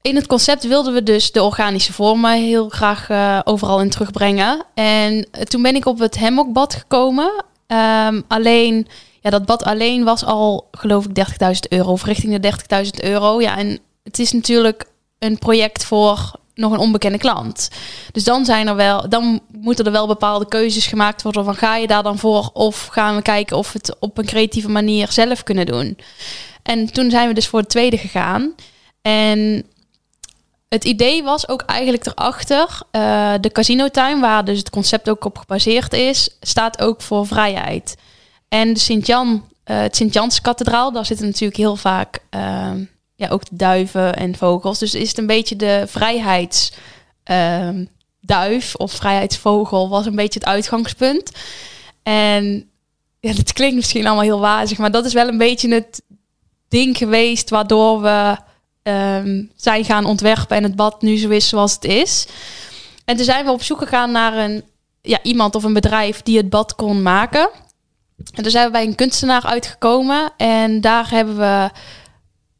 in 0.00 0.16
het 0.16 0.26
concept 0.26 0.66
wilden 0.66 0.94
we 0.94 1.02
dus 1.02 1.32
de 1.32 1.42
organische 1.42 1.92
vormen 1.92 2.32
heel 2.32 2.68
graag 2.68 3.10
eh, 3.10 3.40
overal 3.44 3.80
in 3.80 3.90
terugbrengen. 3.90 4.64
En 4.74 5.26
eh, 5.30 5.42
toen 5.42 5.62
ben 5.62 5.74
ik 5.74 5.86
op 5.86 5.98
het 5.98 6.18
hemokbad 6.18 6.74
gekomen. 6.74 7.44
Ehm, 7.66 8.20
alleen, 8.28 8.86
ja, 9.22 9.30
dat 9.30 9.46
bad 9.46 9.64
alleen 9.64 10.04
was 10.04 10.24
al, 10.24 10.68
geloof 10.70 11.06
ik, 11.06 11.26
30.000 11.28 11.68
euro 11.68 11.90
of 11.90 12.04
richting 12.04 12.38
de 12.38 12.52
30.000 12.84 13.04
euro. 13.04 13.40
Ja, 13.40 13.56
en 13.56 13.78
het 14.02 14.18
is 14.18 14.32
natuurlijk 14.32 14.84
een 15.18 15.38
project 15.38 15.84
voor 15.84 16.40
nog 16.54 16.72
een 16.72 16.78
onbekende 16.78 17.18
klant. 17.18 17.68
Dus 18.12 18.24
dan 18.24 18.44
zijn 18.44 18.68
er 18.68 18.76
wel, 18.76 19.08
dan 19.08 19.40
moeten 19.52 19.84
er 19.84 19.92
wel 19.92 20.06
bepaalde 20.06 20.48
keuzes 20.48 20.86
gemaakt 20.86 21.22
worden 21.22 21.44
van 21.44 21.54
ga 21.54 21.76
je 21.76 21.86
daar 21.86 22.02
dan 22.02 22.18
voor 22.18 22.50
of 22.52 22.86
gaan 22.86 23.16
we 23.16 23.22
kijken 23.22 23.56
of 23.56 23.72
we 23.72 23.78
het 23.78 23.96
op 23.98 24.18
een 24.18 24.26
creatieve 24.26 24.68
manier 24.68 25.12
zelf 25.12 25.42
kunnen 25.42 25.66
doen. 25.66 25.98
En 26.62 26.92
toen 26.92 27.10
zijn 27.10 27.28
we 27.28 27.34
dus 27.34 27.46
voor 27.46 27.58
het 27.58 27.68
tweede 27.68 27.98
gegaan. 27.98 28.54
En 29.02 29.66
het 30.68 30.84
idee 30.84 31.22
was 31.22 31.48
ook 31.48 31.62
eigenlijk 31.62 32.06
erachter, 32.06 32.80
eh, 32.90 33.32
de 33.40 33.52
casinotuin, 33.52 34.20
waar 34.20 34.44
dus 34.44 34.58
het 34.58 34.70
concept 34.70 35.10
ook 35.10 35.24
op 35.24 35.38
gebaseerd 35.38 35.92
is, 35.92 36.36
staat 36.40 36.80
ook 36.80 37.02
voor 37.02 37.26
vrijheid. 37.26 37.96
En 38.52 38.72
de 38.72 38.78
Sint-Jan, 38.78 39.44
eh, 39.64 39.80
het 39.80 39.96
Sint-Jans-kathedraal, 39.96 40.92
daar 40.92 41.06
zitten 41.06 41.26
natuurlijk 41.26 41.56
heel 41.56 41.76
vaak 41.76 42.18
ehm, 42.30 42.84
ja, 43.14 43.28
ook 43.28 43.42
duiven 43.50 44.16
en 44.16 44.36
vogels. 44.36 44.78
Dus 44.78 44.94
is 44.94 45.08
het 45.08 45.18
een 45.18 45.26
beetje 45.26 45.56
de 45.56 45.84
vrijheidsduif 45.86 48.74
of 48.74 48.92
vrijheidsvogel 48.92 49.88
was 49.88 50.06
een 50.06 50.14
beetje 50.14 50.38
het 50.38 50.48
uitgangspunt. 50.48 51.32
En 52.02 52.70
ja, 53.20 53.32
het 53.32 53.52
klinkt 53.52 53.76
misschien 53.76 54.06
allemaal 54.06 54.24
heel 54.24 54.40
wazig, 54.40 54.78
maar 54.78 54.90
dat 54.90 55.04
is 55.04 55.12
wel 55.12 55.28
een 55.28 55.38
beetje 55.38 55.74
het 55.74 56.02
ding 56.68 56.96
geweest 56.96 57.50
waardoor 57.50 58.02
we 58.02 58.36
ehm, 58.82 59.44
zijn 59.56 59.84
gaan 59.84 60.04
ontwerpen 60.04 60.56
en 60.56 60.62
het 60.62 60.76
bad 60.76 61.02
nu 61.02 61.16
zo 61.16 61.28
is 61.28 61.48
zoals 61.48 61.74
het 61.74 61.84
is. 61.84 62.26
En 63.04 63.16
toen 63.16 63.24
zijn 63.24 63.44
we 63.44 63.50
op 63.50 63.62
zoek 63.62 63.78
gegaan 63.78 64.10
naar 64.10 64.36
een, 64.36 64.64
ja, 65.02 65.18
iemand 65.22 65.54
of 65.54 65.64
een 65.64 65.72
bedrijf 65.72 66.22
die 66.22 66.36
het 66.36 66.50
bad 66.50 66.74
kon 66.74 67.02
maken. 67.02 67.50
En 68.34 68.42
toen 68.42 68.50
zijn 68.52 68.66
we 68.66 68.72
bij 68.72 68.84
een 68.84 68.94
kunstenaar 68.94 69.44
uitgekomen 69.44 70.32
en 70.36 70.80
daar 70.80 71.10
hebben 71.10 71.36
we 71.36 71.70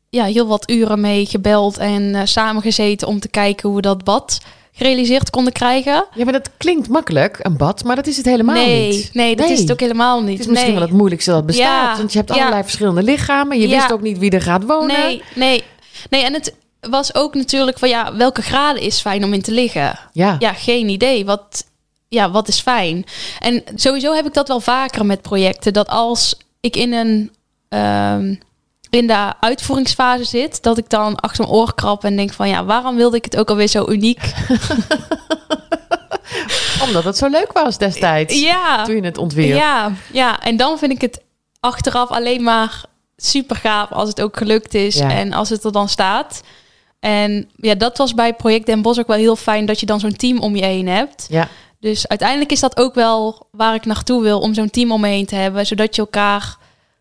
ja, 0.09 0.25
heel 0.25 0.47
wat 0.47 0.71
uren 0.71 1.01
mee 1.01 1.27
gebeld 1.27 1.79
en 1.79 2.15
eh, 2.15 2.21
samengezeten 2.25 3.09
om 3.09 3.21
te 3.21 3.29
kijken 3.29 3.69
hoe 3.69 3.77
we 3.77 3.83
dat 3.83 4.05
bad 4.05 4.41
gerealiseerd 4.73 5.31
konden 5.31 5.53
krijgen. 5.53 6.05
Ja, 6.15 6.25
maar 6.25 6.33
dat 6.33 6.51
klinkt 6.57 6.89
makkelijk, 6.89 7.39
een 7.43 7.57
bad, 7.57 7.85
maar 7.85 7.97
dat 7.97 8.07
is 8.07 8.17
het 8.17 8.27
helemaal 8.27 8.55
nee, 8.55 8.89
niet. 8.91 9.11
nee, 9.13 9.37
dat 9.37 9.49
is 9.49 9.61
het 9.61 9.73
ook 9.73 9.81
helemaal 9.81 10.21
niet. 10.21 10.31
Het 10.31 10.41
is 10.41 10.47
misschien 10.47 10.71
nee. 10.71 10.79
wel 10.79 10.89
het 10.89 10.97
moeilijkste 10.97 11.31
dat 11.31 11.47
bestaat. 11.47 11.93
Ja, 11.93 11.97
want 11.97 12.13
je 12.13 12.19
hebt 12.19 12.31
ja. 12.31 12.37
allerlei 12.37 12.63
verschillende 12.63 13.03
lichamen. 13.03 13.61
Je 13.61 13.69
Ja. 13.69 13.77
wist 13.77 13.93
ook 13.93 14.01
niet 14.03 14.19
wie 14.19 14.31
er 14.31 14.43
gaat 14.43 14.65
wonen. 14.65 15.01
Nee, 15.01 15.23
nee, 15.35 15.65
nee. 16.11 16.25
En 16.25 16.33
het 16.33 16.55
was 16.81 17.15
ook 17.15 17.35
natuurlijk 17.35 17.79
van 17.79 17.89
ja, 17.89 18.17
welke 18.17 18.43
graden 18.43 18.83
is 18.83 19.01
fijn 19.01 19.25
om 19.25 19.33
in 19.33 19.43
te 19.43 19.53
liggen? 19.53 19.99
Ja. 20.13 20.37
Ja, 20.39 20.53
geen 20.53 20.89
idee. 20.89 21.25
Wat, 21.25 21.65
ja, 22.13 22.31
wat 22.31 22.49
is 22.49 22.61
fijn? 22.61 23.05
En 23.39 23.63
sowieso 23.75 24.13
heb 24.15 24.27
ik 24.27 24.35
dat 24.35 24.49
wel 24.49 24.61
vaker 24.61 25.07
met 25.07 25.23
projecten. 25.23 25.73
Dat 25.73 25.89
als 25.89 26.35
ik 26.61 26.77
in 26.77 26.93
een 26.93 27.31
ehm, 27.69 28.35
in 28.91 29.07
de 29.07 29.33
uitvoeringsfase 29.41 30.25
zit, 30.25 30.63
dat 30.63 30.79
ik 30.79 30.89
dan 30.91 31.17
achter 31.17 31.45
mijn 31.45 31.55
oor 31.57 31.75
krap 31.75 32.05
en 32.05 32.17
denk 32.17 32.33
van 32.33 32.49
ja, 32.49 32.65
waarom 32.65 32.97
wilde 32.97 33.17
ik 33.17 33.25
het 33.25 33.37
ook 33.37 33.49
alweer 33.51 33.67
zo 33.67 33.89
uniek? 33.89 34.21
Omdat 36.83 37.05
het 37.05 37.17
zo 37.17 37.29
leuk 37.29 37.53
was 37.53 37.79
destijds. 37.79 38.41
ja, 38.41 38.85
Toen 38.85 38.95
je 38.97 39.03
het 39.03 39.19
ontwierp. 39.19 39.57
ja, 39.59 39.93
ja. 40.13 40.41
En 40.41 40.57
dan 40.57 40.79
vind 40.79 40.93
ik 40.93 41.01
het 41.01 41.21
achteraf 41.61 42.09
alleen 42.11 42.43
maar 42.43 42.83
super 43.17 43.57
gaaf 43.57 43.93
als 43.93 44.09
het 44.09 44.21
ook 44.21 44.37
gelukt 44.37 44.75
is 44.75 44.95
Ja. 44.95 45.11
en 45.11 45.33
als 45.33 45.49
het 45.49 45.65
er 45.65 45.73
dan 45.73 45.89
staat. 45.89 46.43
En 47.01 47.51
ja, 47.57 47.75
dat 47.75 47.99
was 47.99 48.15
bij 48.15 48.35
Project 48.35 48.67
Den 48.67 48.83
Bosch 48.83 48.99
ook 49.01 49.07
wel 49.07 49.17
heel 49.17 49.37
fijn 49.37 49.67
dat 49.67 49.81
je 49.81 49.87
dan 49.87 50.01
zo'n 50.01 50.17
team 50.17 50.39
om 50.39 50.57
je 50.57 50.65
heen 50.65 50.89
hebt. 50.89 51.27
Ja. 51.29 51.49
Dus 51.83 52.09
uiteindelijk 52.09 52.53
is 52.53 52.61
dat 52.61 52.77
ook 52.77 52.95
wel 52.95 53.49
waar 53.51 53.75
ik 53.75 53.85
naartoe 53.85 54.23
wil 54.23 54.41
om 54.41 54.55
zo'n 54.55 54.71
team 54.71 54.93
om 54.93 55.01
me 55.01 55.09
heen 55.09 55.27
te 55.27 55.35
hebben, 55.35 55.67
zodat 55.67 55.95
je 55.97 56.03
elkaar 56.03 56.57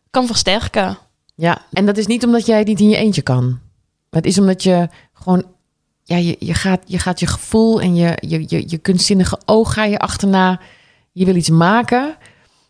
kan 0.09 0.25
versterken. 0.25 0.97
Ja, 1.35 1.61
en 1.71 1.85
dat 1.85 1.97
is 1.97 2.07
niet 2.07 2.25
omdat 2.25 2.45
jij 2.45 2.57
het 2.57 2.67
niet 2.67 2.79
in 2.79 2.89
je 2.89 2.95
eentje 2.95 3.21
kan. 3.21 3.43
Maar 4.09 4.21
het 4.21 4.25
is 4.25 4.39
omdat 4.39 4.63
je 4.63 4.89
gewoon... 5.13 5.43
Ja, 6.03 6.15
je, 6.15 6.35
je, 6.39 6.53
gaat, 6.53 6.81
je 6.85 6.99
gaat 6.99 7.19
je 7.19 7.27
gevoel 7.27 7.81
en 7.81 7.95
je, 7.95 8.17
je, 8.27 8.43
je, 8.47 8.63
je 8.67 8.77
kunstzinnige 8.77 9.39
oog 9.45 9.73
ga 9.73 9.83
je 9.83 9.99
achterna. 9.99 10.59
Je 11.11 11.25
wil 11.25 11.35
iets 11.35 11.49
maken. 11.49 12.15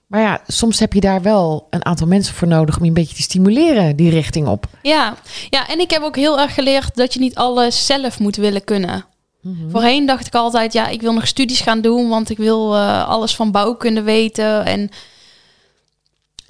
Maar 0.07 0.21
ja, 0.21 0.41
soms 0.47 0.79
heb 0.79 0.93
je 0.93 1.01
daar 1.01 1.21
wel 1.21 1.67
een 1.69 1.85
aantal 1.85 2.07
mensen 2.07 2.35
voor 2.35 2.47
nodig... 2.47 2.77
om 2.77 2.81
je 2.81 2.87
een 2.87 2.93
beetje 2.93 3.15
te 3.15 3.21
stimuleren 3.21 3.95
die 3.95 4.09
richting 4.09 4.47
op. 4.47 4.65
Ja, 4.81 5.15
ja, 5.49 5.67
en 5.67 5.79
ik 5.79 5.91
heb 5.91 6.01
ook 6.01 6.15
heel 6.15 6.39
erg 6.39 6.53
geleerd 6.53 6.95
dat 6.95 7.13
je 7.13 7.19
niet 7.19 7.35
alles 7.35 7.85
zelf 7.85 8.19
moet 8.19 8.35
willen 8.35 8.63
kunnen. 8.63 9.05
Mhm. 9.41 9.69
Voorheen 9.69 10.05
dacht 10.05 10.27
ik 10.27 10.35
altijd, 10.35 10.73
ja, 10.73 10.87
ik 10.87 11.01
wil 11.01 11.13
nog 11.13 11.27
studies 11.27 11.61
gaan 11.61 11.81
doen, 11.81 12.09
want 12.09 12.29
ik 12.29 12.37
wil 12.37 12.75
eh, 12.75 13.07
alles 13.07 13.35
van 13.35 13.51
bouwkunde 13.51 14.01
weten. 14.01 14.65
En 14.65 14.89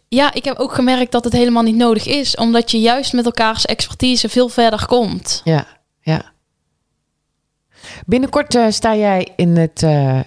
ja, 0.08 0.34
ik 0.34 0.46
heb 0.46 0.58
ook 0.58 0.74
gemerkt 0.74 1.12
dat 1.12 1.24
het 1.24 1.34
helemaal 1.34 1.64
niet 1.64 1.76
nodig 1.76 2.06
is, 2.06 2.36
omdat 2.36 2.72
je 2.72 2.80
juist 2.80 3.14
met 3.14 3.26
elkaars 3.26 3.66
expertise 3.66 4.30
veel 4.30 4.50
verder 4.50 4.86
komt. 4.86 5.42
Ja, 5.44 5.66
ja. 6.02 6.32
Binnenkort 8.06 8.56
eh, 8.56 8.66
sta 8.70 8.96
jij 8.96 9.32
in 9.36 9.58
het, 9.58 9.84
eh, 9.84 10.20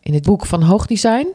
in 0.00 0.14
het 0.14 0.22
boek 0.22 0.46
van 0.46 0.62
Hoogdesign. 0.62 1.26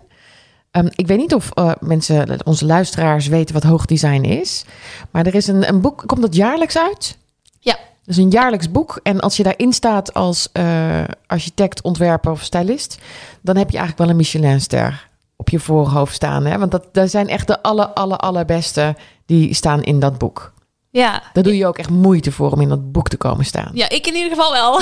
Ehm, 0.72 0.88
ik 0.96 1.08
weet 1.08 1.18
niet 1.18 1.34
of 1.34 1.52
mensen, 1.80 2.46
onze 2.46 2.66
luisteraars, 2.66 3.28
weten 3.28 3.54
wat 3.54 3.64
hoogdesign 3.64 4.24
is. 4.24 4.66
Maar 5.12 5.26
er 5.26 5.36
is 5.36 5.48
een, 5.48 5.68
een 5.68 5.82
boek, 5.82 6.04
komt 6.06 6.22
dat 6.22 6.36
jaarlijks 6.36 6.78
uit? 6.78 7.18
Is 8.06 8.18
een 8.18 8.30
jaarlijks 8.30 8.72
boek. 8.72 9.00
En 9.04 9.20
als 9.20 9.38
je 9.38 9.44
daarin 9.44 9.74
staat 9.74 10.14
als 10.14 10.50
eh, 10.52 11.04
architect, 11.28 11.82
ontwerper 11.82 12.32
of 12.32 12.42
stylist... 12.42 12.98
dan 13.42 13.58
heb 13.58 13.70
je 13.70 13.78
eigenlijk 13.78 13.98
wel 13.98 14.10
een 14.10 14.16
Michelinster 14.16 15.08
op 15.36 15.50
je 15.50 15.60
voorhoofd 15.60 16.14
staan. 16.16 16.46
Hè? 16.46 16.58
Want 16.58 16.72
dat, 16.72 16.88
daar 16.92 17.08
zijn 17.08 17.28
echt 17.28 17.48
de 17.48 17.62
aller, 17.62 17.86
aller, 17.88 18.18
allerbeste 18.18 18.96
die 19.26 19.54
staan 19.54 19.84
in 19.84 20.00
dat 20.00 20.18
boek. 20.18 20.54
Ja, 20.90 21.22
Daar 21.34 21.44
doe 21.44 21.58
je 21.58 21.68
ook 21.68 21.78
echt 21.78 21.90
moeite 21.90 22.32
voor 22.32 22.52
om 22.52 22.62
in 22.62 22.70
dat 22.70 22.92
boek 22.92 23.08
te 23.08 23.18
komen 23.18 23.46
staan. 23.46 23.72
ja 23.74 23.90
ik 23.90 24.08
in 24.08 24.16
ieder 24.16 24.30
geval 24.30 24.52
wel. 24.52 24.82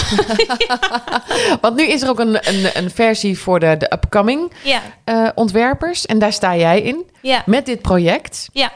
Want 1.62 1.75
nu 1.75 1.83
is 1.83 2.01
er 2.01 2.09
ook 2.09 2.19
een, 2.19 2.47
een, 2.47 2.69
een 2.73 2.91
versie 2.91 3.39
voor 3.39 3.59
de, 3.59 3.75
de 3.77 3.91
upcoming 3.93 4.51
ja, 4.63 4.81
eh, 5.03 5.29
ontwerpers. 5.36 6.05
En 6.05 6.19
daar 6.19 6.33
sta 6.33 6.55
jij 6.55 6.81
in 6.81 7.05
ja, 7.21 7.43
met 7.45 7.65
dit 7.65 7.81
project. 7.81 8.49
ja. 8.51 8.71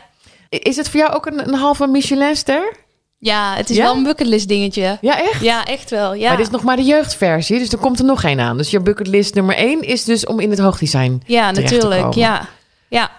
Is 0.50 0.76
het 0.76 0.90
voor 0.90 1.00
jou 1.00 1.14
ook 1.14 1.26
een, 1.26 1.48
een 1.48 1.54
halve 1.54 1.88
Michelinster? 1.88 2.74
Ja, 3.20 3.56
het 3.56 3.70
is 3.70 3.76
Ja? 3.76 3.84
wel 3.84 3.96
een 3.96 4.04
bucketlist 4.04 4.48
dingetje. 4.48 4.98
Ja, 5.02 5.22
echt? 5.22 5.42
Ja, 5.42 5.66
echt 5.66 5.90
wel. 5.90 6.14
Ja, 6.14 6.28
Maar 6.28 6.38
dit 6.38 6.46
is 6.46 6.52
nog 6.52 6.64
maar 6.64 6.76
de 6.76 6.84
jeugdversie, 6.84 7.60
dus 7.60 7.72
er 7.72 7.78
komt 7.78 8.00
er 8.00 8.06
nog 8.06 8.24
één 8.24 8.40
aan. 8.40 8.58
Dus 8.58 8.70
je 8.70 8.80
bucketlist 8.80 9.34
nummer 9.34 9.56
één 9.56 9.82
is 9.82 10.04
dus 10.04 10.26
om 10.26 10.40
in 10.40 10.50
het 10.50 10.60
hoogdesign 10.60 11.22
ja 11.26 11.52
te 11.52 11.62
natuurlijk. 11.62 12.02
komen. 12.02 12.18
Ja, 12.18 12.48
ja. 12.90 13.12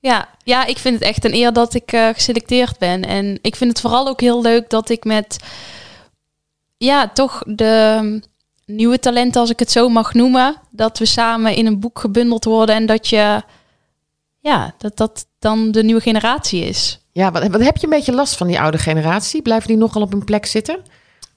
Ja, 0.00 0.28
ja, 0.42 0.64
ik 0.66 0.78
vind 0.78 0.94
het 0.94 1.08
echt 1.08 1.24
een 1.24 1.34
eer 1.34 1.52
dat 1.52 1.74
ik 1.74 1.92
uh, 1.92 2.08
geselecteerd 2.08 2.78
ben. 2.78 3.04
En 3.04 3.38
ik 3.42 3.56
vind 3.56 3.70
het 3.70 3.80
vooral 3.80 4.08
ook 4.08 4.20
heel 4.20 4.42
leuk 4.42 4.70
dat 4.70 4.88
ik 4.88 5.04
met, 5.04 5.36
ja, 6.76 7.08
toch 7.08 7.42
de 7.46 8.20
nieuwe 8.66 8.98
talenten, 8.98 9.40
als 9.40 9.50
ik 9.50 9.58
het 9.58 9.70
zo 9.70 9.88
mag 9.88 10.14
noemen, 10.14 10.56
dat 10.70 10.98
we 10.98 11.06
samen 11.06 11.54
in 11.54 11.66
een 11.66 11.80
boek 11.80 11.98
gebundeld 11.98 12.44
worden 12.44 12.74
en 12.74 12.86
dat 12.86 13.08
je, 13.08 13.42
ja, 14.40 14.74
dat 14.78 14.96
dat 14.96 15.26
dan 15.38 15.70
de 15.72 15.82
nieuwe 15.84 16.00
generatie 16.00 16.64
is. 16.64 16.98
Ja, 17.14 17.30
wat, 17.32 17.46
wat 17.46 17.60
heb 17.60 17.76
je 17.76 17.84
een 17.84 17.90
beetje 17.92 18.12
last 18.12 18.36
van 18.36 18.46
die 18.46 18.60
oude 18.60 18.78
generatie? 18.78 19.42
Blijven 19.42 19.68
die 19.68 19.76
nogal 19.76 20.02
op 20.02 20.10
hun 20.10 20.24
plek 20.24 20.46
zitten? 20.46 20.78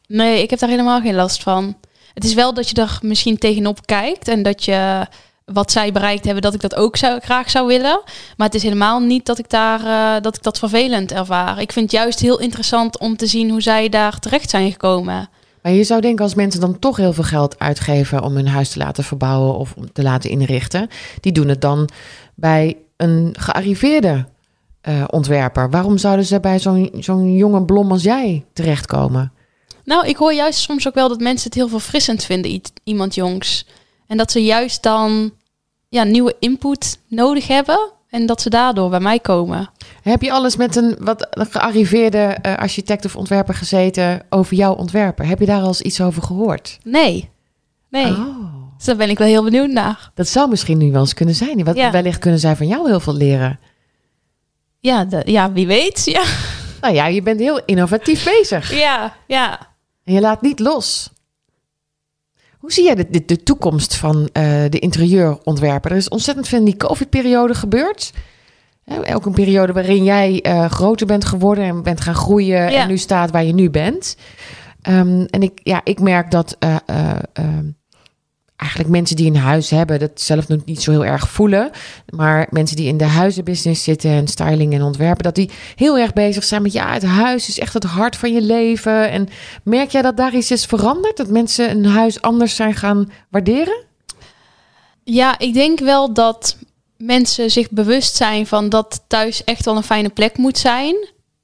Nee, 0.07 0.41
ik 0.41 0.49
heb 0.49 0.59
daar 0.59 0.69
helemaal 0.69 1.01
geen 1.01 1.15
last 1.15 1.43
van. 1.43 1.77
Het 2.13 2.23
is 2.23 2.33
wel 2.33 2.53
dat 2.53 2.69
je 2.69 2.81
er 2.81 2.99
misschien 3.01 3.37
tegenop 3.37 3.85
kijkt 3.85 4.27
en 4.27 4.43
dat 4.43 4.65
je 4.65 5.07
wat 5.45 5.71
zij 5.71 5.91
bereikt 5.91 6.25
hebben, 6.25 6.41
dat 6.41 6.53
ik 6.53 6.61
dat 6.61 6.75
ook 6.75 6.95
zou, 6.95 7.19
graag 7.19 7.49
zou 7.49 7.67
willen. 7.67 8.01
Maar 8.37 8.47
het 8.47 8.55
is 8.55 8.63
helemaal 8.63 8.99
niet 8.99 9.25
dat 9.25 9.39
ik, 9.39 9.49
daar, 9.49 9.81
uh, 9.83 10.21
dat 10.21 10.35
ik 10.35 10.43
dat 10.43 10.59
vervelend 10.59 11.11
ervaar. 11.11 11.61
Ik 11.61 11.71
vind 11.71 11.91
het 11.91 12.01
juist 12.01 12.19
heel 12.19 12.39
interessant 12.39 12.99
om 12.99 13.17
te 13.17 13.27
zien 13.27 13.49
hoe 13.49 13.61
zij 13.61 13.89
daar 13.89 14.19
terecht 14.19 14.49
zijn 14.49 14.71
gekomen. 14.71 15.29
Maar 15.61 15.71
je 15.71 15.83
zou 15.83 16.01
denken 16.01 16.23
als 16.23 16.35
mensen 16.35 16.61
dan 16.61 16.79
toch 16.79 16.97
heel 16.97 17.13
veel 17.13 17.23
geld 17.23 17.59
uitgeven 17.59 18.23
om 18.23 18.35
hun 18.35 18.47
huis 18.47 18.69
te 18.69 18.79
laten 18.79 19.03
verbouwen 19.03 19.57
of 19.57 19.73
om 19.75 19.91
te 19.93 20.03
laten 20.03 20.29
inrichten, 20.29 20.89
die 21.21 21.31
doen 21.31 21.47
het 21.47 21.61
dan 21.61 21.89
bij 22.35 22.77
een 22.97 23.35
gearriveerde 23.39 24.25
uh, 24.83 25.03
ontwerper. 25.07 25.69
Waarom 25.69 25.97
zouden 25.97 26.25
ze 26.25 26.39
bij 26.39 26.59
zo'n 26.59 26.91
zo'n 26.99 27.33
jonge 27.33 27.63
blom 27.63 27.91
als 27.91 28.03
jij 28.03 28.45
terechtkomen? 28.53 29.31
Nou, 29.83 30.07
ik 30.07 30.15
hoor 30.15 30.33
juist 30.33 30.59
soms 30.59 30.87
ook 30.87 30.93
wel 30.93 31.09
dat 31.09 31.19
mensen 31.19 31.45
het 31.45 31.57
heel 31.57 31.67
verfrissend 31.67 32.23
vinden, 32.23 32.61
iemand 32.83 33.15
jongs. 33.15 33.67
En 34.07 34.17
dat 34.17 34.31
ze 34.31 34.43
juist 34.43 34.83
dan 34.83 35.31
ja, 35.89 36.03
nieuwe 36.03 36.35
input 36.39 36.99
nodig 37.07 37.47
hebben. 37.47 37.91
En 38.09 38.25
dat 38.25 38.41
ze 38.41 38.49
daardoor 38.49 38.89
bij 38.89 38.99
mij 38.99 39.19
komen. 39.19 39.69
Heb 40.01 40.21
je 40.21 40.31
alles 40.31 40.55
met 40.55 40.75
een 40.75 40.95
wat 40.99 41.27
gearriveerde 41.33 42.37
uh, 42.45 42.55
architect 42.55 43.05
of 43.05 43.15
ontwerper 43.15 43.53
gezeten 43.53 44.21
over 44.29 44.55
jouw 44.55 44.73
ontwerpen? 44.73 45.27
Heb 45.27 45.39
je 45.39 45.45
daar 45.45 45.61
al 45.61 45.67
eens 45.67 45.81
iets 45.81 46.01
over 46.01 46.21
gehoord? 46.21 46.79
Nee. 46.83 47.29
Nee. 47.89 48.05
Oh. 48.05 48.57
Dus 48.77 48.85
daar 48.85 48.95
ben 48.95 49.09
ik 49.09 49.17
wel 49.17 49.27
heel 49.27 49.43
benieuwd 49.43 49.69
naar. 49.69 50.11
Dat 50.13 50.27
zou 50.27 50.49
misschien 50.49 50.77
nu 50.77 50.91
wel 50.91 51.01
eens 51.01 51.13
kunnen 51.13 51.35
zijn. 51.35 51.63
Wat, 51.63 51.75
ja. 51.75 51.91
Wellicht 51.91 52.19
kunnen 52.19 52.39
zij 52.39 52.55
van 52.55 52.67
jou 52.67 52.87
heel 52.87 52.99
veel 52.99 53.15
leren. 53.15 53.59
Ja, 54.87 55.05
de, 55.05 55.21
ja 55.25 55.51
wie 55.51 55.67
weet. 55.67 56.01
Ja. 56.05 56.23
Nou 56.81 56.93
ja, 56.93 57.07
je 57.07 57.21
bent 57.21 57.39
heel 57.39 57.61
innovatief 57.65 58.23
bezig. 58.23 58.73
Ja, 58.73 59.15
ja. 59.27 59.59
En 60.03 60.13
je 60.13 60.21
laat 60.21 60.41
niet 60.41 60.59
los. 60.59 61.09
Hoe 62.57 62.71
zie 62.71 62.83
jij 62.83 62.95
de, 62.95 63.09
de, 63.09 63.25
de 63.25 63.43
toekomst 63.43 63.95
van 63.95 64.15
uh, 64.17 64.29
de 64.69 64.79
interieurontwerper? 64.79 65.91
Er 65.91 65.97
is 65.97 66.09
ontzettend 66.09 66.47
veel 66.47 66.59
in 66.59 66.65
die 66.65 66.77
COVID-periode 66.77 67.53
gebeurd. 67.53 68.13
Ook 69.13 69.25
een 69.25 69.33
periode 69.33 69.73
waarin 69.73 70.03
jij 70.03 70.43
uh, 70.47 70.65
groter 70.65 71.07
bent 71.07 71.25
geworden 71.25 71.63
en 71.63 71.83
bent 71.83 72.01
gaan 72.01 72.15
groeien 72.15 72.67
en 72.67 72.87
nu 72.87 72.97
staat 72.97 73.31
waar 73.31 73.43
je 73.43 73.53
nu 73.53 73.69
bent. 73.69 74.17
Um, 74.89 75.25
en 75.25 75.43
ik, 75.43 75.59
ja, 75.63 75.81
ik 75.83 75.99
merk 75.99 76.31
dat 76.31 76.57
uh, 76.59 76.75
eigenlijk 78.57 78.91
mensen 78.91 79.15
die 79.15 79.27
een 79.27 79.37
huis 79.37 79.69
hebben, 79.69 79.99
dat 79.99 80.21
zelf 80.21 80.47
nog 80.47 80.65
niet 80.65 80.81
zo 80.81 80.91
heel 80.91 81.05
erg 81.05 81.29
voelen. 81.29 81.69
Maar 82.09 82.47
mensen 82.49 82.75
die 82.75 82.87
in 82.87 82.97
de 82.97 83.05
huizenbusiness 83.05 83.83
zitten 83.83 84.09
en 84.09 84.27
styling 84.27 84.73
en 84.73 84.81
ontwerpen, 84.81 85.23
dat 85.23 85.35
die 85.35 85.49
heel 85.75 85.97
erg 85.97 86.13
bezig 86.13 86.43
zijn 86.43 86.61
met 86.61 86.73
ja, 86.73 86.93
het 86.93 87.03
huis 87.03 87.47
is 87.47 87.59
echt 87.59 87.73
het 87.73 87.83
hart 87.83 88.15
van 88.15 88.33
je 88.33 88.41
leven. 88.41 89.09
En 89.09 89.29
merk 89.63 89.89
jij 89.89 90.01
dat 90.01 90.17
daar 90.17 90.35
iets 90.35 90.51
is 90.51 90.65
veranderd? 90.65 91.17
Dat 91.17 91.29
mensen 91.29 91.69
een 91.69 91.85
huis 91.85 92.21
anders 92.21 92.55
zijn 92.55 92.75
gaan 92.75 93.11
waarderen? 93.29 93.83
Ja, 95.03 95.39
ik 95.39 95.53
denk 95.53 95.79
wel 95.79 96.13
dat 96.13 96.57
mensen 96.97 97.51
zich 97.51 97.69
bewust 97.69 98.15
zijn 98.15 98.47
van 98.47 98.69
dat 98.69 99.03
thuis 99.07 99.43
echt 99.43 99.65
wel 99.65 99.75
een 99.75 99.83
fijne 99.83 100.09
plek 100.09 100.37
moet 100.37 100.57
zijn. 100.57 100.95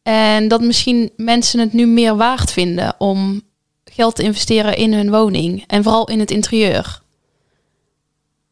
En 0.04 0.48
dat 0.48 0.62
misschien 0.62 1.12
mensen 1.16 1.60
het 1.60 1.74
nu 1.74 1.86
meer 1.86 2.16
waard 2.16 2.52
vinden 2.52 2.96
om 2.98 3.42
geld 3.86 4.16
te 4.16 4.24
investeren 4.24 4.76
in 4.76 4.94
hun 4.94 5.12
woning. 5.12 5.64
En 5.68 5.84
vooral 5.84 6.08
in 6.08 6.20
het 6.20 6.32
interieur. 6.32 7.03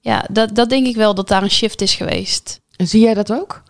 Ja, 0.01 0.25
dat, 0.31 0.55
dat 0.55 0.69
denk 0.69 0.87
ik 0.87 0.95
wel 0.95 1.15
dat 1.15 1.27
daar 1.27 1.43
een 1.43 1.51
shift 1.51 1.81
is 1.81 1.95
geweest. 1.95 2.61
En 2.75 2.87
zie 2.87 3.01
jij 3.01 3.13
dat 3.13 3.31
ook? 3.31 3.63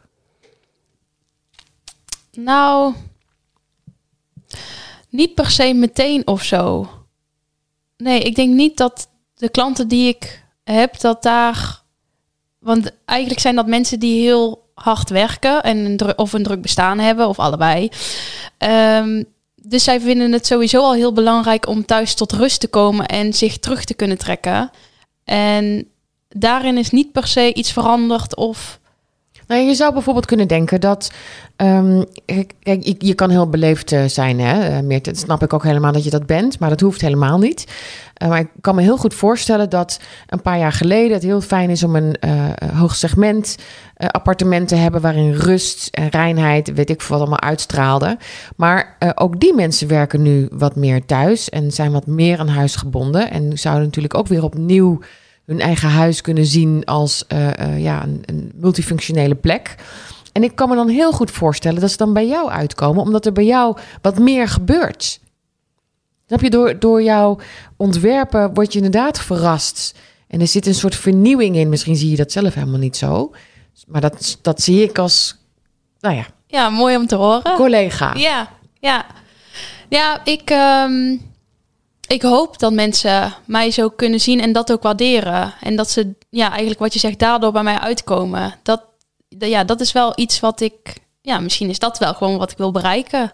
Nou, 2.32 2.94
niet 5.10 5.36
per 5.36 5.50
se 5.50 5.74
meteen 5.74 6.28
of 6.28 6.44
zo. 6.44 6.90
Nee, 7.98 8.20
ik 8.20 8.36
denk 8.36 8.54
niet 8.54 8.78
dat 8.78 9.10
de 9.36 9.50
klanten 9.50 9.88
die 9.88 10.08
ik 10.08 10.44
heb, 10.64 11.00
dat 11.00 11.24
daar. 11.24 11.82
Want 12.60 12.92
eigenlijk 13.06 13.40
zijn 13.40 13.56
dat 13.56 13.68
mensen 13.68 14.00
die 14.00 14.22
heel 14.22 14.70
hard 14.74 15.10
werken 15.10 15.64
en 15.64 15.78
een 15.78 16.18
of 16.18 16.34
een 16.34 16.44
druk 16.44 16.62
bestaan 16.62 17.00
hebben, 17.00 17.28
of 17.28 17.40
allebei. 17.40 17.90
Um, 18.58 19.26
dus 19.56 19.84
zij 19.84 20.02
vinden 20.02 20.32
het 20.32 20.46
sowieso 20.46 20.82
al 20.82 20.94
heel 20.94 21.14
belangrijk 21.14 21.68
om 21.68 21.86
thuis 21.86 22.14
tot 22.14 22.32
rust 22.32 22.60
te 22.60 22.68
komen 22.68 23.06
en 23.06 23.34
zich 23.34 23.58
terug 23.58 23.84
te 23.84 23.94
kunnen 23.94 24.18
trekken. 24.18 24.72
En 25.24 25.88
daarin 26.38 26.78
is 26.78 26.90
niet 26.90 27.12
per 27.12 27.28
se 27.28 27.54
iets 27.54 27.72
veranderd 27.72 28.36
of. 28.36 28.80
Nou, 29.52 29.64
je 29.64 29.76
zou 29.76 29.94
bijvoorbeeld 29.94 30.26
kunnen 30.26 30.48
denken 30.48 30.82
dat. 30.82 31.12
Um, 31.58 32.06
kijk, 32.60 32.96
je, 32.98 33.14
kan 33.14 33.30
heel 33.30 33.50
beleefd 33.50 33.92
eh, 33.92 34.04
zijn, 34.06 34.40
hè? 34.40 34.70
Uh, 34.70 34.80
Meert, 34.80 35.18
snap 35.18 35.44
ik 35.44 35.54
ook 35.54 35.64
helemaal 35.64 35.92
dat 35.92 36.04
je 36.04 36.10
dat 36.10 36.26
bent, 36.26 36.60
maar 36.60 36.70
dat 36.70 36.80
hoeft 36.80 37.02
helemaal 37.02 37.38
niet. 37.38 37.68
Uh, 38.24 38.30
maar 38.30 38.40
ik 38.40 38.48
kan 38.62 38.76
me 38.76 38.82
heel 38.82 38.98
goed 38.98 39.14
voorstellen 39.14 39.70
dat 39.70 40.00
een 40.28 40.42
paar 40.42 40.58
jaar 40.58 40.72
geleden 40.72 41.14
het 41.14 41.24
heel 41.24 41.42
fijn 41.42 41.70
is 41.70 41.84
om 41.84 41.96
een 41.96 42.16
hoog 42.74 42.96
segment 42.96 43.56
appartement 43.98 44.68
te 44.68 44.76
hebben 44.76 45.02
waarin 45.02 45.34
rust 45.34 45.88
en 45.92 46.08
reinheid, 46.08 46.74
weet 46.74 46.90
ik 46.90 47.02
veel 47.02 47.16
allemaal 47.16 47.42
uitstraalde. 47.42 48.18
Maar 48.56 48.98
ook 49.16 49.40
die 49.40 49.54
mensen 49.54 49.88
werken 49.88 50.22
nu 50.22 50.48
wat 50.52 50.76
meer 50.76 51.06
thuis 51.06 51.50
en 51.50 51.72
zijn 51.72 51.92
wat 51.92 52.08
meer 52.08 52.40
aan 52.40 52.48
huis 52.48 52.76
gebonden 52.76 53.32
en 53.32 53.58
zouden 53.58 53.86
natuurlijk 53.86 54.16
ook 54.16 54.28
weer 54.28 54.44
opnieuw 54.44 55.00
hun 55.52 55.60
eigen 55.60 55.90
huis 55.90 56.22
kunnen 56.22 56.46
zien 56.46 56.86
als 56.86 57.24
uh, 57.34 57.48
uh, 57.48 57.84
ja, 57.84 58.04
een, 58.04 58.24
een, 58.26 58.52
multifunctionele 58.56 59.36
plek. 59.36 59.76
En 60.32 60.44
ik 60.44 60.56
kan 60.56 60.70
me 60.70 60.76
dan 60.76 60.88
heel 60.88 61.12
goed 61.12 61.32
voorstellen 61.32 61.82
dat 61.82 61.92
ze 61.92 61.98
dan 61.98 62.14
bij 62.14 62.28
jou 62.28 62.50
uitkomen, 62.50 63.04
omdat 63.04 63.26
er 63.26 63.32
bij 63.32 63.46
jou 63.46 63.78
wat 64.02 64.20
meer 64.20 64.48
gebeurt. 64.48 65.20
Snap 66.28 66.42
je, 66.42 66.50
door, 66.50 66.80
door 66.80 67.04
jouw 67.04 67.38
ontwerpen 67.76 68.54
word 68.54 68.72
je 68.72 68.78
inderdaad 68.78 69.20
verrast. 69.20 69.96
En 70.28 70.42
er 70.42 70.48
zit 70.48 70.68
een 70.68 70.76
soort 70.76 70.96
vernieuwing 70.96 71.56
in. 71.56 71.70
Misschien 71.70 71.96
zie 71.96 72.10
je 72.10 72.16
dat 72.16 72.32
zelf 72.32 72.54
helemaal 72.54 72.80
niet 72.80 72.98
zo. 72.98 73.32
Maar 73.88 74.02
dat, 74.02 74.38
dat 74.42 74.62
zie 74.62 74.84
ik 74.84 74.98
als, 74.98 75.38
nou 76.00 76.16
ja. 76.16 76.26
Ja, 76.48 76.70
mooi 76.70 76.96
om 76.96 77.08
te 77.08 77.16
horen. 77.16 77.56
Collega. 77.56 78.14
Ja, 78.16 78.50
ja. 78.80 79.06
Ja, 79.90 80.26
ik... 80.26 80.50
Um 80.50 81.31
ik 82.12 82.22
hoop 82.22 82.60
dat 82.60 82.74
mensen 82.74 83.34
mij 83.46 83.72
zo 83.72 83.90
kunnen 83.90 84.20
zien 84.20 84.42
en 84.42 84.52
dat 84.52 84.72
ook 84.72 84.84
waarderen. 84.84 85.54
En 85.62 85.76
dat 85.76 85.90
ze, 85.90 86.14
ja, 86.30 86.50
eigenlijk 86.50 86.80
wat 86.80 86.94
je 86.94 87.00
zegt, 87.00 87.20
daardoor 87.20 87.52
bij 87.52 87.64
mij 87.64 87.80
uitkomen. 87.80 88.56
Dat, 88.64 88.84
ja, 89.28 89.64
dat 89.64 89.82
is 89.82 89.92
wel 89.92 90.14
iets 90.16 90.40
wat 90.40 90.62
ik, 90.62 90.98
ja, 91.22 91.40
misschien 91.40 91.70
is 91.70 91.80
dat 91.80 91.98
wel 91.98 92.14
gewoon 92.14 92.38
wat 92.38 92.52
ik 92.52 92.58
wil 92.58 92.72
bereiken. 92.72 93.32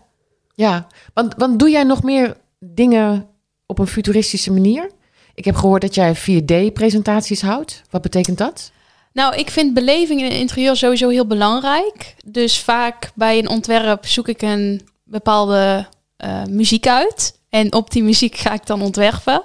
Ja, 0.55 0.87
want, 1.13 1.33
want 1.37 1.59
doe 1.59 1.69
jij 1.69 1.83
nog 1.83 2.03
meer 2.03 2.37
dingen 2.59 3.27
op 3.65 3.79
een 3.79 3.87
futuristische 3.87 4.51
manier? 4.51 4.91
Ik 5.33 5.45
heb 5.45 5.55
gehoord 5.55 5.81
dat 5.81 5.95
jij 5.95 6.15
4D-presentaties 6.15 7.41
houdt. 7.41 7.81
Wat 7.89 8.01
betekent 8.01 8.37
dat? 8.37 8.71
Nou, 9.13 9.35
ik 9.35 9.49
vind 9.49 9.73
beleving 9.73 10.19
in 10.19 10.25
het 10.25 10.39
interieur 10.39 10.75
sowieso 10.75 11.09
heel 11.09 11.27
belangrijk. 11.27 12.15
Dus 12.25 12.59
vaak 12.59 13.11
bij 13.15 13.37
een 13.37 13.49
ontwerp 13.49 14.05
zoek 14.05 14.27
ik 14.27 14.41
een 14.41 14.87
bepaalde 15.03 15.87
uh, 16.25 16.43
muziek 16.43 16.87
uit. 16.87 17.36
En 17.57 17.73
op 17.73 17.91
die 17.91 18.03
muziek 18.03 18.35
ga 18.35 18.53
ik 18.53 18.65
dan 18.65 18.81
ontwerpen. 18.81 19.43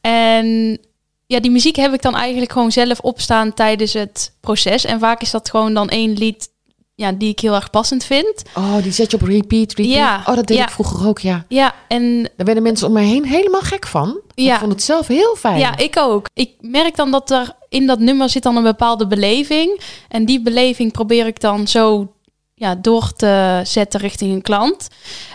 En 0.00 0.78
ja, 1.26 1.40
die 1.40 1.50
muziek 1.50 1.76
heb 1.76 1.92
ik 1.92 2.02
dan 2.02 2.16
eigenlijk 2.16 2.52
gewoon 2.52 2.72
zelf 2.72 3.00
opstaan 3.00 3.54
tijdens 3.54 3.92
het 3.92 4.32
proces. 4.40 4.84
En 4.84 4.98
vaak 4.98 5.22
is 5.22 5.30
dat 5.30 5.50
gewoon 5.50 5.74
dan 5.74 5.88
één 5.88 6.12
lied 6.12 6.48
ja, 6.94 7.12
die 7.12 7.28
ik 7.28 7.40
heel 7.40 7.54
erg 7.54 7.70
passend 7.70 8.04
vind. 8.04 8.42
Oh, 8.54 8.82
die 8.82 8.92
zet 8.92 9.10
je 9.10 9.16
op 9.16 9.22
repeat, 9.22 9.72
repeat. 9.72 9.96
Ja, 9.96 10.22
oh, 10.26 10.34
dat 10.34 10.46
deed 10.46 10.58
ik 10.58 10.70
vroeger 10.70 11.08
ook, 11.08 11.18
ja. 11.18 11.44
Ja, 11.48 11.74
en... 11.88 12.22
Daar 12.22 12.46
werden 12.46 12.62
mensen 12.62 12.86
om 12.86 12.92
me 12.92 13.00
heen 13.00 13.24
helemaal 13.24 13.60
gek 13.60 13.86
van. 13.86 14.20
Ja. 14.34 14.52
Ik 14.52 14.60
vond 14.60 14.72
het 14.72 14.82
zelf 14.82 15.06
heel 15.06 15.36
fijn. 15.36 15.58
Ja, 15.58 15.76
ik 15.76 15.96
ook. 15.98 16.28
Ik 16.34 16.54
merk 16.60 16.96
dan 16.96 17.10
dat 17.10 17.30
er 17.30 17.56
in 17.68 17.86
dat 17.86 17.98
nummer 17.98 18.28
zit 18.28 18.42
dan 18.42 18.56
een 18.56 18.62
bepaalde 18.62 19.06
beleving. 19.06 19.80
En 20.08 20.24
die 20.24 20.42
beleving 20.42 20.92
probeer 20.92 21.26
ik 21.26 21.40
dan 21.40 21.68
zo 21.68 22.12
ja, 22.58 22.74
door 22.74 23.12
te 23.12 23.60
zetten 23.64 24.00
richting 24.00 24.32
een 24.32 24.42
klant. 24.42 24.88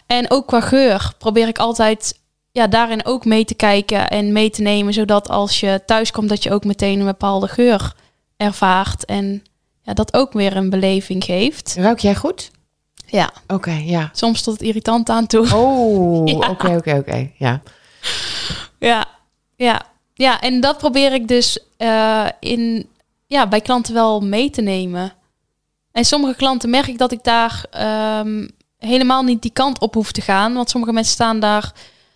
En 0.07 0.31
ook 0.31 0.47
qua 0.47 0.61
geur 0.61 1.13
probeer 1.17 1.47
ik 1.47 1.57
altijd 1.57 2.19
ja, 2.51 2.67
daarin 2.67 3.05
ook 3.05 3.25
mee 3.25 3.45
te 3.45 3.53
kijken 3.53 4.09
en 4.09 4.31
mee 4.31 4.49
te 4.49 4.61
nemen, 4.61 4.93
zodat 4.93 5.29
als 5.29 5.59
je 5.59 5.81
thuis 5.85 6.11
komt, 6.11 6.29
dat 6.29 6.43
je 6.43 6.51
ook 6.51 6.65
meteen 6.65 6.99
een 6.99 7.05
bepaalde 7.05 7.47
geur 7.47 7.93
ervaart 8.37 9.05
en 9.05 9.43
ja, 9.81 9.93
dat 9.93 10.13
ook 10.13 10.33
weer 10.33 10.55
een 10.55 10.69
beleving 10.69 11.23
geeft. 11.23 11.75
Ruik 11.77 11.99
jij 11.99 12.15
goed? 12.15 12.51
Ja. 13.05 13.31
Oké, 13.47 13.71
ja. 13.71 14.09
Soms 14.13 14.41
tot 14.41 14.53
het 14.53 14.63
irritant 14.63 15.09
aan 15.09 15.27
toe. 15.27 15.55
Oh, 15.55 16.23
oké, 16.51 16.75
oké, 16.75 16.95
oké, 16.97 17.29
ja. 17.37 17.61
Ja, 18.79 19.05
ja, 19.55 19.81
ja. 20.13 20.41
En 20.41 20.61
dat 20.61 20.77
probeer 20.77 21.13
ik 21.13 21.27
dus 21.27 21.59
uh, 21.77 22.27
in, 22.39 22.89
ja, 23.27 23.47
bij 23.47 23.61
klanten 23.61 23.93
wel 23.93 24.21
mee 24.21 24.49
te 24.49 24.61
nemen. 24.61 25.13
En 25.93 26.05
sommige 26.05 26.35
klanten 26.35 26.69
merk 26.69 26.87
ik 26.87 26.97
dat 26.97 27.11
ik 27.11 27.23
daar 27.23 27.65
ehm, 27.71 28.47
helemaal 28.77 29.23
niet 29.23 29.41
die 29.41 29.51
kant 29.51 29.79
op 29.79 29.93
hoef 29.93 30.11
te 30.11 30.21
gaan. 30.21 30.53
Want 30.53 30.69
sommige 30.69 30.93
mensen 30.93 31.13
staan 31.13 31.39
daar 31.39 31.71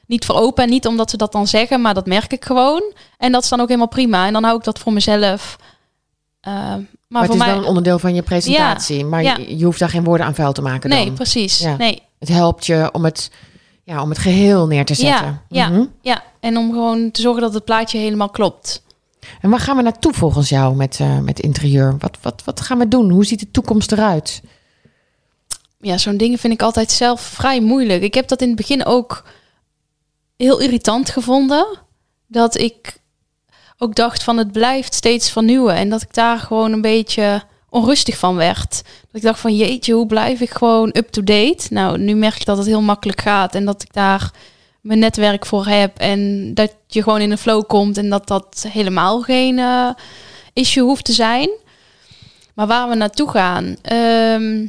niet 0.07 0.25
voor 0.25 0.35
open. 0.35 0.63
En 0.63 0.69
niet 0.69 0.87
omdat 0.87 1.09
ze 1.09 1.17
dat 1.17 1.31
dan 1.31 1.47
zeggen, 1.47 1.81
maar 1.81 1.93
dat 1.93 2.05
merk 2.05 2.31
ik 2.33 2.45
gewoon. 2.45 2.93
En 3.17 3.31
dat 3.31 3.43
is 3.43 3.49
dan 3.49 3.59
ook 3.59 3.67
helemaal 3.67 3.87
prima. 3.87 4.25
En 4.27 4.33
dan 4.33 4.43
hou 4.43 4.57
ik 4.57 4.63
dat 4.63 4.79
voor 4.79 4.93
mezelf. 4.93 5.57
Uh, 6.47 6.53
maar, 6.53 6.79
maar 7.07 7.21
het 7.21 7.31
is 7.31 7.37
mij... 7.37 7.47
wel 7.47 7.57
een 7.57 7.63
onderdeel 7.67 7.99
van 7.99 8.15
je 8.15 8.21
presentatie. 8.21 9.05
maar 9.05 9.23
ja. 9.23 9.37
je, 9.37 9.57
je 9.57 9.65
hoeft 9.65 9.79
daar 9.79 9.89
geen 9.89 10.03
woorden 10.03 10.25
aan 10.25 10.35
vuil 10.35 10.51
te 10.51 10.61
maken 10.61 10.89
Nee, 10.89 11.05
dan. 11.05 11.13
precies. 11.13 11.57
Ja. 11.59 11.75
Nee. 11.77 12.01
Het 12.19 12.29
helpt 12.29 12.65
je 12.65 12.89
om 12.91 13.03
het, 13.05 13.31
ja, 13.83 14.01
om 14.01 14.09
het 14.09 14.17
geheel 14.17 14.67
neer 14.67 14.85
te 14.85 14.93
zetten. 14.93 15.25
Ja, 15.25 15.41
ja, 15.49 15.69
Mhm. 15.69 15.85
ja. 16.01 16.23
En 16.39 16.57
om 16.57 16.71
gewoon 16.71 17.11
te 17.11 17.21
zorgen 17.21 17.41
dat 17.41 17.53
het 17.53 17.65
plaatje 17.65 17.97
helemaal 17.97 18.29
klopt. 18.29 18.83
En 19.41 19.49
waar 19.49 19.59
gaan 19.59 19.75
we 19.75 19.81
naartoe 19.81 20.13
volgens 20.13 20.49
jou 20.49 20.75
met, 20.75 20.99
eh, 20.99 21.19
met 21.19 21.39
interieur? 21.39 21.95
Wat, 21.99 22.17
wat, 22.21 22.41
wat 22.45 22.61
gaan 22.61 22.77
we 22.77 22.87
doen? 22.87 23.09
Hoe 23.09 23.25
ziet 23.25 23.39
de 23.39 23.51
toekomst 23.51 23.91
eruit? 23.91 24.41
Ja, 25.79 25.97
zo'n 25.97 26.17
dingen 26.17 26.39
vind 26.39 26.53
ik 26.53 26.61
altijd 26.61 26.91
zelf 26.91 27.21
vrij 27.21 27.61
moeilijk. 27.61 28.01
Ik 28.01 28.13
heb 28.13 28.27
dat 28.27 28.41
in 28.41 28.47
het 28.47 28.57
begin 28.57 28.85
ook 28.85 29.23
heel 30.37 30.59
irritant 30.59 31.09
gevonden. 31.09 31.67
Dat 32.27 32.57
ik 32.57 32.99
ook 33.77 33.95
dacht 33.95 34.23
van 34.23 34.37
het 34.37 34.51
blijft 34.51 34.93
steeds 34.93 35.31
vernieuwen. 35.31 35.75
En 35.75 35.89
dat 35.89 36.01
ik 36.01 36.13
daar 36.13 36.39
gewoon 36.39 36.71
een 36.71 36.81
beetje 36.81 37.43
onrustig 37.69 38.17
van 38.17 38.35
werd. 38.35 38.69
Dat 38.71 39.11
ik 39.11 39.21
dacht 39.21 39.39
van 39.39 39.55
jeetje, 39.55 39.93
hoe 39.93 40.05
blijf 40.05 40.39
ik 40.39 40.49
gewoon 40.49 40.89
up-to-date? 40.93 41.67
Nou, 41.69 41.97
nu 41.97 42.15
merk 42.15 42.35
ik 42.35 42.45
dat 42.45 42.57
het 42.57 42.65
heel 42.65 42.81
makkelijk 42.81 43.21
gaat. 43.21 43.55
En 43.55 43.65
dat 43.65 43.81
ik 43.81 43.93
daar 43.93 44.31
mijn 44.87 44.99
netwerk 44.99 45.45
voor 45.45 45.65
heb. 45.65 45.97
En 45.97 46.53
dat 46.53 46.75
je 46.87 47.03
gewoon 47.03 47.21
in 47.21 47.31
een 47.31 47.37
flow 47.37 47.67
komt. 47.67 47.97
En 47.97 48.09
dat 48.09 48.27
dat 48.27 48.65
helemaal 48.69 49.21
geen 49.21 49.59
eh, 49.59 49.89
issue 50.53 50.83
hoeft 50.83 51.05
te 51.05 51.13
zijn. 51.13 51.49
Maar 52.53 52.67
waar 52.67 52.89
we 52.89 52.95
naartoe 52.95 53.29
gaan... 53.29 53.75
ehm, 53.81 54.67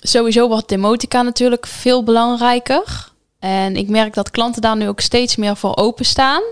sowieso 0.00 0.48
wordt 0.48 0.68
demotica 0.68 1.22
natuurlijk 1.22 1.66
veel 1.66 2.02
belangrijker. 2.02 3.12
En 3.38 3.76
ik 3.76 3.88
merk 3.88 4.14
dat 4.14 4.30
klanten 4.30 4.62
daar 4.62 4.76
nu 4.76 4.88
ook 4.88 5.00
steeds 5.00 5.36
meer 5.36 5.56
voor 5.56 5.76
openstaan. 5.76 6.42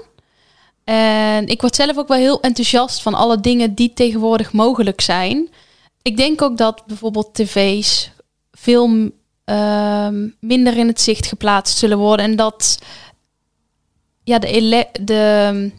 En 0.85 1.47
ik 1.47 1.61
word 1.61 1.75
zelf 1.75 1.99
ook 1.99 2.09
wel 2.09 2.19
heel 2.19 2.41
enthousiast 2.41 3.03
van 3.03 3.15
alle 3.15 3.41
dingen 3.41 3.75
die 3.75 3.93
tegenwoordig 3.93 4.53
mogelijk 4.53 5.01
zijn. 5.01 5.49
Ik 6.03 6.17
denk 6.17 6.43
ook 6.43 6.57
dat 6.57 6.83
bijvoorbeeld 6.87 7.35
tv's 7.35 8.11
veel 8.53 9.11
ehm, 9.45 10.29
minder 10.41 10.77
in 10.77 10.87
het 10.87 11.01
zicht 11.01 11.27
geplaatst 11.27 11.79
zullen 11.79 11.99
worden. 11.99 12.27
En 12.27 12.37
dat 12.37 12.79
ja, 14.25 14.39
de, 14.39 14.87
de 15.01 15.71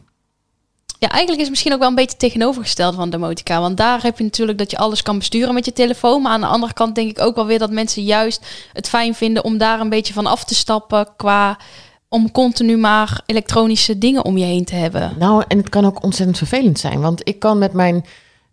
ja, 0.99 1.09
eigenlijk 1.09 1.41
is 1.41 1.49
misschien 1.49 1.74
ook 1.74 1.80
wel 1.80 1.89
een 1.89 1.95
beetje 1.95 2.18
tegenovergesteld 2.18 2.95
van 2.95 3.09
demotica. 3.09 3.61
Want 3.61 3.78
daar 3.78 4.03
heb 4.03 4.18
je 4.18 4.24
natuurlijk 4.24 4.57
dat 4.57 4.72
je 4.72 4.78
alles 4.78 5.01
kan 5.01 5.18
besturen 5.18 5.53
met 5.53 5.66
je 5.66 5.74
telefoon. 5.74 6.22
Maar 6.22 6.32
aan 6.32 6.41
de 6.41 6.47
andere 6.47 6.74
kant 6.74 6.95
denk 6.95 7.09
ik 7.09 7.20
ook 7.20 7.36
wel 7.36 7.45
weer 7.45 7.59
dat 7.59 7.72
mensen 7.72 8.03
juist 8.03 8.45
het 8.74 8.89
fijn 8.89 9.16
vinden 9.16 9.43
om 9.43 9.57
daar 9.57 9.80
een 9.80 9.89
beetje 9.89 10.14
van 10.14 10.26
af 10.26 10.43
te 10.43 10.55
stappen. 10.55 11.07
Qua 11.16 11.57
om 12.09 12.32
continu 12.32 12.78
maar 12.78 13.22
elektronische 13.26 13.97
dingen 13.97 14.26
om 14.26 14.38
je 14.38 14.45
heen 14.45 14.66
te 14.66 14.76
hebben. 14.76 15.14
Nou, 15.18 15.43
en 15.47 15.57
het 15.57 15.70
kan 15.70 15.86
ook 15.86 16.03
ontzettend 16.03 16.38
vervelend 16.38 16.80
zijn. 16.80 17.01
Want 17.01 17.28
ik 17.28 17.39
kan 17.39 17.57
met 17.57 17.74
mijn, 17.74 18.05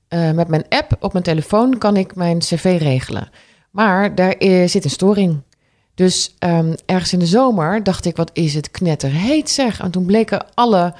eh, 0.09 0.31
met 0.31 0.49
mijn 0.49 0.65
app 0.69 0.97
op 1.01 1.13
mijn 1.13 1.25
telefoon 1.25 1.79
kan 1.79 1.97
ik 1.97 2.15
mijn 2.15 2.39
cv 2.39 2.77
regelen. 2.81 3.31
Maar 3.71 4.15
daar 4.15 4.33
eh, 4.33 4.69
zit 4.69 4.85
een 4.85 4.91
storing. 4.91 5.43
Dus 5.95 6.35
ehm, 6.39 6.75
ergens 6.87 7.13
in 7.13 7.19
de 7.19 7.27
zomer 7.27 7.83
dacht 7.83 8.05
ik, 8.05 8.17
wat 8.17 8.31
is 8.33 8.55
het 8.55 8.71
knetterheet 8.71 9.51
zeg. 9.51 9.81
En 9.81 9.91
toen 9.91 10.05
bleken 10.05 10.47
alle 10.55 10.95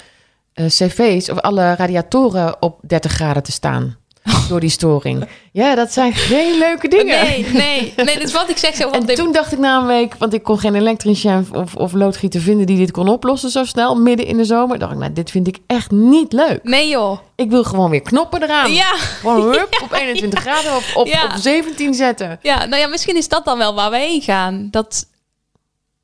eh, 0.53 0.67
cv's 0.67 1.29
of 1.29 1.39
alle 1.39 1.75
radiatoren 1.75 2.63
op 2.63 2.81
30 2.87 3.13
graden 3.13 3.43
te 3.43 3.53
staan. 3.53 3.97
Door 4.49 4.61
die 4.61 4.71
storing. 4.71 5.29
Ja, 5.53 5.75
dat 5.75 5.93
zijn 5.93 6.13
geen 6.15 6.59
leuke 6.59 6.89
dingen. 6.89 7.25
Nee, 7.25 7.47
nee, 7.53 7.93
nee, 7.97 8.15
dat 8.15 8.23
is 8.23 8.33
wat 8.33 8.49
ik 8.51 8.57
zeg 8.57 8.75
zo 8.75 8.91
En 8.91 9.07
toen 9.07 9.33
dacht 9.33 9.53
ik 9.53 9.59
na 9.59 9.79
een 9.81 9.87
week, 9.87 10.15
want 10.19 10.35
ik 10.35 10.43
kon 10.43 10.59
geen 10.59 10.75
elektricien 10.75 11.47
of, 11.53 11.75
of 11.75 11.93
loodgieter 11.93 12.41
vinden 12.41 12.67
die 12.67 12.77
dit 12.77 12.91
kon 12.91 13.09
oplossen 13.09 13.51
zo 13.51 13.65
snel, 13.65 13.97
midden 13.97 14.27
in 14.27 14.37
de 14.37 14.45
zomer. 14.45 14.79
dacht 14.79 14.93
ik, 14.93 14.99
nou, 14.99 15.13
dit 15.13 15.31
vind 15.31 15.47
ik 15.47 15.59
echt 15.67 15.91
niet 15.91 16.33
leuk. 16.33 16.61
Nee 16.63 16.89
joh. 16.89 17.19
Ik 17.37 17.51
wil 17.51 17.65
gewoon 17.65 17.91
weer 17.91 18.03
knoppen 18.03 18.43
eraan. 18.43 18.73
Ja. 18.73 18.93
Gewoon 18.97 19.43
hup, 19.53 19.81
op 19.83 19.93
21 19.93 20.41
graden, 20.41 20.77
op, 20.77 20.83
op, 20.95 21.07
Ja. 21.07 21.25
op 21.25 21.31
17 21.37 21.95
zetten. 21.95 22.39
Ja, 22.43 22.65
nou 22.67 22.81
ja, 22.83 22.89
misschien 22.89 23.17
is 23.17 23.29
dat 23.29 23.45
dan 23.45 23.59
wel 23.59 23.75
waar 23.75 23.91
we 23.91 23.97
heen 23.99 24.23
gaan. 24.23 24.69
Dat, 24.71 25.07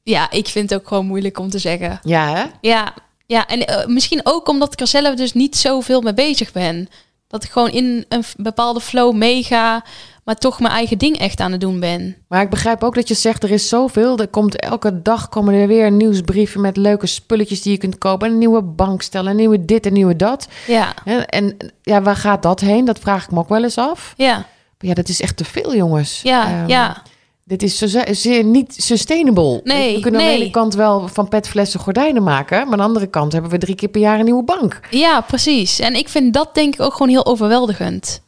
ja, 0.02 0.30
ik 0.30 0.46
vind 0.46 0.70
het 0.70 0.80
ook 0.80 0.88
gewoon 0.88 1.06
moeilijk 1.06 1.38
om 1.38 1.50
te 1.50 1.58
zeggen. 1.58 2.00
Ja, 2.02 2.34
hè? 2.34 2.44
Ja, 2.60 2.94
ja 3.26 3.46
en 3.46 3.66
eh, 3.66 3.86
misschien 3.86 4.20
ook 4.22 4.48
omdat 4.48 4.72
ik 4.72 4.80
er 4.80 4.86
zelf 4.86 5.14
dus 5.14 5.32
niet 5.32 5.56
zoveel 5.56 6.00
mee 6.00 6.14
bezig 6.14 6.52
ben. 6.52 6.88
Dat 7.37 7.45
ik 7.45 7.51
gewoon 7.51 7.70
in 7.70 8.05
een 8.09 8.24
bepaalde 8.37 8.80
flow 8.80 9.14
meega, 9.14 9.84
maar 10.24 10.34
toch 10.37 10.61
mijn 10.61 10.72
eigen 10.72 10.99
ding 10.99 11.18
echt 11.18 11.41
aan 11.41 11.53
het 11.53 11.61
doen 11.61 11.80
ben. 11.80 12.16
Maar 12.28 12.43
ik 12.43 12.51
begrijp 12.51 12.84
ook 12.84 12.95
dat 12.95 13.09
je 13.09 13.14
zegt, 13.14 13.43
er 13.43 13.51
is 13.51 13.68
zoveel. 13.68 14.18
Er 14.18 14.28
komt 14.28 14.57
elke 14.61 15.03
dag 15.03 15.28
komen 15.28 15.55
er 15.55 15.66
weer 15.66 15.91
nieuwsbrieven 15.93 16.61
met 16.61 16.76
leuke 16.76 17.07
spulletjes 17.07 17.62
die 17.62 17.72
je 17.72 17.78
kunt 17.78 17.99
kopen. 17.99 18.30
Een 18.30 18.39
nieuwe 18.39 18.62
bankstel, 18.62 19.26
een 19.26 19.37
nieuwe 19.37 19.64
dit, 19.64 19.87
een 19.87 19.93
nieuwe 19.93 20.16
dat. 20.16 20.49
Ja, 20.66 20.95
Hè, 21.05 21.16
En 21.18 21.57
ja, 21.82 22.03
waar 22.03 22.16
gaat 22.16 22.43
dat 22.43 22.61
heen? 22.61 22.84
Dat 22.84 22.99
vraag 22.99 23.24
ik 23.24 23.30
me 23.30 23.39
ook 23.39 23.49
wel 23.49 23.62
eens 23.62 23.78
af. 23.78 24.14
ja, 24.16 24.34
Maar 24.34 24.89
ja, 24.89 24.95
dat 24.95 25.09
is 25.09 25.20
echt 25.20 25.37
te 25.37 25.45
veel, 25.45 25.74
jongens. 25.74 26.20
ja, 26.22 26.47
Ehm, 26.61 26.68
ja. 26.68 27.03
Dit 27.49 27.62
is 27.62 27.78
zeer 28.11 28.44
niet 28.44 28.74
sustainable. 28.76 29.61
Nee, 29.64 29.94
we 29.94 30.01
kunnen 30.01 30.20
aan 30.20 30.26
de 30.26 30.32
ene 30.32 30.51
kant 30.51 30.74
wel 30.74 31.09
van 31.09 31.28
petflessen 31.28 31.80
gordijnen 31.80 32.22
maken, 32.22 32.59
maar 32.59 32.72
aan 32.72 32.78
de 32.78 32.84
andere 32.84 33.07
kant 33.07 33.32
hebben 33.32 33.51
we 33.51 33.59
drie 33.59 33.74
keer 33.74 33.88
per 33.88 34.01
jaar 34.01 34.18
een 34.18 34.24
nieuwe 34.24 34.44
bank. 34.44 34.80
Ja, 34.90 35.20
precies. 35.20 35.78
En 35.78 35.94
ik 35.94 36.09
vind 36.09 36.34
dat 36.34 36.55
denk 36.55 36.74
ik 36.74 36.80
ook 36.80 36.92
gewoon 36.92 37.09
heel 37.09 37.26
overweldigend. 37.26 38.22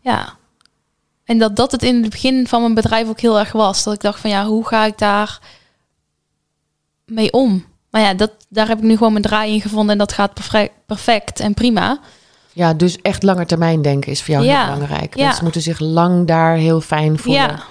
Ja. 0.00 0.36
En 1.24 1.38
dat 1.38 1.56
dat 1.56 1.72
het 1.72 1.82
in 1.82 2.02
het 2.02 2.10
begin 2.10 2.46
van 2.46 2.60
mijn 2.60 2.74
bedrijf 2.74 3.08
ook 3.08 3.20
heel 3.20 3.38
erg 3.38 3.52
was. 3.52 3.84
Dat 3.84 3.94
ik 3.94 4.00
dacht 4.00 4.20
van 4.20 4.30
ja, 4.30 4.46
hoe 4.46 4.66
ga 4.66 4.84
ik 4.84 4.98
daar 4.98 5.40
mee 7.04 7.32
om? 7.32 7.64
Maar 7.90 8.00
ja, 8.00 8.14
dat, 8.14 8.32
daar 8.48 8.68
heb 8.68 8.78
ik 8.78 8.84
nu 8.84 8.96
gewoon 8.96 9.12
mijn 9.12 9.24
draai 9.24 9.52
in 9.52 9.60
gevonden 9.60 9.90
en 9.90 9.98
dat 9.98 10.12
gaat 10.12 10.32
perfect 10.86 11.40
en 11.40 11.54
prima. 11.54 12.00
Ja, 12.56 12.74
dus 12.74 12.98
echt 13.02 13.22
langer 13.22 13.46
termijn 13.46 13.82
denken 13.82 14.10
is 14.12 14.22
voor 14.22 14.34
jou 14.34 14.46
Ja, 14.46 14.64
heel 14.64 14.74
belangrijk. 14.74 15.16
ja. 15.16 15.24
Mensen 15.24 15.42
moeten 15.44 15.62
zich 15.62 15.78
lang 15.78 16.26
daar 16.26 16.56
heel 16.56 16.80
fijn 16.80 17.18
voelen. 17.18 17.42
Ja. 17.42 17.62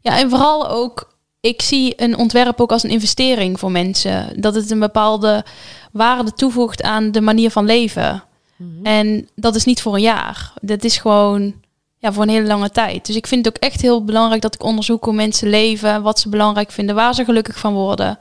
ja, 0.00 0.18
en 0.18 0.30
vooral 0.30 0.68
ook, 0.68 1.12
ik 1.40 1.62
zie 1.62 2.02
een 2.02 2.16
ontwerp 2.16 2.60
ook 2.60 2.72
als 2.72 2.82
een 2.82 2.90
investering 2.90 3.58
voor 3.58 3.70
mensen. 3.70 4.40
Dat 4.40 4.54
het 4.54 4.70
een 4.70 4.78
bepaalde 4.78 5.44
waarde 5.92 6.32
toevoegt 6.32 6.82
aan 6.82 7.12
de 7.12 7.20
manier 7.20 7.50
van 7.50 7.64
leven. 7.64 8.22
Mhm. 8.56 8.86
En 8.86 9.28
dat 9.34 9.54
is 9.54 9.64
niet 9.64 9.82
voor 9.82 9.94
een 9.94 10.00
jaar. 10.00 10.52
Dat 10.60 10.84
is 10.84 10.96
gewoon 10.96 11.54
ja, 11.98 12.12
voor 12.12 12.22
een 12.22 12.28
hele 12.28 12.46
lange 12.46 12.70
tijd. 12.70 13.06
Dus 13.06 13.16
ik 13.16 13.26
vind 13.26 13.44
het 13.44 13.56
ook 13.56 13.62
echt 13.62 13.80
heel 13.80 14.04
belangrijk 14.04 14.42
dat 14.42 14.54
ik 14.54 14.62
onderzoek 14.62 15.04
hoe 15.04 15.14
mensen 15.14 15.48
leven, 15.48 16.02
wat 16.02 16.18
ze 16.20 16.28
belangrijk 16.28 16.70
vinden, 16.70 16.94
waar 16.94 17.14
ze 17.14 17.24
gelukkig 17.24 17.58
van 17.58 17.72
worden. 17.72 18.18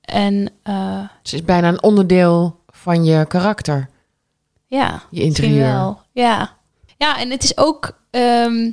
En 0.00 0.48
eh, 0.62 1.00
Het 1.22 1.32
is 1.32 1.44
bijna 1.44 1.68
een 1.68 1.82
onderdeel 1.82 2.56
van 2.72 3.04
je 3.04 3.26
karakter, 3.26 3.88
ja, 4.76 5.02
je 5.10 5.22
interieur. 5.22 5.72
wel. 5.72 6.00
Ja. 6.12 6.56
ja, 6.98 7.18
en 7.18 7.30
het 7.30 7.44
is 7.44 7.56
ook, 7.56 7.98
ehm, 8.10 8.70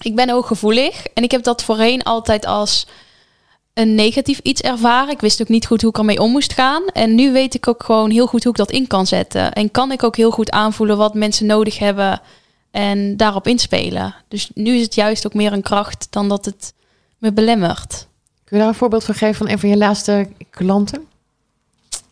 ik 0.00 0.14
ben 0.14 0.30
ook 0.30 0.46
gevoelig 0.46 1.06
en 1.06 1.22
ik 1.22 1.30
heb 1.30 1.42
dat 1.42 1.64
voorheen 1.64 2.02
altijd 2.02 2.46
als 2.46 2.86
een 3.74 3.94
negatief 3.94 4.38
iets 4.38 4.60
ervaren. 4.60 5.12
Ik 5.12 5.20
wist 5.20 5.40
ook 5.40 5.48
niet 5.48 5.66
goed 5.66 5.80
hoe 5.80 5.90
ik 5.90 5.98
ermee 5.98 6.20
om 6.20 6.30
moest 6.30 6.52
gaan. 6.52 6.86
En 6.86 7.14
nu 7.14 7.32
weet 7.32 7.54
ik 7.54 7.68
ook 7.68 7.82
gewoon 7.82 8.10
heel 8.10 8.26
goed 8.26 8.42
hoe 8.42 8.52
ik 8.52 8.58
dat 8.58 8.70
in 8.70 8.86
kan 8.86 9.06
zetten. 9.06 9.52
En 9.52 9.70
kan 9.70 9.92
ik 9.92 10.02
ook 10.02 10.16
heel 10.16 10.30
goed 10.30 10.50
aanvoelen 10.50 10.96
wat 10.96 11.14
mensen 11.14 11.46
nodig 11.46 11.78
hebben 11.78 12.20
en 12.70 13.16
daarop 13.16 13.46
inspelen. 13.46 14.14
Dus 14.28 14.50
nu 14.54 14.74
is 14.74 14.82
het 14.82 14.94
juist 14.94 15.26
ook 15.26 15.34
meer 15.34 15.52
een 15.52 15.62
kracht 15.62 16.06
dan 16.10 16.28
dat 16.28 16.44
het 16.44 16.74
me 17.18 17.32
belemmert. 17.32 18.08
Kun 18.44 18.56
je 18.56 18.58
daar 18.58 18.68
een 18.68 18.78
voorbeeld 18.78 19.04
van 19.04 19.14
geven 19.14 19.34
van 19.34 19.48
een 19.48 19.58
van 19.58 19.68
je 19.68 19.76
laatste 19.76 20.28
klanten? 20.50 21.06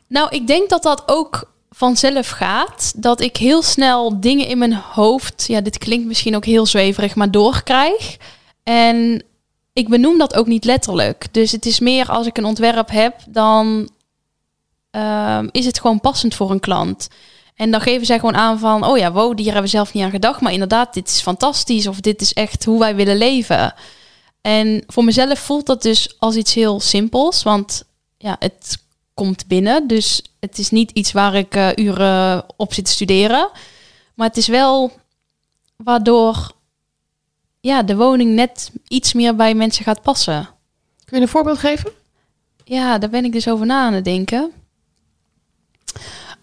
Nou, 0.06 0.28
ik 0.30 0.46
denk 0.46 0.68
dat 0.68 0.82
dat 0.82 1.02
ook 1.06 1.51
vanzelf 1.74 2.28
gaat. 2.28 2.92
Dat 2.96 3.20
ik 3.20 3.36
heel 3.36 3.62
snel 3.62 4.20
dingen 4.20 4.46
in 4.46 4.58
mijn 4.58 4.74
hoofd, 4.74 5.44
ja, 5.46 5.60
dit 5.60 5.78
klinkt 5.78 6.06
misschien 6.06 6.36
ook 6.36 6.44
heel 6.44 6.66
zweverig, 6.66 7.14
maar 7.14 7.30
doorkrijg. 7.30 8.16
En 8.62 9.22
ik 9.72 9.88
benoem 9.88 10.18
dat 10.18 10.34
ook 10.34 10.46
niet 10.46 10.64
letterlijk. 10.64 11.26
Dus 11.30 11.52
het 11.52 11.66
is 11.66 11.80
meer 11.80 12.08
als 12.08 12.26
ik 12.26 12.38
een 12.38 12.44
ontwerp 12.44 12.90
heb, 12.90 13.14
dan 13.28 13.90
ehm, 14.90 15.48
is 15.50 15.66
het 15.66 15.80
gewoon 15.80 16.00
passend 16.00 16.34
voor 16.34 16.50
een 16.50 16.60
klant. 16.60 17.08
En 17.54 17.70
dan 17.70 17.80
geven 17.80 18.06
zij 18.06 18.18
gewoon 18.18 18.36
aan 18.36 18.58
van, 18.58 18.86
oh 18.86 18.98
ja, 18.98 19.12
wow, 19.12 19.36
hier 19.36 19.44
hebben 19.44 19.62
we 19.62 19.68
zelf 19.68 19.92
niet 19.92 20.04
aan 20.04 20.10
gedacht. 20.10 20.40
Maar 20.40 20.52
inderdaad, 20.52 20.94
dit 20.94 21.08
is 21.08 21.20
fantastisch. 21.20 21.86
Of 21.86 22.00
dit 22.00 22.20
is 22.20 22.32
echt 22.32 22.64
hoe 22.64 22.78
wij 22.78 22.94
willen 22.94 23.16
leven. 23.16 23.74
En 24.40 24.84
voor 24.86 25.04
mezelf 25.04 25.38
voelt 25.38 25.66
dat 25.66 25.82
dus 25.82 26.14
als 26.18 26.36
iets 26.36 26.54
heel 26.54 26.80
simpels. 26.80 27.42
Want 27.42 27.84
ja, 28.18 28.36
het 28.38 28.78
komt 29.14 29.46
binnen. 29.46 29.86
Dus 29.86 30.22
het 30.40 30.58
is 30.58 30.70
niet 30.70 30.90
iets 30.90 31.12
waar 31.12 31.34
ik 31.34 31.54
eh, 31.54 31.68
uren 31.74 32.44
op 32.56 32.72
zit 32.72 32.84
te 32.84 32.90
studeren. 32.90 33.50
Maar 34.14 34.28
het 34.28 34.36
is 34.36 34.46
wel 34.46 34.92
waardoor 35.76 36.52
ja, 37.60 37.82
de 37.82 37.96
woning 37.96 38.34
net 38.34 38.70
iets 38.88 39.12
meer 39.12 39.36
bij 39.36 39.54
mensen 39.54 39.84
gaat 39.84 40.02
passen. 40.02 40.48
Kun 41.04 41.16
je 41.16 41.22
een 41.22 41.30
voorbeeld 41.30 41.58
geven? 41.58 41.90
Ja, 42.64 42.98
daar 42.98 43.10
ben 43.10 43.24
ik 43.24 43.32
dus 43.32 43.48
over 43.48 43.66
na 43.66 43.86
aan 43.86 43.92
het 43.92 44.04
denken. 44.04 44.52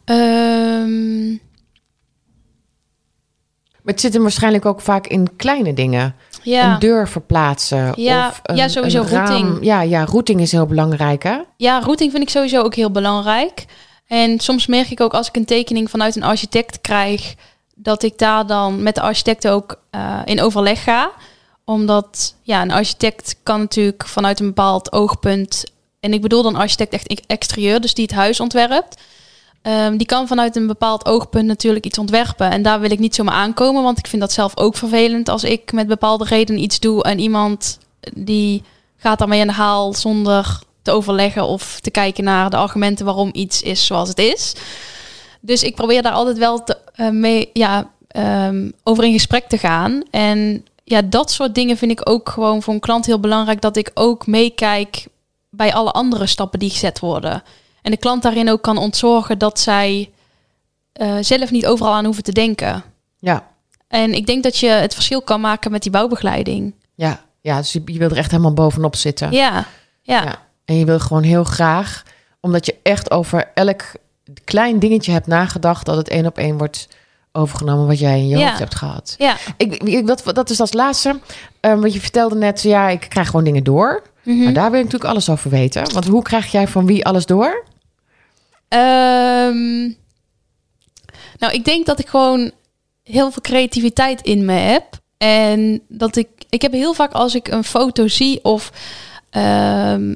Ehm, 0.04 1.38
het 3.90 4.02
zit 4.02 4.14
hem 4.14 4.22
waarschijnlijk 4.22 4.66
ook 4.66 4.82
vaak 4.82 5.08
in 5.08 5.36
kleine 5.36 5.74
dingen. 5.74 6.16
Ja. 6.44 6.74
Een 6.74 6.80
deur 6.80 7.10
verplaatsen. 7.10 7.94
Ja, 7.96 8.28
of 8.28 8.40
een, 8.44 8.56
ja, 8.56 8.68
sowieso 8.68 9.02
een 9.02 9.10
routing. 9.10 9.58
Ja, 9.62 9.82
ja, 9.82 10.06
routing 10.06 10.42
is 10.42 10.52
heel 10.52 10.66
belangrijk, 10.66 11.24
hè? 11.24 11.38
Ja, 11.58 11.80
routing 11.80 12.12
vind 12.12 12.24
ik 12.24 12.30
sowieso 12.30 12.62
ook 12.62 12.76
heel 12.76 12.92
belangrijk. 12.92 13.66
En 14.08 14.40
soms 14.40 14.68
merk 14.68 14.90
ik 14.90 15.02
ook 15.02 15.14
als 15.14 15.28
ik 15.28 15.36
een 15.36 15.46
tekening 15.46 15.90
vanuit 15.90 16.16
een 16.16 16.24
architect 16.24 16.82
krijg, 16.82 17.36
dat 17.76 18.04
ik 18.04 18.18
daar 18.18 18.48
dan 18.48 18.84
met 18.84 18.96
de 18.96 19.02
architect 19.02 19.48
ook 19.48 19.80
eh, 19.90 20.20
in 20.26 20.42
overleg 20.42 20.84
ga. 20.84 21.12
Omdat 21.66 22.36
ja, 22.42 22.62
een 22.62 22.72
architect 22.72 23.36
kan 23.44 23.60
natuurlijk 23.60 24.06
vanuit 24.06 24.40
een 24.40 24.46
bepaald 24.46 24.92
oogpunt, 24.92 25.64
en 26.00 26.14
ik 26.14 26.22
bedoel 26.22 26.44
dan 26.44 26.56
architect 26.56 26.94
echt 26.94 27.26
exterieur, 27.28 27.82
dus 27.82 27.94
die 27.94 28.06
het 28.06 28.14
huis 28.14 28.40
ontwerpt. 28.40 29.02
Ehm, 29.62 29.98
die 29.98 30.08
kan 30.08 30.28
vanuit 30.28 30.56
een 30.56 30.68
bepaald 30.68 31.06
oogpunt 31.06 31.46
natuurlijk 31.46 31.86
iets 31.86 31.98
ontwerpen. 31.98 32.52
En 32.52 32.62
daar 32.62 32.80
wil 32.80 32.92
ik 32.92 33.00
niet 33.00 33.16
zomaar 33.16 33.34
aankomen, 33.34 33.84
want 33.84 33.98
ik 33.98 34.08
vind 34.08 34.22
dat 34.22 34.32
zelf 34.32 34.58
ook 34.58 34.76
vervelend 34.76 35.30
als 35.30 35.44
ik 35.44 35.72
met 35.72 35.88
bepaalde 35.88 36.26
redenen 36.26 36.62
iets 36.62 36.80
doe 36.80 37.04
en 37.04 37.20
iemand 37.20 37.80
die 38.14 38.64
gaat 38.98 39.20
daarmee 39.20 39.42
aan 39.42 39.48
de 39.48 39.54
haal 39.54 39.94
zonder 39.94 40.60
te 40.82 40.92
overleggen 40.92 41.44
of 41.44 41.80
te 41.80 41.92
kijken 41.92 42.24
naar 42.24 42.50
de 42.50 42.58
argumenten 42.58 43.06
waarom 43.06 43.30
iets 43.34 43.62
is 43.62 43.86
zoals 43.86 44.10
het 44.10 44.20
is. 44.20 44.54
Dus 45.42 45.64
ik 45.64 45.76
probeer 45.76 46.02
daar 46.02 46.12
altijd 46.12 46.38
wel 46.38 46.64
te, 46.64 46.78
eh, 46.94 47.10
mee, 47.10 47.50
ja, 47.54 47.90
ehm, 48.08 48.70
over 48.84 49.04
in 49.04 49.14
gesprek 49.14 49.48
te 49.48 49.58
gaan. 49.58 50.04
En 50.12 50.66
ja, 50.84 51.02
dat 51.02 51.32
soort 51.32 51.56
dingen 51.56 51.78
vind 51.78 51.92
ik 51.92 52.10
ook 52.10 52.30
gewoon 52.30 52.62
voor 52.62 52.74
een 52.74 52.80
klant 52.80 53.06
heel 53.06 53.20
belangrijk. 53.20 53.62
Dat 53.62 53.78
ik 53.78 53.92
ook 53.94 54.28
meekijk 54.28 55.08
bij 55.50 55.74
alle 55.74 55.92
andere 55.92 56.26
stappen 56.26 56.60
die 56.60 56.70
gezet 56.70 57.00
worden. 57.00 57.44
En 57.82 57.92
de 57.92 57.98
klant 57.98 58.22
daarin 58.24 58.50
ook 58.50 58.62
kan 58.62 58.78
ontzorgen 58.78 59.38
dat 59.38 59.60
zij 59.60 60.10
eh, 60.94 61.16
zelf 61.22 61.52
niet 61.52 61.66
overal 61.66 61.94
aan 61.94 62.06
hoeven 62.06 62.24
te 62.24 62.32
denken. 62.32 62.84
Ja, 63.20 63.48
En 63.88 64.14
ik 64.14 64.26
denk 64.26 64.44
dat 64.44 64.58
je 64.58 64.68
het 64.70 64.94
verschil 64.94 65.22
kan 65.22 65.42
maken 65.42 65.72
met 65.72 65.82
die 65.84 65.92
bouwbegeleiding. 65.92 66.74
ja, 66.96 67.20
ja. 67.42 67.58
Dus 67.58 67.72
je, 67.72 67.82
je 67.86 68.00
wil 68.00 68.10
er 68.10 68.18
echt 68.18 68.32
helemaal 68.32 68.54
bovenop 68.54 68.96
zitten. 68.96 69.32
Ja, 69.32 69.66
ja. 70.02 70.24
Ja. 70.24 70.36
En 70.66 70.76
je 70.76 70.86
wil 70.86 71.00
gewoon 71.00 71.24
heel 71.24 71.44
graag, 71.44 72.04
omdat 72.40 72.66
je 72.66 72.76
echt 72.84 73.12
over 73.12 73.52
elk 73.54 73.82
klein 74.44 74.80
dingetje 74.80 75.12
hebt 75.12 75.28
nagedacht, 75.28 75.86
dat 75.86 75.98
het 75.98 76.10
één 76.10 76.26
op 76.26 76.38
één 76.38 76.58
wordt 76.58 76.88
overgenomen 77.32 77.88
wat 77.88 78.00
jij 78.00 78.18
in 78.20 78.28
je 78.28 78.38
Ja. 78.38 78.46
hoofd 78.48 78.60
hebt 78.60 78.76
gehad. 78.76 79.16
ja. 79.18 79.36
Ik, 79.58 79.84
ik, 79.84 80.08
dat, 80.08 80.24
dat 80.26 80.50
is 80.50 80.60
als 80.60 80.74
laatste. 80.74 81.10
Um, 81.62 81.82
want 81.82 81.94
je 81.94 82.00
vertelde 82.02 82.36
net, 82.36 82.62
ja, 82.62 82.90
ik 82.90 83.06
krijg 83.10 83.26
gewoon 83.30 83.44
dingen 83.44 83.64
door. 83.64 84.04
Mhm. 84.24 84.44
Maar 84.44 84.54
daar 84.54 84.72
wil 84.72 84.80
ik 84.80 84.86
natuurlijk 84.86 85.12
alles 85.12 85.30
over 85.30 85.50
weten. 85.50 85.94
Want 85.94 86.08
hoe 86.08 86.22
krijg 86.24 86.52
jij 86.52 86.68
van 86.68 86.86
wie 86.86 87.06
alles 87.06 87.26
door? 87.26 87.64
Ehm, 88.70 89.80
nou, 91.38 91.54
ik 91.54 91.66
denk 91.66 91.86
dat 91.86 92.00
ik 92.00 92.08
gewoon 92.08 92.52
heel 93.04 93.32
veel 93.32 93.42
creativiteit 93.42 94.22
in 94.22 94.46
me 94.46 94.54
heb. 94.54 94.86
En 95.18 95.82
dat 95.88 96.16
ik, 96.16 96.28
ik 96.50 96.62
heb 96.62 96.72
heel 96.72 96.94
vaak 96.94 97.12
als 97.12 97.36
ik 97.36 97.48
een 97.48 97.64
foto 97.64 98.08
zie 98.08 98.44
of 98.44 98.72
ehm, 99.30 100.16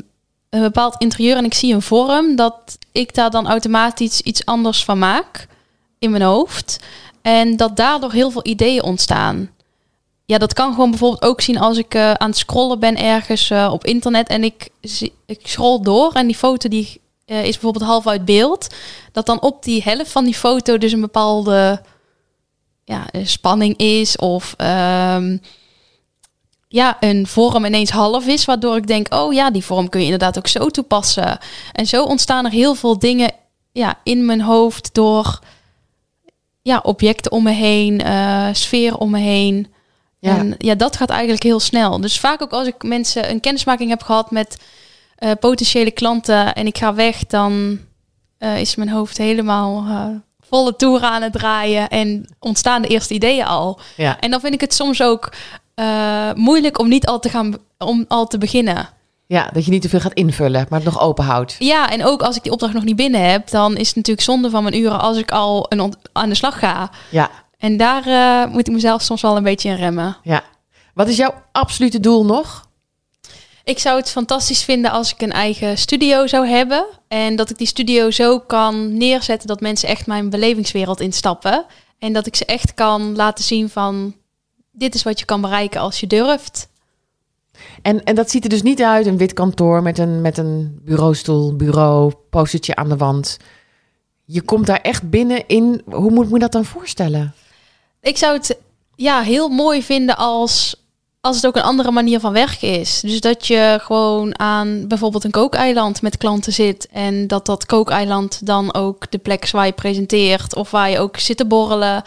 een 0.49 0.62
bepaald 0.62 0.95
interieur 0.97 1.38
en 1.38 1.45
ik 1.45 1.54
zie 1.54 1.74
een 1.74 1.82
vorm, 1.82 2.36
dat 2.36 2.78
ik 2.91 3.14
daar 3.14 3.30
dan 3.30 3.47
automatisch 3.47 4.22
iets 4.22 4.45
anders 4.45 4.84
van 4.84 4.99
maak 4.99 5.47
in 5.99 6.12
mijn 6.12 6.24
hoofd. 6.24 6.80
En 7.22 7.58
dat 7.58 7.76
daardoor 7.76 8.12
heel 8.12 8.32
veel 8.32 8.45
ideeën 8.45 8.84
ontstaan. 8.84 9.49
Ja, 10.26 10.38
dat 10.38 10.54
kan 10.54 10.74
gewoon 10.74 10.89
bijvoorbeeld 10.89 11.24
ook 11.24 11.41
zien 11.41 11.60
als 11.60 11.78
ik 11.78 11.93
eh, 11.93 12.12
aan 12.12 12.30
het 12.30 12.38
scrollen 12.38 12.80
ben 12.80 12.97
ergens 12.97 13.49
eh, 13.49 13.70
op 13.72 13.86
internet 13.86 14.28
en 14.28 14.43
ik, 14.43 14.70
ik 15.26 15.47
scroll 15.47 15.82
door 15.82 16.12
en 16.12 16.28
die 16.28 16.36
foto 16.36 16.70
die 16.70 17.01
eh, 17.26 17.43
is 17.45 17.51
bijvoorbeeld 17.51 17.86
half 17.86 18.07
uit 18.07 18.26
beeld. 18.26 18.67
Dat 19.11 19.26
dan 19.26 19.41
op 19.41 19.63
die 19.63 19.84
helft 19.84 20.11
van 20.11 20.26
die 20.26 20.36
foto 20.36 20.78
dus 20.78 20.91
een 20.91 21.01
bepaalde 21.01 21.82
ja, 22.84 23.05
spanning 23.24 23.78
is 23.78 24.17
of 24.17 24.53
ehm, 24.57 25.38
ja, 26.67 26.97
een 26.99 27.28
vorm 27.28 27.65
ineens 27.65 27.89
half 27.89 28.26
is, 28.28 28.45
waardoor 28.45 28.76
ik 28.76 28.88
denk, 28.88 29.13
oh 29.13 29.34
ja, 29.34 29.51
die 29.51 29.65
vorm 29.65 29.89
kun 29.89 29.99
je 29.99 30.05
inderdaad 30.05 30.38
ook 30.38 30.47
zo 30.47 30.69
toepassen. 30.69 31.38
En 31.71 31.86
zo 31.86 32.03
ontstaan 32.03 32.45
er 32.45 32.51
heel 32.51 32.76
veel 32.76 32.99
dingen 32.99 33.32
ja, 33.71 33.99
in 34.03 34.26
mijn 34.26 34.41
hoofd 34.41 34.93
door 34.93 35.39
ja, 36.61 36.80
objecten 36.84 37.32
om 37.32 37.43
me 37.43 37.51
heen, 37.51 38.01
eh, 38.01 38.47
sfeer 38.51 38.97
om 38.97 39.09
me 39.09 39.19
heen. 39.19 39.74
Ja. 40.19 40.38
En 40.38 40.55
ja, 40.57 40.76
dat 40.76 40.95
gaat 40.95 41.09
eigenlijk 41.09 41.43
heel 41.43 41.59
snel. 41.59 42.01
Dus 42.01 42.19
vaak 42.19 42.41
ook 42.41 42.51
als 42.51 42.67
ik 42.67 42.84
mensen 42.84 43.30
een 43.30 43.39
kennismaking 43.39 43.89
heb 43.89 44.01
gehad 44.01 44.32
met 44.32 44.57
eh, 45.24 45.32
potentiële 45.39 45.91
klanten 45.91 46.53
en 46.53 46.67
ik 46.67 46.78
ga 46.78 46.93
weg, 46.93 47.26
dan 47.26 47.80
eh, 48.38 48.59
is 48.59 48.76
mijn 48.76 48.89
hoofd 48.89 49.17
helemaal 49.17 49.86
eh, 49.88 50.05
volle 50.39 50.76
toeren 50.76 51.09
aan 51.09 51.21
het 51.21 51.34
draaien 51.34 51.89
en 51.89 52.36
ontstaan 52.39 52.82
de 52.82 52.88
eerste 52.88 53.13
ideeën 53.13 53.45
al. 53.45 53.80
Ja. 53.97 54.19
En 54.19 54.32
dan 54.32 54.39
vind 54.39 54.53
ik 54.53 54.61
het 54.61 54.74
soms 54.74 55.01
ook 55.01 55.34
moeilijk 56.36 56.80
om 56.80 56.88
niet 56.88 57.07
al 57.07 57.19
te 57.19 57.30
gaan 57.30 57.55
om 57.78 58.05
al 58.07 58.28
te 58.28 58.38
beginnen. 58.38 58.89
ja, 59.26 59.49
dat 59.53 59.65
je 59.65 59.71
niet 59.71 59.82
te 59.82 59.89
veel 59.89 59.99
gaat 59.99 60.13
invullen, 60.13 60.65
maar 60.69 60.80
het 60.80 60.91
nog 60.93 61.01
open 61.01 61.24
houdt. 61.24 61.55
Ja, 61.59 61.89
en 61.89 62.05
ook 62.05 62.21
als 62.21 62.36
ik 62.36 62.43
die 62.43 62.51
opdracht 62.51 62.74
nog 62.74 62.84
niet 62.84 62.95
binnen 62.95 63.30
heb, 63.30 63.49
dan 63.49 63.78
is 63.78 63.88
het 63.88 63.95
natuurlijk 63.95 64.26
zonde 64.26 64.49
van 64.49 64.63
mijn 64.63 64.78
uren 64.78 64.99
als 64.99 65.17
ik 65.17 65.32
al 65.32 65.65
een 65.69 65.93
aan 66.11 66.30
de 66.30 66.36
slag 66.36 66.59
ga. 66.59 66.89
Ja, 67.11 67.30
En 67.57 67.78
daar 67.78 68.03
moet 68.49 68.67
ik 68.67 68.74
mezelf 68.74 69.01
soms 69.01 69.21
wel 69.21 69.38
een 69.38 69.43
beetje 69.43 69.69
in 69.69 69.76
remmen. 69.76 70.17
ja. 70.24 70.43
Wat 70.93 71.07
is 71.07 71.17
jouw 71.17 71.34
absolute 71.51 71.99
doel 71.99 72.26
nog? 72.26 72.71
Ik 73.64 73.80
zou 73.80 73.97
het 73.99 74.09
fantastisch 74.09 74.64
vinden 74.64 74.91
als 74.91 75.14
ik 75.14 75.22
een 75.22 75.32
eigen 75.32 75.78
studio 75.78 76.28
zou 76.28 76.47
hebben. 76.47 76.86
En 77.07 77.36
dat 77.36 77.49
ik 77.49 77.57
die 77.57 77.68
studio 77.68 78.11
zo 78.11 78.39
kan 78.39 78.97
neerzetten 78.97 79.47
dat 79.47 79.61
mensen 79.61 79.89
echt 79.89 80.07
mijn 80.07 80.30
belevingswereld 80.30 80.99
instappen. 80.99 81.66
En 81.99 82.14
dat 82.14 82.26
ik 82.26 82.36
ze 82.36 82.45
echt 82.45 82.74
kan 82.74 83.16
laten 83.16 83.43
zien 83.43 83.70
van... 83.70 84.16
Dit 84.72 84.95
is 84.95 85.03
wat 85.03 85.20
je 85.20 85.26
kan 85.26 85.41
bereiken 85.41 85.82
als 85.82 85.99
je 85.99 86.07
durft. 86.07 86.68
En, 87.82 88.03
en 88.03 88.16
dat 88.16 88.30
ziet 88.30 88.43
er 88.43 88.49
dus 88.49 88.61
niet 88.61 88.82
uit, 88.82 89.05
een 89.05 89.18
wit 89.18 89.34
kantoor 89.34 89.82
met 89.82 89.97
een, 89.97 90.22
met 90.22 90.38
een 90.38 90.80
bureaustoel, 90.82 91.55
bureau, 91.55 92.14
postertje 92.30 92.76
aan 92.76 92.89
de 92.89 92.97
wand. 92.97 93.38
Je 94.26 94.41
komt 94.41 94.66
daar 94.66 94.82
echt 94.82 95.09
binnen 95.09 95.47
in, 95.47 95.82
hoe 95.86 96.11
moet 96.11 96.26
ik 96.26 96.32
me 96.32 96.39
dat 96.39 96.51
dan 96.51 96.66
voorstellen? 96.66 97.34
Ik 98.01 98.18
zou 98.18 98.38
het 98.38 98.57
ja, 98.95 99.22
heel 99.22 99.49
mooi 99.49 99.84
vinden 99.84 100.18
als, 100.18 100.83
als 101.26 101.36
het 101.36 101.45
ook 101.45 101.55
een 101.55 101.61
andere 101.61 101.91
manier 101.91 102.19
van 102.19 102.34
werken 102.34 102.80
is. 102.80 102.99
Dus 102.99 103.19
dat 103.21 103.47
je 103.47 103.80
gewoon 103.82 104.39
aan 104.39 104.88
bijvoorbeeld 104.88 105.24
een 105.24 105.32
kookeiland 105.32 106.01
met 106.01 106.17
klanten 106.17 106.53
zit. 106.53 106.88
En 106.91 107.28
dat 107.28 107.45
dat 107.45 107.65
kookeiland 107.65 108.45
dan 108.45 108.74
ook 108.74 109.11
de 109.11 109.17
plek 109.17 109.43
is 109.43 109.51
waar 109.51 109.65
je 109.65 109.71
presenteert. 109.71 110.55
Of 110.55 110.71
waar 110.71 110.89
je 110.89 110.99
ook 110.99 111.17
zit 111.17 111.38
te 111.38 111.45
borrelen. 111.45 112.03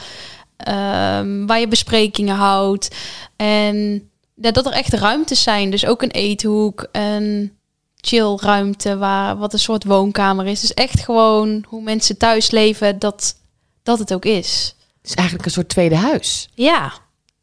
ehm, 0.56 1.46
waar 1.46 1.60
je 1.60 1.68
besprekingen 1.68 2.36
houdt. 2.36 2.94
En 3.36 4.08
ja, 4.34 4.50
dat 4.50 4.66
er 4.66 4.72
echt 4.72 4.92
ruimtes 4.92 5.42
zijn. 5.42 5.70
Dus 5.70 5.86
ook 5.86 6.02
een 6.02 6.10
eethoek, 6.10 6.88
een 6.92 7.56
chillruimte 7.96 8.96
waar 8.96 9.36
wat 9.36 9.52
een 9.52 9.58
soort 9.58 9.84
woonkamer 9.84 10.46
is. 10.46 10.60
Dus 10.60 10.74
echt 10.74 11.00
gewoon 11.00 11.64
hoe 11.68 11.82
mensen 11.82 12.18
thuis 12.18 12.50
leven, 12.50 12.98
dat, 12.98 13.34
dat 13.82 13.98
het 13.98 14.14
ook 14.14 14.24
is. 14.24 14.74
Het 15.00 15.10
is 15.10 15.14
eigenlijk 15.14 15.46
een 15.46 15.54
soort 15.54 15.68
tweede 15.68 15.96
huis. 15.96 16.48
Ja, 16.54 16.92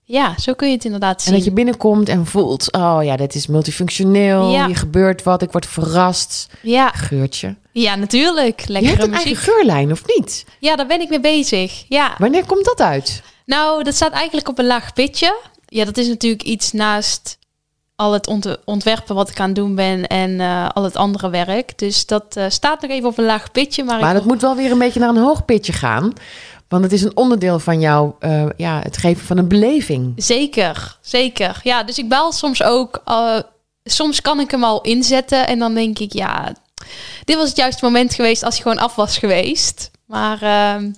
ja, 0.05 0.35
zo 0.39 0.53
kun 0.53 0.67
je 0.69 0.75
het 0.75 0.85
inderdaad 0.85 1.21
zien. 1.21 1.31
En 1.31 1.37
dat 1.39 1.47
je 1.47 1.53
binnenkomt 1.53 2.09
en 2.09 2.25
voelt, 2.25 2.71
oh 2.71 2.97
ja, 3.03 3.15
dit 3.17 3.35
is 3.35 3.47
multifunctioneel, 3.47 4.51
Ja. 4.51 4.65
hier 4.65 4.77
gebeurt 4.77 5.23
wat, 5.23 5.41
ik 5.41 5.51
word 5.51 5.65
verrast. 5.65 6.47
Ja, 6.61 6.89
Geurtje. 6.89 7.55
ja, 7.71 7.95
natuurlijk. 7.95 8.59
Je 8.59 8.71
Lekkere 8.71 8.91
hebt 8.93 9.03
een 9.03 9.09
muziek. 9.09 9.25
eigen 9.25 9.43
geurlijn, 9.53 9.91
of 9.91 10.01
niet? 10.15 10.45
Ja, 10.59 10.75
daar 10.75 10.87
ben 10.87 11.01
ik 11.01 11.09
mee 11.09 11.19
bezig. 11.19 11.85
Ja, 11.87 12.15
Wanneer 12.17 12.45
komt 12.45 12.65
dat 12.65 12.81
uit? 12.81 13.23
nou, 13.45 13.83
dat 13.83 13.95
staat 13.95 14.11
eigenlijk 14.11 14.47
op 14.49 14.59
een 14.59 14.65
laag 14.65 14.93
pitje. 14.93 15.35
Ja, 15.65 15.85
dat 15.85 15.97
is 15.97 16.07
natuurlijk 16.07 16.43
iets 16.43 16.71
naast 16.71 17.37
al 17.95 18.11
het 18.13 18.27
ont- 18.27 18.57
ontwerpen 18.65 19.15
wat 19.15 19.29
ik 19.29 19.39
aan 19.39 19.45
het 19.47 19.55
doen 19.55 19.75
ben 19.75 20.07
en 20.07 20.39
eh, 20.39 20.69
al 20.69 20.83
het 20.83 20.95
andere 20.95 21.29
werk. 21.29 21.77
Dus 21.77 22.05
dat 22.05 22.35
eh, 22.35 22.45
staat 22.47 22.81
nog 22.81 22.91
even 22.91 23.09
op 23.09 23.17
een 23.17 23.25
laag 23.25 23.51
pitje. 23.51 23.83
Maar, 23.83 23.99
Maar 23.99 24.13
dat 24.13 24.25
moet 24.25 24.41
wel 24.41 24.55
weer 24.55 24.71
een 24.71 24.77
beetje 24.79 24.99
naar 24.99 25.09
een 25.09 25.17
hoog 25.23 25.45
pitje 25.45 25.73
gaan. 25.73 26.13
Want 26.73 26.85
het 26.85 26.93
is 26.93 27.03
een 27.03 27.17
onderdeel 27.17 27.59
van 27.59 27.79
jou, 27.79 28.11
eh, 28.19 28.45
ja, 28.57 28.79
het 28.83 28.97
geven 28.97 29.25
van 29.25 29.37
een 29.37 29.47
beleving. 29.47 30.13
Zeker, 30.15 30.97
zeker. 31.01 31.59
Ja, 31.63 31.83
dus 31.83 31.97
ik 31.97 32.09
baal 32.09 32.31
soms 32.31 32.63
ook. 32.63 33.01
eh, 33.05 33.39
soms 33.83 34.21
kan 34.21 34.39
ik 34.39 34.51
hem 34.51 34.63
al 34.63 34.81
inzetten 34.81 35.47
en 35.47 35.59
dan 35.59 35.73
denk 35.73 35.99
ik, 35.99 36.13
ja, 36.13 36.53
dit 37.25 37.35
was 37.35 37.47
het 37.47 37.57
juiste 37.57 37.85
moment 37.85 38.13
geweest 38.13 38.43
als 38.43 38.53
hij 38.53 38.63
gewoon 38.63 38.83
af 38.83 38.95
was 38.95 39.17
geweest. 39.17 39.91
Maar 40.05 40.41
ehm, 40.41 40.91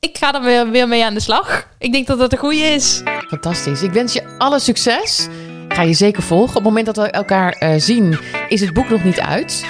ik 0.00 0.18
ga 0.18 0.34
er 0.34 0.42
weer, 0.42 0.70
weer 0.70 0.88
mee 0.88 1.04
aan 1.04 1.14
de 1.14 1.20
slag. 1.20 1.68
Ik 1.78 1.92
denk 1.92 2.06
dat 2.06 2.18
dat 2.18 2.32
een 2.32 2.38
goede 2.38 2.62
is. 2.62 3.02
Fantastisch. 3.28 3.82
Ik 3.82 3.92
wens 3.92 4.12
je 4.12 4.36
alle 4.38 4.58
succes. 4.58 5.28
Ga 5.68 5.82
je 5.82 5.94
zeker 5.94 6.22
volgen. 6.22 6.48
Op 6.48 6.54
het 6.54 6.64
moment 6.64 6.86
dat 6.86 6.96
we 6.96 7.10
elkaar 7.10 7.52
eh, 7.52 7.74
zien, 7.76 8.18
is 8.48 8.60
het 8.60 8.72
boek 8.72 8.88
nog 8.88 9.04
niet 9.04 9.20
uit. 9.20 9.64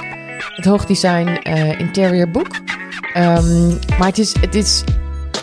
Het 0.57 0.65
Hoogdesign 0.65 1.29
Interior 1.79 2.31
boek. 2.31 2.51
Ehm, 3.15 3.69
maar 3.99 4.09
het 4.09 4.19
is, 4.19 4.35
het 4.41 4.55
is, 4.55 4.85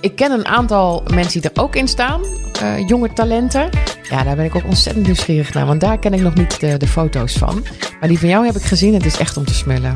ik 0.02 0.16
ken 0.16 0.32
een 0.32 0.46
aantal 0.46 1.04
mensen 1.14 1.42
die 1.42 1.52
er 1.54 1.62
ook 1.62 1.76
in 1.76 1.88
staan. 1.88 2.22
eh, 2.62 2.88
jonge 2.88 3.14
talenten. 3.14 3.70
Ja, 4.10 4.24
daar 4.24 4.36
ben 4.36 4.46
ik 4.46 4.56
ook 4.56 4.66
ontzettend 4.66 5.06
nieuwsgierig 5.06 5.54
naar. 5.54 5.66
Want 5.66 5.82
daar 5.82 5.98
ken 6.00 6.14
ik 6.14 6.22
nog 6.22 6.34
niet 6.34 6.60
de, 6.60 6.78
de 6.78 6.88
foto's 6.88 7.34
van. 7.34 7.66
Maar 8.00 8.10
die 8.10 8.20
van 8.20 8.30
jou 8.30 8.46
heb 8.46 8.56
ik 8.56 8.62
gezien. 8.64 8.94
Het 8.94 9.06
is 9.06 9.18
echt 9.18 9.38
om 9.38 9.46
te 9.46 9.54
smullen. 9.54 9.96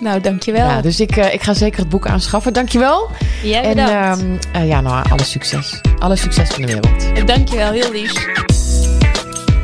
Nou, 0.00 0.20
dankjewel. 0.20 0.68
Ja, 0.68 0.80
dus 0.80 1.00
ik, 1.00 1.16
uh, 1.16 1.34
ik 1.34 1.42
ga 1.42 1.54
zeker 1.54 1.78
het 1.80 1.88
boek 1.88 2.06
aanschaffen. 2.06 2.52
Dankjewel. 2.52 3.10
Jij 3.42 3.62
en 3.62 3.74
bedankt. 3.74 4.46
uh, 4.56 4.68
ja, 4.68 4.80
nou, 4.80 5.10
alle 5.10 5.24
succes. 5.24 5.80
Alle 5.98 6.16
succes 6.16 6.48
van 6.48 6.62
de 6.62 6.66
wereld. 6.66 7.26
Dankjewel, 7.26 7.72
heel 7.72 7.92
lief. 7.92 8.26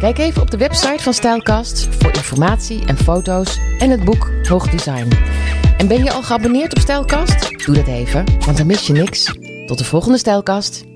Kijk 0.00 0.18
even 0.18 0.42
op 0.42 0.50
de 0.50 0.56
website 0.56 1.02
van 1.02 1.12
Stijlkast 1.14 1.88
voor 1.98 2.10
informatie 2.14 2.82
en 2.86 2.96
foto's 2.96 3.58
en 3.78 3.90
het 3.90 4.04
boek 4.04 4.30
Hoog 4.48 4.68
Design. 4.70 5.08
En 5.76 5.88
ben 5.88 6.04
je 6.04 6.12
al 6.12 6.22
geabonneerd 6.22 6.74
op 6.74 6.80
Stijlkast? 6.80 7.64
Doe 7.66 7.74
dat 7.74 7.86
even, 7.86 8.24
want 8.46 8.56
dan 8.56 8.66
mis 8.66 8.86
je 8.86 8.92
niks. 8.92 9.32
Tot 9.70 9.78
de 9.78 9.84
volgende 9.84 10.18
Stijlkast. 10.18 10.89